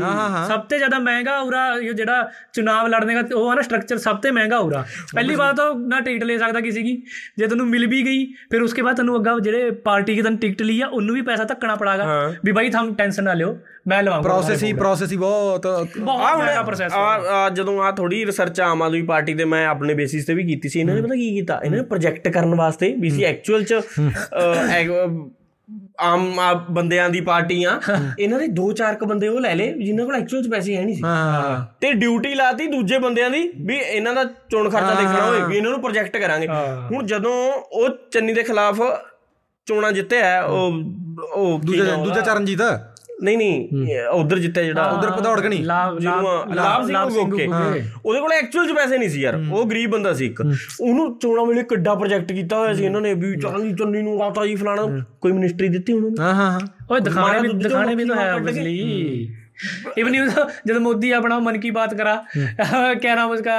ਸਭ 0.47 0.59
ਤੋਂ 0.59 0.77
ਜ਼ਿਆਦਾ 0.77 0.99
ਮਹਿੰਗਾ 0.99 1.37
ਉਰਾ 1.39 1.65
ਇਹ 1.75 1.93
ਜਿਹੜਾ 1.93 2.29
ਚੁਣਾਵ 2.53 2.87
ਲੜਨੇ 2.87 3.15
ਦਾ 3.15 3.21
ਉਹ 3.35 3.49
ਹੈ 3.49 3.55
ਨਾ 3.55 3.61
ਸਟਰਕਚਰ 3.61 3.97
ਸਭ 3.97 4.17
ਤੋਂ 4.17 4.31
ਮਹਿੰਗਾ 4.33 4.57
ਉਰਾ। 4.57 4.83
ਪਹਿਲੀ 5.13 5.35
ਵਾਰ 5.35 5.53
ਤਾਂ 5.53 5.73
ਨਾ 5.77 5.99
ਟਿਕਟ 5.99 6.23
ਲੈ 6.23 6.37
ਸਕਦਾ 6.37 6.61
ਕਿਸੇ 6.61 6.81
ਕੀ 6.83 6.95
ਜੇ 7.37 7.47
ਤੁਹਾਨੂੰ 7.47 7.67
ਮਿਲ 7.67 7.85
ਵੀ 7.87 8.01
ਗਈ 8.05 8.25
ਫਿਰ 8.51 8.61
ਉਸਕੇ 8.61 8.81
ਬਾਅਦ 8.81 8.95
ਤੁਹਾਨੂੰ 8.95 9.15
ਅੱਗਾ 9.15 9.37
ਜਿਹੜੇ 9.43 9.71
ਪਾਰਟੀ 9.85 10.15
ਕੀ 10.15 10.21
ਤੁਹਾਨੂੰ 10.21 10.39
ਟਿਕਟ 10.39 10.61
ਲਈ 10.61 10.79
ਆ 10.81 10.87
ਉਹਨੂੰ 10.87 11.15
ਵੀ 11.15 11.21
ਪੈਸਾ 11.21 11.43
ਧੱਕਣਾ 11.43 11.75
ਪੜਾਗਾ। 11.75 12.05
ਵੀ 12.45 12.51
ਬਾਈ 12.51 12.69
ਤੁਹਾਨੂੰ 12.69 12.95
ਟੈਨਸ਼ਨ 12.95 13.23
ਨਾ 13.23 13.33
ਲਿਓ 13.33 13.57
ਮੈਂ 13.87 14.01
ਲਵਾਂਗਾ 14.03 14.21
ਪ੍ਰੋਸੈਸ 14.21 14.63
ਹੀ 14.63 14.73
ਪ੍ਰੋਸੈਸ 14.73 15.11
ਹੀ 15.11 15.17
ਬਹੁਤ 15.17 15.65
ਆ। 15.67 15.77
ਹੁਣ 16.35 17.49
ਜਦੋਂ 17.55 17.81
ਆ 17.83 17.91
ਥੋੜੀ 17.91 18.25
ਰਿਸਰਚ 18.25 18.61
ਆਮ 18.61 18.83
ਆਦਮੀ 18.83 19.01
ਪਾਰਟੀ 19.03 19.33
ਤੇ 19.33 19.45
ਮੈਂ 19.45 19.65
ਆਪਣੇ 19.67 19.93
ਬੇਸਿਸ 19.93 20.25
ਤੇ 20.25 20.33
ਵੀ 20.33 20.43
ਕੀਤੀ 20.43 20.69
ਸੀ। 20.69 20.79
ਇਹਨਾਂ 20.79 20.95
ਨੇ 20.95 21.01
ਪਤਾ 21.01 21.15
ਕੀ 21.15 21.29
ਕੀਤਾ? 21.35 21.59
ਇਹਨਾਂ 21.63 21.77
ਨੇ 21.77 21.85
ਪ੍ਰੋਜੈਕਟ 21.85 22.27
ਕਰਨ 22.29 22.55
ਵਾਸਤੇ 22.55 22.93
ਵੀ 22.99 23.09
ਸੀ 23.09 23.23
ਐਕਚੁਅਲ 23.23 23.63
ਚ 23.63 23.81
ਆਮ 26.01 26.39
ਆ 26.39 26.53
ਬੰਦਿਆਂ 26.53 27.09
ਦੀ 27.09 27.21
ਪਾਰਟੀਆਂ 27.21 27.79
ਇਹਨਾਂ 28.19 28.39
ਦੇ 28.39 28.47
ਦੋ 28.47 28.71
ਚਾਰ 28.71 28.95
ਕ 28.95 29.03
ਬੰਦੇ 29.03 29.27
ਉਹ 29.27 29.39
ਲੈ 29.39 29.53
ਲੇ 29.55 29.67
ਜਿਨ੍ਹਾਂ 29.73 30.05
ਕੋਲ 30.05 30.15
ਐਕਚੁਅਲ 30.15 30.43
ਚ 30.43 30.49
ਪੈਸੇ 30.51 30.75
ਹੈ 30.75 30.83
ਨਹੀਂ 30.85 30.95
ਸੀ। 30.95 31.01
ਹਾਂ 31.03 31.65
ਤੇ 31.81 31.91
ਡਿਊਟੀ 31.93 32.33
ਲਾਤੀ 32.35 32.67
ਦੂਜੇ 32.67 32.97
ਬੰਦਿਆਂ 32.97 33.29
ਦੀ 33.29 33.41
ਵੀ 33.57 33.75
ਇਹਨਾਂ 33.77 34.13
ਦਾ 34.13 34.23
ਚੋਣ 34.51 34.69
ਖਰਚਾ 34.69 34.93
ਦੇਖਣਾ 34.93 35.25
ਹੋਏ 35.27 35.41
ਵੀ 35.41 35.57
ਇਹਨਾਂ 35.57 35.71
ਨੂੰ 35.71 35.81
ਪ੍ਰੋਜੈਕਟ 35.81 36.17
ਕਰਾਂਗੇ। 36.17 36.47
ਹੁਣ 36.91 37.05
ਜਦੋਂ 37.05 37.35
ਉਹ 37.53 37.89
ਚੰਨੀ 38.11 38.33
ਦੇ 38.33 38.43
ਖਿਲਾਫ 38.43 38.81
ਚੋਣਾਂ 39.67 39.91
ਜਿੱਤਿਆ 39.91 40.41
ਉਹ 40.41 40.81
ਉਹ 41.33 41.59
ਦੂਜਾ? 41.59 41.95
ਦੂਜਾ 41.95 42.21
ਚਰਨਜੀਤ? 42.21 42.61
ਨਹੀਂ 43.23 43.37
ਨਹੀਂ 43.37 43.99
ਉਧਰ 44.07 44.39
ਜਿੱਤੇ 44.39 44.65
ਜਿਹੜਾ 44.65 44.89
ਉਧਰ 44.89 45.11
ਪਧੌੜਕ 45.11 45.45
ਨਹੀਂ 45.45 45.63
ਲਾਭ 45.63 45.99
ਸਿੰਘ 45.99 47.25
ਗੋਕੇ 47.25 47.47
ਉਹਦੇ 48.05 48.19
ਕੋਲ 48.19 48.31
ਐਕਚੁਅਲ 48.31 48.67
ਚ 48.67 48.71
ਪੈਸੇ 48.71 48.97
ਨਹੀਂ 48.97 49.09
ਸੀ 49.09 49.21
ਯਾਰ। 49.21 49.39
ਉਹ 49.51 49.65
ਗਰੀਬ 49.65 49.91
ਬੰਦਾ 49.91 50.13
ਸੀ 50.13 50.25
ਇੱਕ। 50.25 50.41
ਉਹਨੂੰ 50.81 51.19
ਚੋਣਾਂ 51.19 51.45
ਵੇਲੇ 51.45 51.63
ਕਿੱਡਾ 51.63 51.95
ਪ੍ਰੋਜੈਕਟ 51.95 52.31
ਕੀਤਾ 52.31 52.57
ਹੋਇਆ 52.57 52.73
ਸੀ 52.73 52.85
ਇਹਨਾਂ 52.85 53.01
ਨੇ 53.01 53.13
ਵੀ 53.13 53.35
ਚੰਗੀ 53.35 53.73
ਚੰਨੀ 53.73 54.01
ਨੂੰ 54.01 54.19
ਰਾਤਾ 54.19 54.45
ਜੀ 54.45 54.55
ਫਲਾਣਾ। 54.55 55.05
ਕੋਈ 55.21 55.31
ਮਿਨਿਸਟਰੀ 55.31 55.67
ਦਿੱਤੀ 55.69 55.93
ਉਹਨੂੰ? 55.93 56.15
ਹਾਂ 56.19 56.33
ਹਾਂ 56.35 56.51
ਹਾਂ। 56.51 56.59
ਓਏ 56.91 56.99
ਦਿਖਾਣੇ 56.99 57.39
ਵੀ 57.39 57.53
ਦਿਖਾਣੇ 57.53 57.95
ਵੀ 57.95 58.05
ਤਾਂ 58.05 58.15
ਹੈ 58.15 58.31
ਆਬਵੀਅਸਲੀ 58.31 59.35
तो 59.52 59.94
है 59.94 59.98
मक्खी 59.98 59.98
वहाँ 59.98 59.98
ऑब्वियसली 59.98 60.00
इवन 60.00 60.14
यूं 60.14 60.26
जब 60.66 60.76
मोदी 60.80 61.10
अपना 61.12 61.38
मन 61.40 61.56
की 61.58 61.70
बात 61.70 61.94
करा 61.94 62.12
क्या 62.96 63.14
नाम 63.14 63.30
उसका 63.30 63.54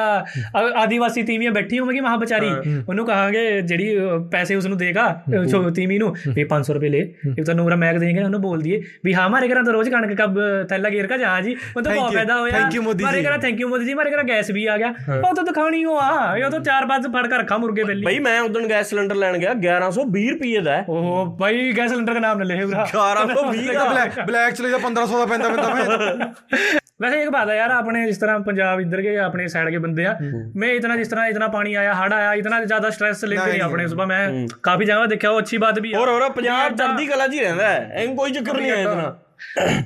अ- 0.56 0.74
आदिवासी 0.78 1.24
तीमियां 1.24 1.54
बैठी 1.54 1.78
होंगी 1.78 2.00
वहां 2.00 2.20
बेचारी 2.20 2.51
ਉਹਨੂੰ 2.89 3.06
ਕਹਾਂਗੇ 3.06 3.42
ਜਿਹੜੀ 3.63 3.88
ਅ, 3.98 4.18
ਪੈਸੇ 4.32 4.56
ਉਸ 4.56 4.66
ਨੂੰ 4.66 4.78
ਦੇਗਾ 4.78 5.04
ਅ, 5.32 5.46
ਛੋ 5.48 5.70
ਤੀਮੀ 5.72 5.98
ਨੂੰ 5.98 6.08
ਵੀ 6.30 6.46
500 6.46 6.74
ਰੁਪਏ 6.74 6.89
ਲੈ 6.89 7.00
ਇਹ 7.32 7.44
ਤਾਂ 7.46 7.56
ਨੂਰਾ 7.56 7.75
ਮੈਗ 7.75 7.98
ਦੇਂਗੇ 7.98 8.24
ਉਹਨੂੰ 8.24 8.42
ਬੋਲ 8.42 8.62
ਦਿਏ 8.62 8.82
ਵੀ 9.06 9.13
ਹਾਂ 9.13 9.28
ਹਮਾਰੇ 9.28 9.48
ਘਰਾਂ 9.50 9.63
ਤਾਂ 9.63 9.74
ਰੋਜ਼ 9.74 9.89
ਕਣਕ 9.89 10.13
ਕਬ 10.18 10.39
ਥੈਲਾ 10.70 10.89
ਗੇਰ 10.89 11.08
ਕਾ 11.08 11.18
ਜਹਾਂ 11.18 11.42
ਜੀ 11.42 11.56
ਉਹ 11.56 11.82
ਤਾਂ 11.82 11.92
Thank 11.92 12.00
ਬਹੁਤ 12.00 12.10
you. 12.10 12.16
ਫਾਇਦਾ 12.16 12.39
ਹੋਇਆ 12.39 12.54
Thank 12.56 12.78
you, 12.78 12.84
ਮੋਦੀ 12.84 13.04
ਹਮਾਰੇ 13.04 13.22
ਜੀ। 13.22 13.28
ਘਰਾਂ 13.28 13.38
ਥੈਂਕ 13.38 13.60
ਯੂ 13.60 13.68
ਮੋਦੀ 13.68 13.86
ਜੀ 13.86 13.94
ਹਮਾਰੇ 13.94 14.12
ਘਰਾਂ 14.12 14.24
ਗੈਸ 14.24 14.51
ਵੀ 14.51 14.66
ਆ 14.68 14.78
ਗਿਆ 14.78 14.94
ਉਹ 15.20 15.34
ਤਾਂ 15.36 15.44
ਦਿਖਾਣੀ 15.44 15.84
ਹੋ 15.86 15.98
ਆ 16.00 16.38
ਇਹ 16.38 16.50
ਤਾਂ 16.50 16.60
ਚਾਰ 16.62 16.86
ਪੰਜ 16.86 17.08
ਫੜ 17.08 17.25
ਕੇ 17.28 17.38
ਰੱਖਾ 17.38 17.58
ਮੁਰਗੇ 17.58 17.84
ਬੇਲੀ 17.84 18.06
ਬਈ 18.06 18.19
ਮੈਂ 18.19 18.39
ਉਦੋਂ 18.41 18.62
ਗੈਸ 18.69 18.89
ਸਿਲੰਡਰ 18.89 19.15
ਲੈਣ 19.15 19.38
ਗਿਆ 19.38 19.54
1120 19.62 20.30
ਰੁਪਏ 20.30 20.62
ਦਾ 20.62 20.76
ਹੈ 20.78 20.86
ਓਹ 20.89 21.36
ਭਾਈ 21.38 21.72
ਗੈਸ 21.78 21.89
ਸਿਲੰਡਰ 21.91 22.13
ਦਾ 22.13 22.19
ਨਾਮ 22.19 22.38
ਨਾ 22.38 22.43
ਲੈ 22.45 22.63
ਉਰਾ 22.63 22.86
1120 22.88 23.74
ਦਾ 23.74 23.86
ਬਲੈਕ 23.86 24.19
ਬਲੈਕ 24.28 24.54
ਚਲੇ 24.56 24.69
ਜਾ 24.69 24.80
1500 24.86 25.19
ਦਾ 25.19 25.26
ਪੈਂਦਾ 25.26 25.50
ਪੈਂਦਾ 25.52 25.83
ਮੈਂ 25.84 27.10
वैसे 27.10 27.22
एक 27.22 27.30
बात 27.32 27.50
है 27.50 27.56
यार 27.58 27.72
अपने 27.72 28.06
जिस 28.06 28.19
तरह 28.22 28.39
पंजाब 28.41 28.80
इधर 28.80 29.02
के 29.02 29.15
अपने 29.19 29.48
साइड 29.50 29.69
के 29.69 29.80
बंदे 29.80 30.04
हैं 30.04 30.32
मैं 30.56 30.74
इतना 30.74 30.95
जिस 30.98 31.12
तरह 31.12 31.28
इतना 31.28 31.48
पानी 31.50 31.76
आया 31.76 31.93
हड़ 31.93 32.12
आया 32.13 32.34
इतना 32.36 32.60
ज्यादा 32.65 32.89
स्ट्रेस 32.91 33.24
लेते 33.26 33.45
नहीं 33.45 33.62
अपने 33.62 33.88
सुबह 33.88 34.06
मैं 34.08 34.19
काफी 34.63 34.86
जगह 34.86 35.06
देखा 35.08 35.32
वो 35.32 35.39
अच्छी 35.39 35.58
बात 35.60 35.80
भी 35.80 35.91
है 35.91 36.00
ਹੋਰ 36.00 36.10
ਹੋਰ 36.10 36.30
ਪੰਜਾਬ 36.32 36.76
ਚੜ੍ਹਦੀ 36.76 37.08
ਕਲਾ 37.08 37.28
'ਚ 37.28 37.34
ਹੀ 37.34 37.39
ਰਹਿੰਦਾ 37.39 37.69
ਹੈ 37.69 37.89
ਐਂ 37.93 38.08
ਕੋਈ 38.15 38.32
ਚੱਕਰ 38.32 38.58
ਨਹੀਂ 38.58 38.72
ਹੈ 38.72 38.82
ਇਤਨਾ 38.82 38.93
नहीं 38.93 38.95
और 38.95 39.06
जगह 39.06 39.23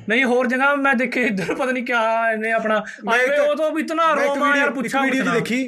ਨਹੀਂ 0.09 0.25
ਹੋਰ 0.25 0.47
ਜਗ੍ਹਾ 0.47 0.75
ਮੈਂ 0.75 0.95
ਦੇਖੇ 0.95 1.23
ਇੱਧਰ 1.23 1.55
ਪਤਾ 1.55 1.71
ਨਹੀਂ 1.73 1.85
ਕਿਆ 1.85 2.01
ਇਹਨੇ 2.33 2.53
ਆਪਣਾ 2.53 2.83
ਆਏ 3.09 3.27
ਉਹ 3.39 3.55
ਤੋਂ 3.57 3.79
ਇਤਨਾ 3.79 4.13
ਰੋਮਾ 4.15 4.57
ਯਾਰ 4.57 4.71
ਪੁੱਛਾ 4.71 5.01
ਵੀਡੀਓ 5.01 5.25
ਜੀ 5.25 5.31
ਦੇਖੀ 5.31 5.61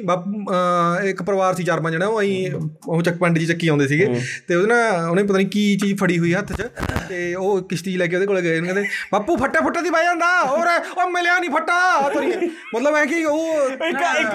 ਇੱਕ 1.09 1.23
ਪਰਿਵਾਰ 1.23 1.53
ਸੀ 1.53 1.63
ਚਾਰ 1.63 1.79
ਪੰਜ 1.79 1.93
ਜਣਾ 1.93 2.05
ਉਹ 2.05 2.19
ਅਸੀਂ 2.21 2.51
ਉਹ 2.87 3.01
ਚੱਕਪੰਡ 3.01 3.37
ਜੀ 3.37 3.45
ਚੱਕੀ 3.45 3.67
ਆਉਂਦੇ 3.67 3.87
ਸੀਗੇ। 3.87 4.07
ਤੇ 4.47 4.55
ਉਹਦੇ 4.55 4.67
ਨਾਲ 4.67 5.09
ਉਹਨੇ 5.09 5.23
ਪਤਾ 5.23 5.33
ਨਹੀਂ 5.33 5.47
ਕੀ 5.47 5.77
ਚੀਜ਼ 5.77 5.97
ਫੜੀ 5.99 6.17
ਹੋਈ 6.19 6.33
ਹੱਥ 6.33 6.53
'ਚ 6.53 6.67
ਤੇ 7.09 7.33
ਉਹ 7.35 7.61
ਕਿਸ਼ਤੀ 7.61 7.95
ਲੈ 7.97 8.07
ਕੇ 8.07 8.15
ਉਹਦੇ 8.15 8.25
ਕੋਲ 8.27 8.41
ਗਏ 8.41 8.57
ਉਹਨੇ 8.57 8.67
ਕਹਿੰਦੇ 8.67 8.87
ਬਾਪੂ 9.11 9.37
ਫੱਟੇ 9.37 9.59
ਫੁੱਟੇ 9.59 9.81
ਦੀ 9.81 9.89
ਬਾਈ 9.89 10.03
ਜਾਂਦਾ 10.03 10.27
ਹੋਰ 10.45 10.67
ਉਹ 10.97 11.09
ਮਿਲਿਆ 11.11 11.39
ਨਹੀਂ 11.39 11.49
ਫੱਟਾ 11.49 12.09
ਤੁਰੀਏ 12.09 12.49
ਮਤਲਬ 12.75 12.95
ਹੈ 12.95 13.05
ਕਿ 13.05 13.23
ਉਹ 13.25 13.69
ਇੱਕ 13.69 13.81
ਇੱਕ 14.19 14.29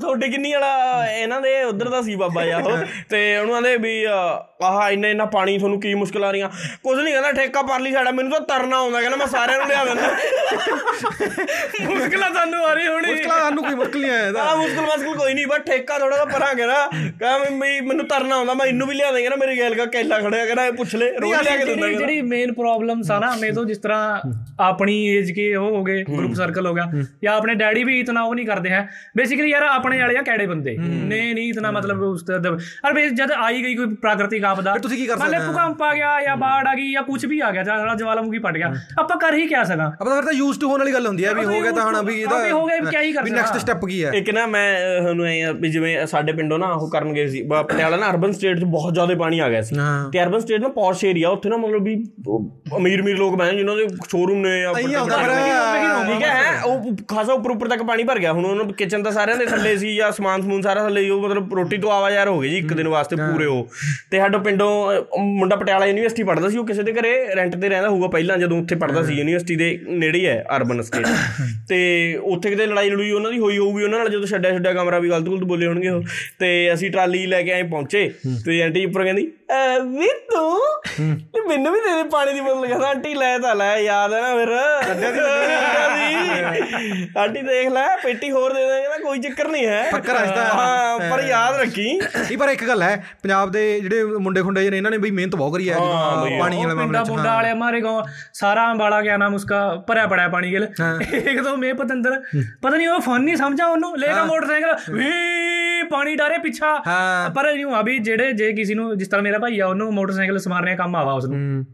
ਤੁਹਾਡੇ 0.00 0.28
ਕਿੰਨੀ 0.28 0.52
ਵਾਲਾ 0.52 1.06
ਇਹਨਾਂ 1.06 1.40
ਦੇ 1.40 1.62
ਉਧਰ 1.62 1.88
ਦਾ 1.88 2.02
ਸੀ 2.02 2.14
ਬਾਬਾ 2.16 2.44
ਯਾਰ 2.44 2.86
ਤੇ 3.08 3.36
ਉਹਨੂੰ 3.38 3.56
ਆਂਦੇ 3.56 3.76
ਵੀ 3.76 3.96
ਆਹ 4.62 4.90
ਇੰਨਾ 4.90 5.08
ਇੰਨਾ 5.08 5.24
ਪਾਣੀ 5.24 5.56
ਤੁਹਾਨੂੰ 5.58 5.80
ਕੀ 5.80 5.94
ਮੁਸ਼ਕਲ 5.94 6.24
ਆ 6.24 6.30
ਰਹੀਆਂ? 6.30 6.48
ਕੁਝ 6.82 6.98
ਨਹੀਂ 6.98 7.12
ਕਹਿੰਦਾ 7.14 7.30
ਠੇਕਾ 7.32 7.62
ਪਰਲੀ 7.62 7.92
ਸਾਡਾ 7.92 8.10
ਮੈਨੂੰ 8.10 8.30
ਤਾਂ 8.32 8.40
ਤਰਨਾ 8.48 8.76
ਆਉਂਦਾ 8.76 9.00
ਕਹਿੰਦਾ 9.00 9.16
ਮੈਂ 9.16 9.26
ਸਾਰਿਆਂ 9.26 9.58
ਨੂੰ 9.58 9.66
ਲਿਆ 9.68 9.84
ਦਿੰਦਾ। 9.84 10.08
ਮੁਸ਼ਕਲਾਂ 11.86 12.30
ਤੁਹਾਨੂੰ 12.30 12.64
ਆ 12.66 12.72
ਰਹੀ 12.74 12.86
ਹੋਣੀ 12.86 13.10
ਮੁਸ਼ਕਲਾਂ 13.10 13.38
ਤੁਹਾਨੂੰ 13.38 13.62
ਕੋਈ 13.64 13.74
ਮੁਸ਼ਕਲ 13.74 14.00
ਨਹੀਂ 14.00 14.10
ਆਇਆ 14.10 14.42
ਆ 14.42 14.54
ਮੁਸ਼ਕਲ 14.56 14.80
ਮੁਸ਼ਕਲ 14.80 15.14
ਕੋਈ 15.16 15.34
ਨਹੀਂ 15.34 15.46
ਬਸ 15.46 15.58
ਠੇਕਾ 15.66 15.98
ਥੋੜਾ 15.98 16.16
ਜਿਹਾ 16.16 16.24
ਪਰਾਂ 16.28 16.54
ਕਹਿੰਦਾ 16.54 16.86
ਕਹਿੰਦਾ 17.20 17.38
ਮੈਨੂੰ 17.86 18.06
ਤਰਨਾ 18.08 18.36
ਆਉਂਦਾ 18.36 18.54
ਮੈਂ 18.54 18.66
ਇਹਨੂੰ 18.66 18.88
ਵੀ 18.88 18.94
ਲਿਆ 18.94 19.12
ਦੇਗਾ 19.12 19.28
ਨਾ 19.28 19.36
ਮੇਰੇ 19.36 19.56
ਗੈਲ 19.58 19.74
ਦਾ 19.74 19.86
ਕੈਲਾ 19.86 20.18
ਖੜਿਆ 20.20 20.44
ਕਹਿੰਦਾ 20.44 20.66
ਇਹ 20.66 20.72
ਪੁੱਛ 20.72 20.94
ਲੈ 20.96 21.10
ਰੋਜ਼ 21.12 21.42
ਲਿਆ 21.42 21.56
ਕੇ 21.56 21.64
ਦਿੰਦਾ 21.64 21.88
ਜਿਹੜੀ 21.88 22.20
ਮੇਨ 22.22 22.52
ਪ੍ਰੋਬਲਮਸ 22.52 23.10
ਆ 23.10 23.18
ਨਾ 23.18 23.34
ਮੇ 23.40 23.50
ਤੋਂ 23.50 23.64
ਜਿਸ 23.64 23.78
ਤਰ੍ਹਾਂ 23.78 24.20
ਆਪਣੀ 24.60 24.96
ਏਜ 25.08 25.30
ਕੇ 25.32 25.54
ਉਹ 25.54 25.70
ਹੋ 25.70 25.82
ਗਏ 25.84 26.02
ਗਰੁੱਪ 26.04 26.34
ਸਰਕਲ 26.34 26.66
ਹੋ 26.66 26.74
ਗਿਆ 26.74 26.84
ਜਾਂ 27.24 27.34
ਆਪਣੇ 27.34 27.54
ਡੈਡੀ 27.54 27.84
ਵੀ 27.84 27.98
ਇਤਨਾ 28.00 28.22
ਉਹ 28.22 28.34
ਨਹੀਂ 28.34 28.46
ਕਰਦੇ 28.46 28.70
ਹੈ। 28.70 28.88
ਬੇਸਿਕਲੀ 29.16 29.50
ਯਾਰ 29.50 29.62
ਆਪਣੇ 29.62 30.00
ਵਾਲੇ 30.00 30.16
ਆ 30.16 30.22
ਕਿਹੜੇ 30.22 30.46
ਬੰਦੇ। 30.46 30.76
ਨੇ 30.78 31.32
ਨਹੀਂ 31.34 31.48
ਇਤਨਾ 31.48 31.70
ਮਤਲਬ 31.70 32.02
ਉਸ 32.02 32.22
ਤੇ 32.22 32.34
ਅਰ 32.88 33.00
ਜਦ 33.10 33.32
ਆਈ 33.32 33.62
ਗਈ 33.62 33.74
ਕੋਈ 33.74 33.86
ਪ੍ਰਾਕ੍ਰਿਤਿਕ 33.94 34.44
ਪੰਜਾਬ 34.50 34.62
ਦਾ 34.64 34.72
ਫਿਰ 34.72 34.80
ਤੁਸੀਂ 34.82 34.96
ਕੀ 34.98 35.06
ਕਰ 35.06 35.16
ਸਕਦੇ 35.16 35.24
ਮੰਨ 35.28 35.46
ਲੈ 35.46 35.46
ਭੂਕੰਪ 35.46 35.82
ਆ 35.82 35.92
ਗਿਆ 35.94 36.20
ਜਾਂ 36.24 36.36
ਬਾੜ 36.36 36.66
ਆ 36.68 36.74
ਗਈ 36.74 36.90
ਜਾਂ 36.92 37.02
ਕੁਝ 37.02 37.24
ਵੀ 37.26 37.40
ਆ 37.40 37.50
ਗਿਆ 37.52 37.62
ਜਿਹੜਾ 37.62 37.94
ਜਵਾਲਾਮੁਖੀ 37.94 38.38
ਪਟ 38.38 38.54
ਗਿਆ। 38.56 38.72
ਆਪਾਂ 38.98 39.16
ਕਰ 39.18 39.34
ਹੀ 39.34 39.46
ਕਿਆ 39.46 39.62
ਸਕਦਾ? 39.64 39.84
ਆਪਾਂ 40.00 40.14
ਫਿਰ 40.14 40.24
ਤਾਂ 40.24 40.32
ਯੂਜ਼ 40.32 40.58
ਟੂ 40.60 40.68
ਹੋਣ 40.70 40.78
ਵਾਲੀ 40.78 40.92
ਗੱਲ 40.94 41.06
ਹੁੰਦੀ 41.06 41.24
ਹੈ 41.24 41.32
ਵੀ 41.34 41.44
ਹੋ 41.44 41.60
ਗਿਆ 41.62 41.72
ਤਾਂ 41.72 41.88
ਹਣਾ 41.90 42.00
ਵੀ 42.02 42.20
ਇਹਦਾ 42.20 42.42
ਵੀ 42.42 42.50
ਹੋ 42.50 42.64
ਗਿਆ 42.66 42.90
ਕਿਆ 42.90 43.00
ਹੀ 43.00 43.12
ਕਰ 43.12 43.22
ਵੀ 43.24 43.30
ਨੈਕਸਟ 43.30 43.56
ਸਟੈਪ 43.58 43.84
ਕੀ 43.86 44.02
ਹੈ? 44.04 44.10
ਇੱਕ 44.14 44.30
ਨਾ 44.34 44.46
ਮੈਂ 44.46 44.66
ਤੁਹਾਨੂੰ 45.00 45.26
ਐ 45.26 45.52
ਵੀ 45.60 45.68
ਜਿਵੇਂ 45.70 46.06
ਸਾਡੇ 46.06 46.32
ਪਿੰਡੋਂ 46.32 46.58
ਨਾ 46.58 46.66
ਉਹ 46.72 46.90
ਕਰਨ 46.90 47.12
ਗਏ 47.14 47.26
ਸੀ। 47.28 47.42
ਪਟਿਆਲਾ 47.50 47.96
ਨਾ 47.96 48.10
ਅਰਬਨ 48.10 48.32
ਸਟੇਟ 48.32 48.58
'ਚ 48.60 48.64
ਬਹੁਤ 48.76 48.94
ਜ਼ਿਆਦਾ 48.94 49.14
ਪਾਣੀ 49.18 49.38
ਆ 49.38 49.48
ਗਿਆ 49.50 49.62
ਸੀ। 49.62 49.76
ਤੇ 50.12 50.22
ਅਰਬਨ 50.22 50.40
ਸਟੇਟ 50.40 50.60
ਨਾ 50.60 50.68
ਪੌਸ਼ 50.76 51.04
ਏਰੀਆ 51.04 51.28
ਉੱਥੇ 51.30 51.48
ਨਾ 51.48 51.56
ਮਤਲਬ 51.56 51.82
ਵੀ 51.84 51.94
ਅਮੀਰ 52.76 53.00
ਅਮੀਰ 53.00 53.16
ਲੋਕ 53.18 53.36
ਬੈਣ 53.38 53.56
ਜਿਨ੍ਹਾਂ 53.56 53.76
ਦੇ 53.76 53.86
ਸ਼ੋਰੂਮ 54.08 54.40
ਨੇ 54.46 54.64
ਆ 54.64 54.72
ਠੀਕ 54.72 56.22
ਹੈ 56.22 56.60
ਉਹ 56.66 56.96
ਖਾਸਾ 57.08 57.32
ਉੱਪਰ 57.32 57.50
ਉੱਪਰ 57.50 57.68
ਤੱਕ 57.68 57.82
ਪਾਣੀ 57.82 58.04
ਭਰ 58.04 58.18
ਗਿਆ। 58.18 58.32
ਹੁਣ 58.32 58.44
ਉਹਨਾਂ 58.46 58.64
ਕਿਚਨ 58.74 59.02
ਦਾ 59.02 59.10
ਸਾਰਿਆਂ 59.10 59.36
ਦੇ 59.36 59.46
ਥੱਲੇ 59.46 59.76
ਸੀ 59.76 59.94
ਜਾਂ 59.96 60.10
ਸਮਾਨ 60.12 60.42
ਸਮੂਨ 60.42 60.62
ਸਾਰਾ 60.62 60.82
ਥੱਲੇ 60.84 61.08
ਉਹ 61.10 61.20
ਮਤਲਬ 61.22 61.54
ਰੋਟੀ 61.54 61.76
ਤੋਂ 61.78 61.90
ਆਵਾ 61.92 62.10
ਯਾਰ 62.10 62.28
ਹੋ 62.28 62.38
ਗਈ 62.40 62.48
ਜੀ 62.48 62.58
ਇੱਕ 62.58 62.72
ਦਿਨ 62.72 62.88
ਵਾਸਤੇ 62.88 63.16
ਪੂਰੇ 63.16 63.46
ਉਹ। 63.46 63.66
ਤੇ 64.10 64.18
ਸਾਡਾ 64.18 64.38
ਪਿੰਡੋਂ 64.40 64.70
ਮੁੰਡਾ 65.18 65.56
ਪਟਿਆਲਾ 65.56 65.86
ਯੂਨੀਵਰਸਿਟੀ 65.86 66.22
ਪੜ੍ਹਦਾ 66.22 66.48
ਸੀ 66.48 66.58
ਉਹ 66.58 66.66
ਕਿਸੇ 66.66 66.82
ਦੇ 66.82 66.92
ਘਰੇ 66.92 67.12
ਰੈਂਟ 67.36 67.56
ਤੇ 67.56 67.68
ਰਹਿੰਦਾ 67.68 67.88
ਹੋਊਗਾ 67.88 68.08
ਪਹਿਲਾਂ 68.08 68.38
ਜਦੋਂ 68.38 68.60
ਉੱਥੇ 68.60 68.76
ਪੜ੍ਹਦਾ 68.76 69.02
ਸੀ 69.02 69.14
ਯੂਨੀਵਰਸਿਟੀ 69.14 69.56
ਦੇ 69.56 69.78
ਨੇੜੇ 69.88 70.18
ਹੀ 70.18 70.28
ਅਰਬਨ 70.56 70.82
ਸਟੇਟ 70.82 71.06
ਤੇ 71.68 71.80
ਉੱਥੇ 72.22 72.50
ਕਿਤੇ 72.50 72.66
ਲੜਾਈ 72.66 72.90
ਲੜੂਈ 72.90 73.10
ਉਹਨਾਂ 73.10 73.30
ਦੀ 73.30 73.38
ਹੋਈ 73.38 73.58
ਹੋਊਗੀ 73.58 73.84
ਉਹਨਾਂ 73.84 73.98
ਨਾਲ 73.98 74.08
ਜਦੋਂ 74.08 74.26
ਛੱਡਿਆ 74.26 74.52
ਛੱਡਿਆ 74.52 74.72
ਕਮਰਾ 74.72 74.98
ਵੀ 74.98 75.10
ਗਲਤ 75.10 75.28
ਗੁਲਤ 75.28 75.44
ਬੋਲੇ 75.44 75.66
ਹੋਣਗੇ 75.66 75.88
ਉਹ। 75.88 76.02
ਤੇ 76.38 76.50
ਅਸੀਂ 76.74 76.90
ਟਰਾਲੀ 76.90 77.26
ਲੈ 77.26 77.42
ਕੇ 77.42 77.52
ਆਏ 77.52 77.62
ਪਹੁੰਚੇ 77.62 78.10
ਤੇ 78.44 78.62
ਆਂਟੀ 78.62 78.84
ਉੱਪਰ 78.86 79.04
ਕਹਿੰਦੀ 79.04 79.30
ਵੀ 79.96 80.08
ਤੂੰ 80.30 80.60
ਨਹੀਂ 81.00 81.42
ਮੈਨੂੰ 81.48 81.72
ਵੀ 81.72 81.80
ਦੇ 81.80 81.94
ਦੇ 81.94 82.08
ਪਾਣੀ 82.08 82.32
ਦੀ 82.32 82.40
ਬੋਤਲ 82.40 82.66
ਕਹਿੰਦਾ 82.68 82.88
ਆਂਟੀ 82.88 83.14
ਲੈ 83.14 83.38
ਤਾਂ 83.38 83.54
ਲੈ 83.54 83.76
ਯਾਦ 83.78 84.12
ਹੈ 84.12 84.20
ਨਾ 84.20 84.34
ਫਿਰ। 84.36 84.52
ਆਂਟੀ 87.18 87.42
ਦੇਖ 87.42 87.68
ਲੈ 87.68 87.84
ਪੇਟੀ 87.96 88.30
ਹੋਰ 88.30 88.52
ਦੇ 88.52 88.66
ਦਾਂਗੇ 88.68 88.88
ਨਾ 88.88 88.96
ਕੋਈ 89.02 89.18
ਚੱਕਰ 89.18 89.48
ਨਹੀਂ 89.48 89.66
ਹੈ। 89.66 89.82
ਪੱਕਾ 89.92 90.12
ਰਸਤਾ 90.12 90.44
ਹਾਂ 90.54 90.98
ਪਰ 91.10 91.20
ਯਾਦ 91.20 91.56
ਰੱਖੀ। 91.56 91.88
ਇਹ 92.30 92.36
ਪਰ 92.38 92.48
ਇੱਕ 92.48 92.64
ਗੱਲ 92.64 92.82
ਹੈ 92.82 92.96
ਪੰਜਾਬ 93.22 93.50
ਦੇ 93.50 93.62
ਜਿਹੜੇ 93.80 94.04
ਮੁੰਡੇ 94.18 94.42
ਖੁੰਡੇ 94.42 94.60
ਜਿਹੇ 94.60 94.70
ਨੇ 94.70 94.76
ਇਹਨਾਂ 94.76 94.90
ਨੇ 94.90 94.98
ਬਈ 94.98 95.10
ਮਿਹਨਤ 95.10 95.36
ਬਹੁਤ 95.36 95.52
ਕਰੀ 95.54 95.70
ਹੈ। 95.70 95.76
ਪਾਣੀ 96.40 96.56
ਵਾਲੇ 96.56 96.74
ਮਾਮਲੇ 96.74 96.98
ਚ 97.04 97.08
ਮੁੰਡਾ 97.10 97.34
ਵਾਲੇ 97.34 97.50
ਹਮਾਰੇ 97.50 97.80
ਗਾਂ 97.80 98.02
ਸਾਰਾ 98.32 98.70
ਅੰਬਾਲਾ 98.72 99.00
ਗਿਆ 99.00 99.16
ਨਾਮ 99.16 99.34
ਉਸਕਾ 99.34 99.64
ਭਰਿਆ 99.88 100.06
ਪੜਾ 100.06 100.28
ਪਾਣੀ 100.28 100.52
ਗਿਲ। 100.52 100.68
ਇੱਕ 101.14 101.40
ਦੋ 101.40 101.56
ਮੇ 101.56 101.72
ਪਤੰਦਰ 101.72 102.20
ਪਤਾ 102.62 102.76
ਨਹੀਂ 102.76 102.88
ਉਹ 102.88 103.00
ਫਨ 103.00 103.22
ਨਹੀਂ 103.22 103.36
ਸਮਝਾ 103.36 103.66
ਉਹਨੂੰ 103.66 103.96
ਲੈ 103.98 104.12
ਕੇ 104.14 104.22
ਮੋਟਰਸਾਈਕਲ 104.22 104.76
ਵੀ 104.92 105.10
ਪਾਣੀ 105.82 106.16
ਡਾਰੇ 106.16 106.38
ਪਿੱਛਾ। 106.38 106.82
ਪਰ 107.34 107.50
ਯੂੰ 107.50 107.80
ਅਭੀ 107.80 107.98
ਜਿਹੜੇ 107.98 108.32
ਜੇ 108.32 108.52
ਕਿਸੇ 108.52 108.74
ਨੂੰ 108.74 108.98
ਜਿਸ 108.98 109.08
ਤਰ੍ਹਾਂ 109.08 109.22
ਮੇਰਾ 109.22 109.38
ਭਾਈ 109.38 109.60
ਆ 109.60 109.66
ਉਹਨੂੰ 109.66 109.92
ਮੋਟਰਸਾਈਕਲ 109.92 110.38
ਸਮਾਰਨੇ 110.38 110.76
ਕੰਮ 110.76 110.96
ਆਵਾ 110.96 111.12
ਉਸ 111.12 111.24
ਨੂੰ 111.24 111.64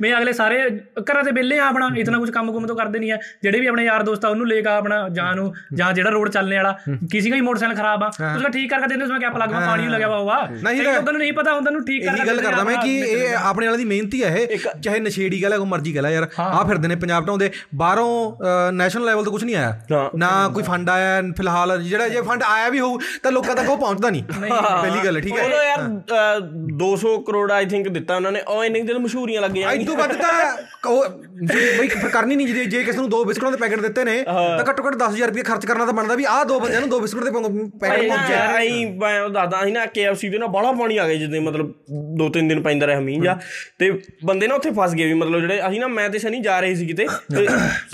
ਮੈਂ 0.00 0.10
ਅਗਲੇ 0.18 0.32
ਸਾਰੇ 0.32 0.58
ਘਰਾਂ 1.02 1.22
ਦੇ 1.24 1.30
ਵਿਹਲੇ 1.30 1.58
ਆ 1.58 1.64
ਆਪਣਾ 1.64 1.88
ਇਤਨਾ 1.96 2.18
ਕੁਝ 2.18 2.30
ਕੰਮ 2.30 2.50
ਕੁਮ 2.52 2.66
ਤੋਂ 2.66 2.76
ਕਰਦੇ 2.76 2.98
ਨਹੀਂ 2.98 3.12
ਆ। 3.12 3.16
ਜਿਹੜੇ 3.42 3.60
ਵੀ 3.60 3.66
ਆਪਣੇ 3.66 3.84
ਯਾਰ 3.84 4.02
ਦੋਸਤ 4.02 4.24
ਆ 4.24 4.28
ਉਹਨੂੰ 4.28 4.46
ਲੈ 4.48 4.60
ਕੇ 4.60 4.68
ਆਪਣਾ 4.68 5.08
ਜਾਂ 5.08 5.34
ਨੂੰ 5.34 5.52
ਜਾਂ 5.74 5.92
ਜਿਹੜਾ 5.92 6.10
ਰੋਡ 6.10 6.28
ਚੱਲਣੇ 6.28 6.56
ਵਾਲਾ 6.56 6.72
ਕਿਸੇ 7.12 7.30
ਦਾ 7.30 7.36
ਹੀ 7.36 7.40
ਮੋਟਰਸਾਈਕਲ 7.40 7.76
ਖਰਾਬ 7.76 8.02
ਆ 8.04 8.06
ਉਸਦਾ 8.08 8.48
ਠੀਕ 8.48 8.70
ਕਰਕੇ 8.70 8.88
ਦਿੰਦੇ 8.88 9.04
ਉਸਮਾ 9.04 9.18
ਕਿਆ 9.18 9.30
ਪਲੱਗ 9.30 9.52
ਮਾ 9.52 9.60
ਪਾਣੀ 9.60 9.88
ਲੱਗਿਆ 9.88 10.08
ਹੋਆ 10.08 10.40
ਨਹੀਂ 10.62 10.82
ਲੋਕਾਂ 10.82 11.12
ਨੂੰ 11.12 11.18
ਨਹੀਂ 11.18 11.32
ਪਤਾ 11.32 11.54
ਹੁੰਦਾ 11.54 11.70
ਨੂੰ 11.70 11.84
ਠੀਕ 11.84 12.04
ਕਰਕੇ 12.06 12.26
ਗੱਲ 12.26 12.40
ਕਰਦਾ 12.40 12.64
ਮੈਂ 12.64 12.76
ਕਿ 12.78 12.98
ਇਹ 13.00 13.34
ਆਪਣੇ 13.36 13.66
ਵਾਲੇ 13.66 13.78
ਦੀ 13.78 13.84
ਮਿਹਨਤੀ 13.84 14.22
ਹੈ 14.24 14.34
ਇਹ 14.36 14.58
ਚਾਹੇ 14.82 14.98
ਨਸ਼ੇੜੀ 15.00 15.42
ਗੱਲ 15.42 15.52
ਹੈ 15.52 15.58
ਕੋ 15.58 15.64
ਮਰਜ਼ੀ 15.64 15.94
ਗੱਲ 15.96 16.06
ਹੈ 16.06 16.10
ਯਾਰ। 16.10 16.28
ਆ 16.38 16.62
ਫਿਰਦੇ 16.64 16.88
ਨੇ 16.88 16.94
ਪੰਜਾਬ 16.96 17.26
ਟਾਉਂਦੇ 17.26 17.50
ਬਾਹਰੋਂ 17.74 18.72
ਨੈਸ਼ਨਲ 18.72 19.04
ਲੈਵਲ 19.04 19.24
ਤੋਂ 19.24 19.32
ਕੁਝ 19.32 19.42
ਨਹੀਂ 19.44 19.56
ਆਇਆ। 19.56 20.08
ਨਾ 20.16 20.30
ਕੋਈ 20.54 20.62
ਫੰਡ 20.62 20.90
ਆਇਆ 20.90 21.20
ਫਿਲਹਾਲ 21.36 21.82
ਜਿਹੜਾ 21.82 22.08
ਜੇ 22.08 22.20
ਫੰਡ 22.22 22.42
ਆਇਆ 22.42 22.68
ਵੀ 22.68 22.80
ਹੋਊ 22.80 22.98
ਤਾਂ 23.22 23.32
ਲੋਕਾਂ 23.32 23.54
ਤੱਕ 23.56 23.68
ਉਹ 23.70 23.76
ਪਹੁੰਚਦਾ 23.78 24.10
ਨਹੀਂ। 24.10 24.22
ਪਹਿਲੀ 24.22 25.04
ਗੱਲ 25.04 25.20
ਠੀਕ 25.20 25.36
ਹੈ? 25.38 25.42
ਉਹ 25.44 25.64
ਯਾਰ 25.64 26.40
200 26.82 27.16
ਕਰੋੜ 27.26 27.50
ਆਈ 27.52 27.66
ਥਿੰਕ 27.66 27.88
ਦਿੱਤਾ 27.88 28.16
ਉਹਨਾਂ 28.16 28.32
ਨੇ। 28.32 28.40
ਉਹ 28.42 28.64
ਇਨਿੰਗ 28.64 28.86
ਜਦੋਂ 28.88 29.00
ਮਸ਼ਹੂਰੀਆਂ 29.00 29.42
ਲੱਗ 29.42 29.56
ਜਾਣਗੀਆਂ 29.62 29.86
ਤੋਂ 29.86 29.96
ਵੱਧ 29.96 30.12
ਤਾਂ 30.12 30.90
ਉਹ 30.90 31.04
ਜੇ 31.44 31.60
ਬਈ 31.78 31.88
ਫਿਰ 31.88 32.08
ਕਰਨੀ 32.10 32.36
ਨਹੀਂ 32.36 32.46
ਜੇ 32.46 32.64
ਜੇ 32.64 32.82
ਕਿਸੇ 32.84 32.98
ਨੂੰ 32.98 33.08
ਦੋ 33.10 33.24
ਬਿਸਕੁਟਾਂ 33.24 33.50
ਦੇ 33.52 33.58
ਪੈਕੇਟ 33.58 33.80
ਦਿੱਤੇ 33.80 34.04
ਨੇ 34.04 34.22
ਤਾਂ 34.22 34.64
ਘੱਟੋ 34.68 34.82
ਘੱਟ 34.86 34.96
10000 35.02 35.26
ਰੁਪਏ 35.26 35.42
ਖਰਚ 35.42 35.66
ਕਰਨਾ 35.66 35.84
ਤਾਂ 35.84 35.92
ਬਣਦਾ 35.92 36.14
ਵੀ 36.14 36.24
ਆਹ 36.28 36.44
ਦੋ 36.44 36.58
ਬੰਦਿਆਂ 36.60 36.80
ਨੂੰ 36.80 36.88
ਦੋ 36.90 37.00
ਬਿਸਕੁਟ 37.00 37.24
ਦੇ 37.24 37.30
ਪੈਕੇਟ 37.30 38.08
ਪਹੁੰਚਿਆ। 38.08 38.36
ਨਾ 38.46 38.56
ਆਈ 38.56 38.84
ਮੈਂ 39.00 39.20
ਉਹ 39.22 39.28
ਦੱਸਦਾ 39.28 39.64
ਸੀ 39.64 39.70
ਨਾ 39.72 39.84
KFC 39.96 40.30
ਦੇ 40.30 40.38
ਨਾ 40.38 40.46
ਬੜਾ 40.56 40.72
ਪਾਣੀ 40.72 40.96
ਆ 40.96 41.06
ਗਿਆ 41.08 41.16
ਜਿੱਦੇ 41.16 41.40
ਮਤਲਬ 41.40 41.72
ਦੋ 42.18 42.28
ਤਿੰਨ 42.28 42.48
ਦਿਨ 42.48 42.62
ਪੈਂਦਾ 42.62 42.86
ਰਿਹਾ 42.86 43.00
ਮੀਂਹ 43.00 43.22
ਜਾ। 43.22 43.36
ਤੇ 43.78 43.90
ਬੰਦੇ 44.24 44.46
ਨਾ 44.48 44.54
ਉੱਥੇ 44.54 44.70
ਫਸ 44.78 44.94
ਗਏ 44.94 45.06
ਵੀ 45.06 45.14
ਮਤਲਬ 45.14 45.40
ਜਿਹੜੇ 45.40 45.60
ਅਸੀਂ 45.68 45.80
ਨਾ 45.80 45.86
ਮੈਂ 45.88 46.08
ਤੇ 46.10 46.18
ਸਨੀ 46.18 46.40
ਜਾ 46.42 46.58
ਰਹੇ 46.60 46.74
ਸੀ 46.74 46.86
ਕਿਤੇ 46.86 47.06
ਤੇ 47.34 47.46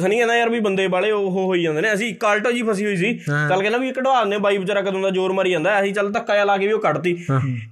ਸਨੀ 0.02 0.16
ਕਹਿੰਦਾ 0.16 0.36
ਯਾਰ 0.36 0.48
ਵੀ 0.48 0.60
ਬੰਦੇ 0.60 0.86
ਬਾਲੇ 0.88 1.10
ਉਹ 1.10 1.30
ਹੋਈ 1.30 1.62
ਜਾਂਦੇ 1.62 1.80
ਨੇ। 1.80 1.92
ਅਸੀਂ 1.92 2.14
ਕਾਲਟੋ 2.20 2.52
ਜੀ 2.52 2.62
ਫਸੀ 2.62 2.84
ਹੋਈ 2.84 2.96
ਸੀ 2.96 3.12
ਚੱਲ 3.26 3.60
ਕਹਿੰਦਾ 3.60 3.78
ਵੀ 3.78 3.88
ਇਹ 3.88 3.92
ਕਢਵਾ 3.94 4.20
ਦਿੰਦੇ 4.22 4.38
ਬਾਈ 4.38 4.58
ਵਿਚਾਰਾ 4.58 4.82
ਕਦੋਂ 4.82 5.00
ਦਾ 5.02 5.10
ਜ਼ੋਰ 5.10 5.32
ਮਾਰੀ 5.32 5.50
ਜਾਂਦਾ। 5.50 5.80
ਅਸੀਂ 5.80 5.92
ਚੱਲ 5.94 6.10
ਧੱਕਾ 6.12 6.34
ਜਿਹਾ 6.34 6.44
ਲਾ 6.44 6.56
ਕੇ 6.56 6.66
ਵੀ 6.66 6.72
ਉਹ 6.72 6.80
ਕੱਢਤੀ। 6.80 7.16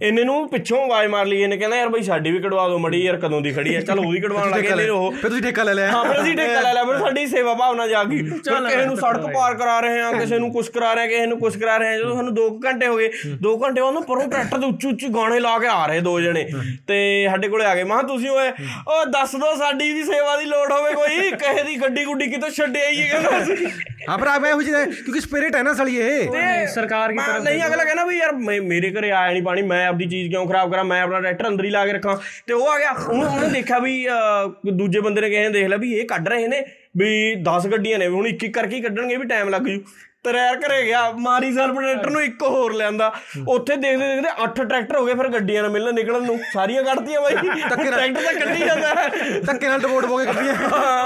ਇਹਨੇ 0.02 0.24
ਨੂੰ 0.24 0.48
ਪਿੱਛੋਂ 0.48 0.82
ਆਵਾਜ਼ 0.84 1.08
ਮਾਰ 1.10 1.26
ਲਈ 1.26 1.40
ਇਹਨੇ 1.42 1.56
ਕਹਿੰਦਾ 1.56 1.76
ਯਾਰ 1.76 1.88
ਬਾਈ 1.88 2.02
ਸਾਡੀ 2.02 2.30
ਵੀ 2.30 2.38
ਕਢਵਾ 2.38 2.68
ਦਿਓ 2.68 2.78
ਮੜੀ 2.78 3.02
ਯਾਰ 3.04 3.16
ਕਦੋਂ 3.18 3.40
ਦੀ 3.40 3.52
ਖੜੀ 3.52 3.74
ਹੈ। 3.74 3.80
ਚਲ 3.86 3.98
ਉਹ 3.98 4.10
ਵੀ 4.12 4.20
ਕਢਵਾਉਣ 4.20 4.50
ਲੱਗੇ 4.50 4.74
ਨਹੀਂ 4.74 4.88
ਉਹ 4.90 5.10
ਫਿਰ 5.12 5.28
ਤੁਸੀਂ 5.30 5.42
ਠੇਕਾ 5.42 5.62
ਲੈ 5.62 5.74
ਲਿਆ। 5.74 5.90
ਹਾਂ 5.92 6.04
ਫਿਰ 6.04 6.20
ਅਸੀਂ 6.22 6.36
ਠੇਕਾ 6.36 6.60
ਲੈ 6.60 6.72
ਲਿਆ 6.72 6.84
ਫਿਰ 6.84 6.98
ਸਾਡੀ 6.98 7.26
ਸੇਵਾ 7.26 7.54
ਭਾਵਨਾ 7.54 7.86
ਜਾਗ। 7.86 8.06
ਗਈ 8.06 8.22
ਕਿਸੇ 8.22 8.84
ਨੂੰ 8.86 8.96
ਸੜਕ 8.96 9.26
ਪਾਰ 9.34 9.54
ਕਰਾ 9.54 9.78
ਰਹੇ 9.80 10.00
ਹਾਂ 10.00 10.12
ਕਿਸੇ 10.14 10.38
ਨੂੰ 10.38 10.50
ਕੁਝ 10.52 10.68
ਕਰਾ 10.68 10.92
ਰਹੇ 10.94 11.02
ਹਾਂ 11.02 11.08
ਕਿਸੇ 11.08 11.26
ਨੂੰ 11.26 11.38
ਕੁਝ 11.38 11.56
ਕਰਾ 11.56 11.76
ਰਹੇ 11.76 11.88
ਹਾਂ 11.88 11.98
ਜਦੋਂ 11.98 12.14
ਸਾਨੂੰ 12.16 12.34
2 12.34 12.46
ਘੰਟੇ 12.64 12.86
ਹੋ 12.86 12.96
ਗਏ 12.96 13.10
2 13.46 13.54
ਘੰਟੇ 13.62 13.80
ਉਹਨੂੰ 13.80 14.02
ਪਰੋਂ 14.04 14.26
ਟਰੈਕਟਰ 14.28 14.58
ਦੇ 14.58 14.66
ਉੱਚੀ 14.66 14.88
ਉੱਚੀ 14.88 15.08
ਗਾਣੇ 15.14 15.40
ਲਾ 15.40 15.58
ਕੇ 15.58 15.66
ਆ 15.68 15.86
ਰਹੇ 15.86 16.00
ਦੋ 16.00 16.20
ਜਣੇ। 16.20 16.44
ਤੇ 16.86 16.98
ਸਾਡੇ 17.30 17.48
ਕੋਲੇ 17.48 17.64
ਆ 17.66 17.74
ਗਏ 17.74 17.84
ਮਾਂ 17.92 18.02
ਤੁਸੀਂ 18.04 18.30
ਓਏ 18.30 18.48
ਉਹ 18.88 19.04
ਦੱਸ 19.12 19.34
ਦੋ 19.36 19.54
ਸਾਡੀ 19.58 19.92
ਵੀ 19.92 20.04
ਸੇਵਾ 20.04 20.36
ਦੀ 20.36 20.44
ਲੋੜ 20.46 20.70
ਹੋਵੇ 20.72 20.92
ਕੋਈ 20.94 21.30
ਕਹੇ 21.40 21.62
ਦੀ 21.62 21.76
ਗੱਡੀ 21.82 22.04
ਗੁੱਡੀ 22.04 22.26
ਕਿਤੋਂ 22.30 22.50
ਛੱਡਿਆ 22.50 22.88
ਹੀ 22.88 23.08
ਕਹਿੰਦਾ 23.08 23.38
ਅਸੀਂ। 23.42 23.56
ਹਾਂ 24.08 24.18
ਭਰਾ 24.18 24.38
ਮੈਂ 24.38 24.52
ਹੋ 24.52 24.62
ਜਿਹਾ 24.62 24.84
ਕਿਉਂਕਿ 24.84 25.20
ਸਪਿਰਿਟ 25.20 25.56
ਹੈ 25.56 25.62
ਨਾ 25.62 25.72
ਸਾਲੀ 25.74 25.96
ਇਹ। 25.98 26.66
ਸਰਕਾਰ 26.74 27.12
ਕੀ 27.12 27.18
ਤਰਫ 27.18 27.42
ਨਹੀਂ 27.42 27.62
ਅਗਲਾ 27.66 27.84
ਕਹਿੰਦਾ 27.84 28.04
ਵੀ 28.04 28.18
ਯਾਰ 28.18 28.32
ਮੇਰੇ 28.62 28.90
ਘਰੇ 28.92 29.10
ਆਇਆ 29.10 29.32
ਨਹੀਂ 29.32 29.42
ਪਾਣੀ 29.42 29.62
ਮੈਂ 29.62 29.86
ਆਪਦੀ 29.88 30.06
ਚੀਜ਼ 30.08 30.30
ਕਿਉਂ 30.30 30.46
ਖਰਾਬ 30.48 30.70
ਕਰਾਂ 30.72 30.84
ਮੈਂ 30.84 31.00
ਆਪਣਾ 31.02 31.20
ਟਰੈਕਟਰ 31.20 31.48
ਅੰਦਰ 31.48 31.64
ਹੀ 31.64 31.70
ਲਾ 31.70 31.84
ਕੇ 31.86 31.92
ਰੱਖਾਂ। 31.92 32.16
ਤੇ 32.46 32.52
ਉਹ 32.54 32.68
ਆ 32.68 32.78
ਗਿਆ 32.78 32.90
ਉਹਨੇ 33.08 33.48
ਦੇਖਿਆ 33.48 33.75
ਦੇਖਿਆ 33.76 33.78
ਵੀ 33.78 34.08
ਅਹ, 34.08 34.72
ਦੂਜੇ 34.72 35.00
ਬੰਦੇ 35.00 35.20
ਨੇ 35.20 35.28
ਕਿਸੇ 35.30 35.42
ਨੇ 35.42 35.48
ਦੇਖ 35.50 35.68
ਲਿਆ 35.68 35.78
ਵੀ 35.78 35.92
ਇਹ 35.92 36.06
ਕੱਢ 36.06 36.28
ਰਹੇ 36.28 36.48
ਨੇ 36.48 36.64
ਵੀ 36.96 37.34
10 37.34 37.66
ਗੱਡੀਆਂ 37.66 37.98
ਨੇ 37.98 38.08
ਵੀ 38.08 38.14
ਹੁਣ 38.14 38.26
ਇੱਕ 38.26 38.44
ਇੱਕ 38.44 38.54
ਕਰਕੇ 38.54 38.76
ਹੀ 38.76 38.80
ਕੱਢਣਗੇ 38.80 39.16
ਵੀ 39.16 39.24
ਟਾਈਮ 39.24 39.48
ਲੱਗ 39.48 39.62
ਜੂ। 39.62 39.80
ਤਰੈਰ 40.26 40.58
ਘਰੇ 40.60 40.82
ਗਿਆ 40.84 41.10
ਮਾਰੀ 41.20 41.52
ਸਰਪਨੇਟਰ 41.54 42.10
ਨੂੰ 42.10 42.22
ਇੱਕ 42.22 42.42
ਹੋਰ 42.42 42.74
ਲਿਆਂਦਾ। 42.74 43.12
ਉੱਥੇ 43.48 43.76
ਦੇਖਦੇ 43.76 44.06
ਦੇਖਦੇ 44.06 44.30
8 44.44 44.64
ਟਰੈਕਟਰ 44.64 44.96
ਹੋ 44.96 45.04
ਗਏ 45.06 45.14
ਫਿਰ 45.14 45.28
ਗੱਡੀਆਂ 45.32 45.62
ਨਾਲ 45.62 45.70
ਮਿਲਣ 45.72 45.94
ਨਿਕਲਣ 45.94 46.22
ਨੂੰ। 46.22 46.38
ਸਾਰੀਆਂ 46.52 46.82
ਕੱਢਤੀਆਂ 46.84 47.20
ਬਾਈ। 47.20 47.34
ਟਰੈਕਟਰ 47.34 48.22
ਤਾਂ 48.22 48.32
ਕੱਢੀ 48.34 48.58
ਜਾਂਦਾ। 48.60 48.94
ਧੱਕੇ 49.46 49.68
ਨਾਲ 49.68 49.80
ਡਿਪੋਰਟ 49.80 50.04
ਹੋ 50.04 50.16
ਕੇ 50.18 50.24
ਕੱਢੀਆਂ। 50.26 50.54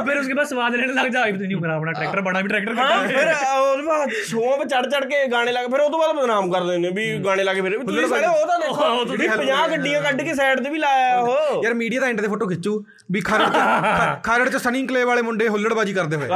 ਫਿਰ 0.07 0.19
ਉਸਕੇ 0.19 0.35
ਬਾਅਦ 0.35 0.49
ਸਵਾਦ 0.49 0.75
ਲੈਣ 0.77 0.93
ਲੱਗ 0.95 1.11
ਜਾ 1.11 1.25
ਤੁਸੀਂ 1.25 1.47
ਨਹੀਂ 1.47 1.61
ਖਰਾਬ 1.63 1.85
ਨਾ 1.85 1.93
ਟਰੈਕਟਰ 1.93 2.21
ਬੜਾ 2.21 2.41
ਵੀ 2.41 2.49
ਟਰੈਕਟਰ 2.49 2.75
ਕੱਢਾ। 2.75 2.97
ਫਿਰ 3.07 3.33
ਉਹਦੇ 3.59 3.83
ਬਾਅਦ 3.83 4.11
ਸ਼ੋਅ 4.29 4.57
'ਤੇ 4.57 4.69
ਚੜ 4.69 4.83
ਚੜ 4.87 5.05
ਕੇ 5.05 5.27
ਗਾਣੇ 5.33 5.53
ਲਾ 5.53 5.63
ਕੇ 5.63 5.69
ਫਿਰ 5.73 5.81
ਉਹ 5.81 5.91
ਤੋਂ 5.91 5.99
ਬਾਅਦ 5.99 6.17
ਬਦਨਾਮ 6.17 6.51
ਕਰ 6.53 6.65
ਦਿੰਦੇ 6.65 6.91
ਵੀ 6.97 7.07
ਗਾਣੇ 7.25 7.45
ਲਾ 7.45 7.55
ਕੇ 7.55 7.61
ਫਿਰ। 7.61 7.79
ਤੁਸੀਂ 7.81 8.07
ਸਾਰੇ 8.09 8.27
ਉਹ 8.27 8.47
ਤਾਂ 8.47 8.59
ਦੇਖੋ 8.59 9.05
ਵੀ 9.07 9.29
50 9.29 9.69
ਗੱਡੀਆਂ 9.71 10.03
ਕੱਢ 10.03 10.23
ਕੇ 10.23 10.35
ਸਾਈਡ 10.35 10.63
ਤੇ 10.65 10.71
ਵੀ 10.71 10.79
ਲਾਇਆ 10.79 11.19
ਉਹ। 11.19 11.63
ਯਾਰ 11.65 11.75
ਮੀਡੀਆ 11.75 12.01
ਤਾਂ 12.01 12.09
ਐਂਡ 12.09 12.21
ਤੇ 12.21 12.29
ਫੋਟੋ 12.29 12.49
ਖਿੱਚੂ 12.49 12.83
ਵੀ 13.13 13.21
ਖਰੜ 13.21 13.49
ਚ 13.49 13.59
ਖਰੜ 14.25 14.49
ਚ 14.49 14.57
ਸਨੀ 14.63 14.87
ਕਲੇ 14.87 15.05
ਵਾਲੇ 15.05 15.23
ਮੁੰਡੇ 15.23 15.49
ਹੁੱਲੜਬਾਜੀ 15.49 15.93
ਕਰਦੇ 15.95 16.17
ਹੋਏ। 16.17 16.29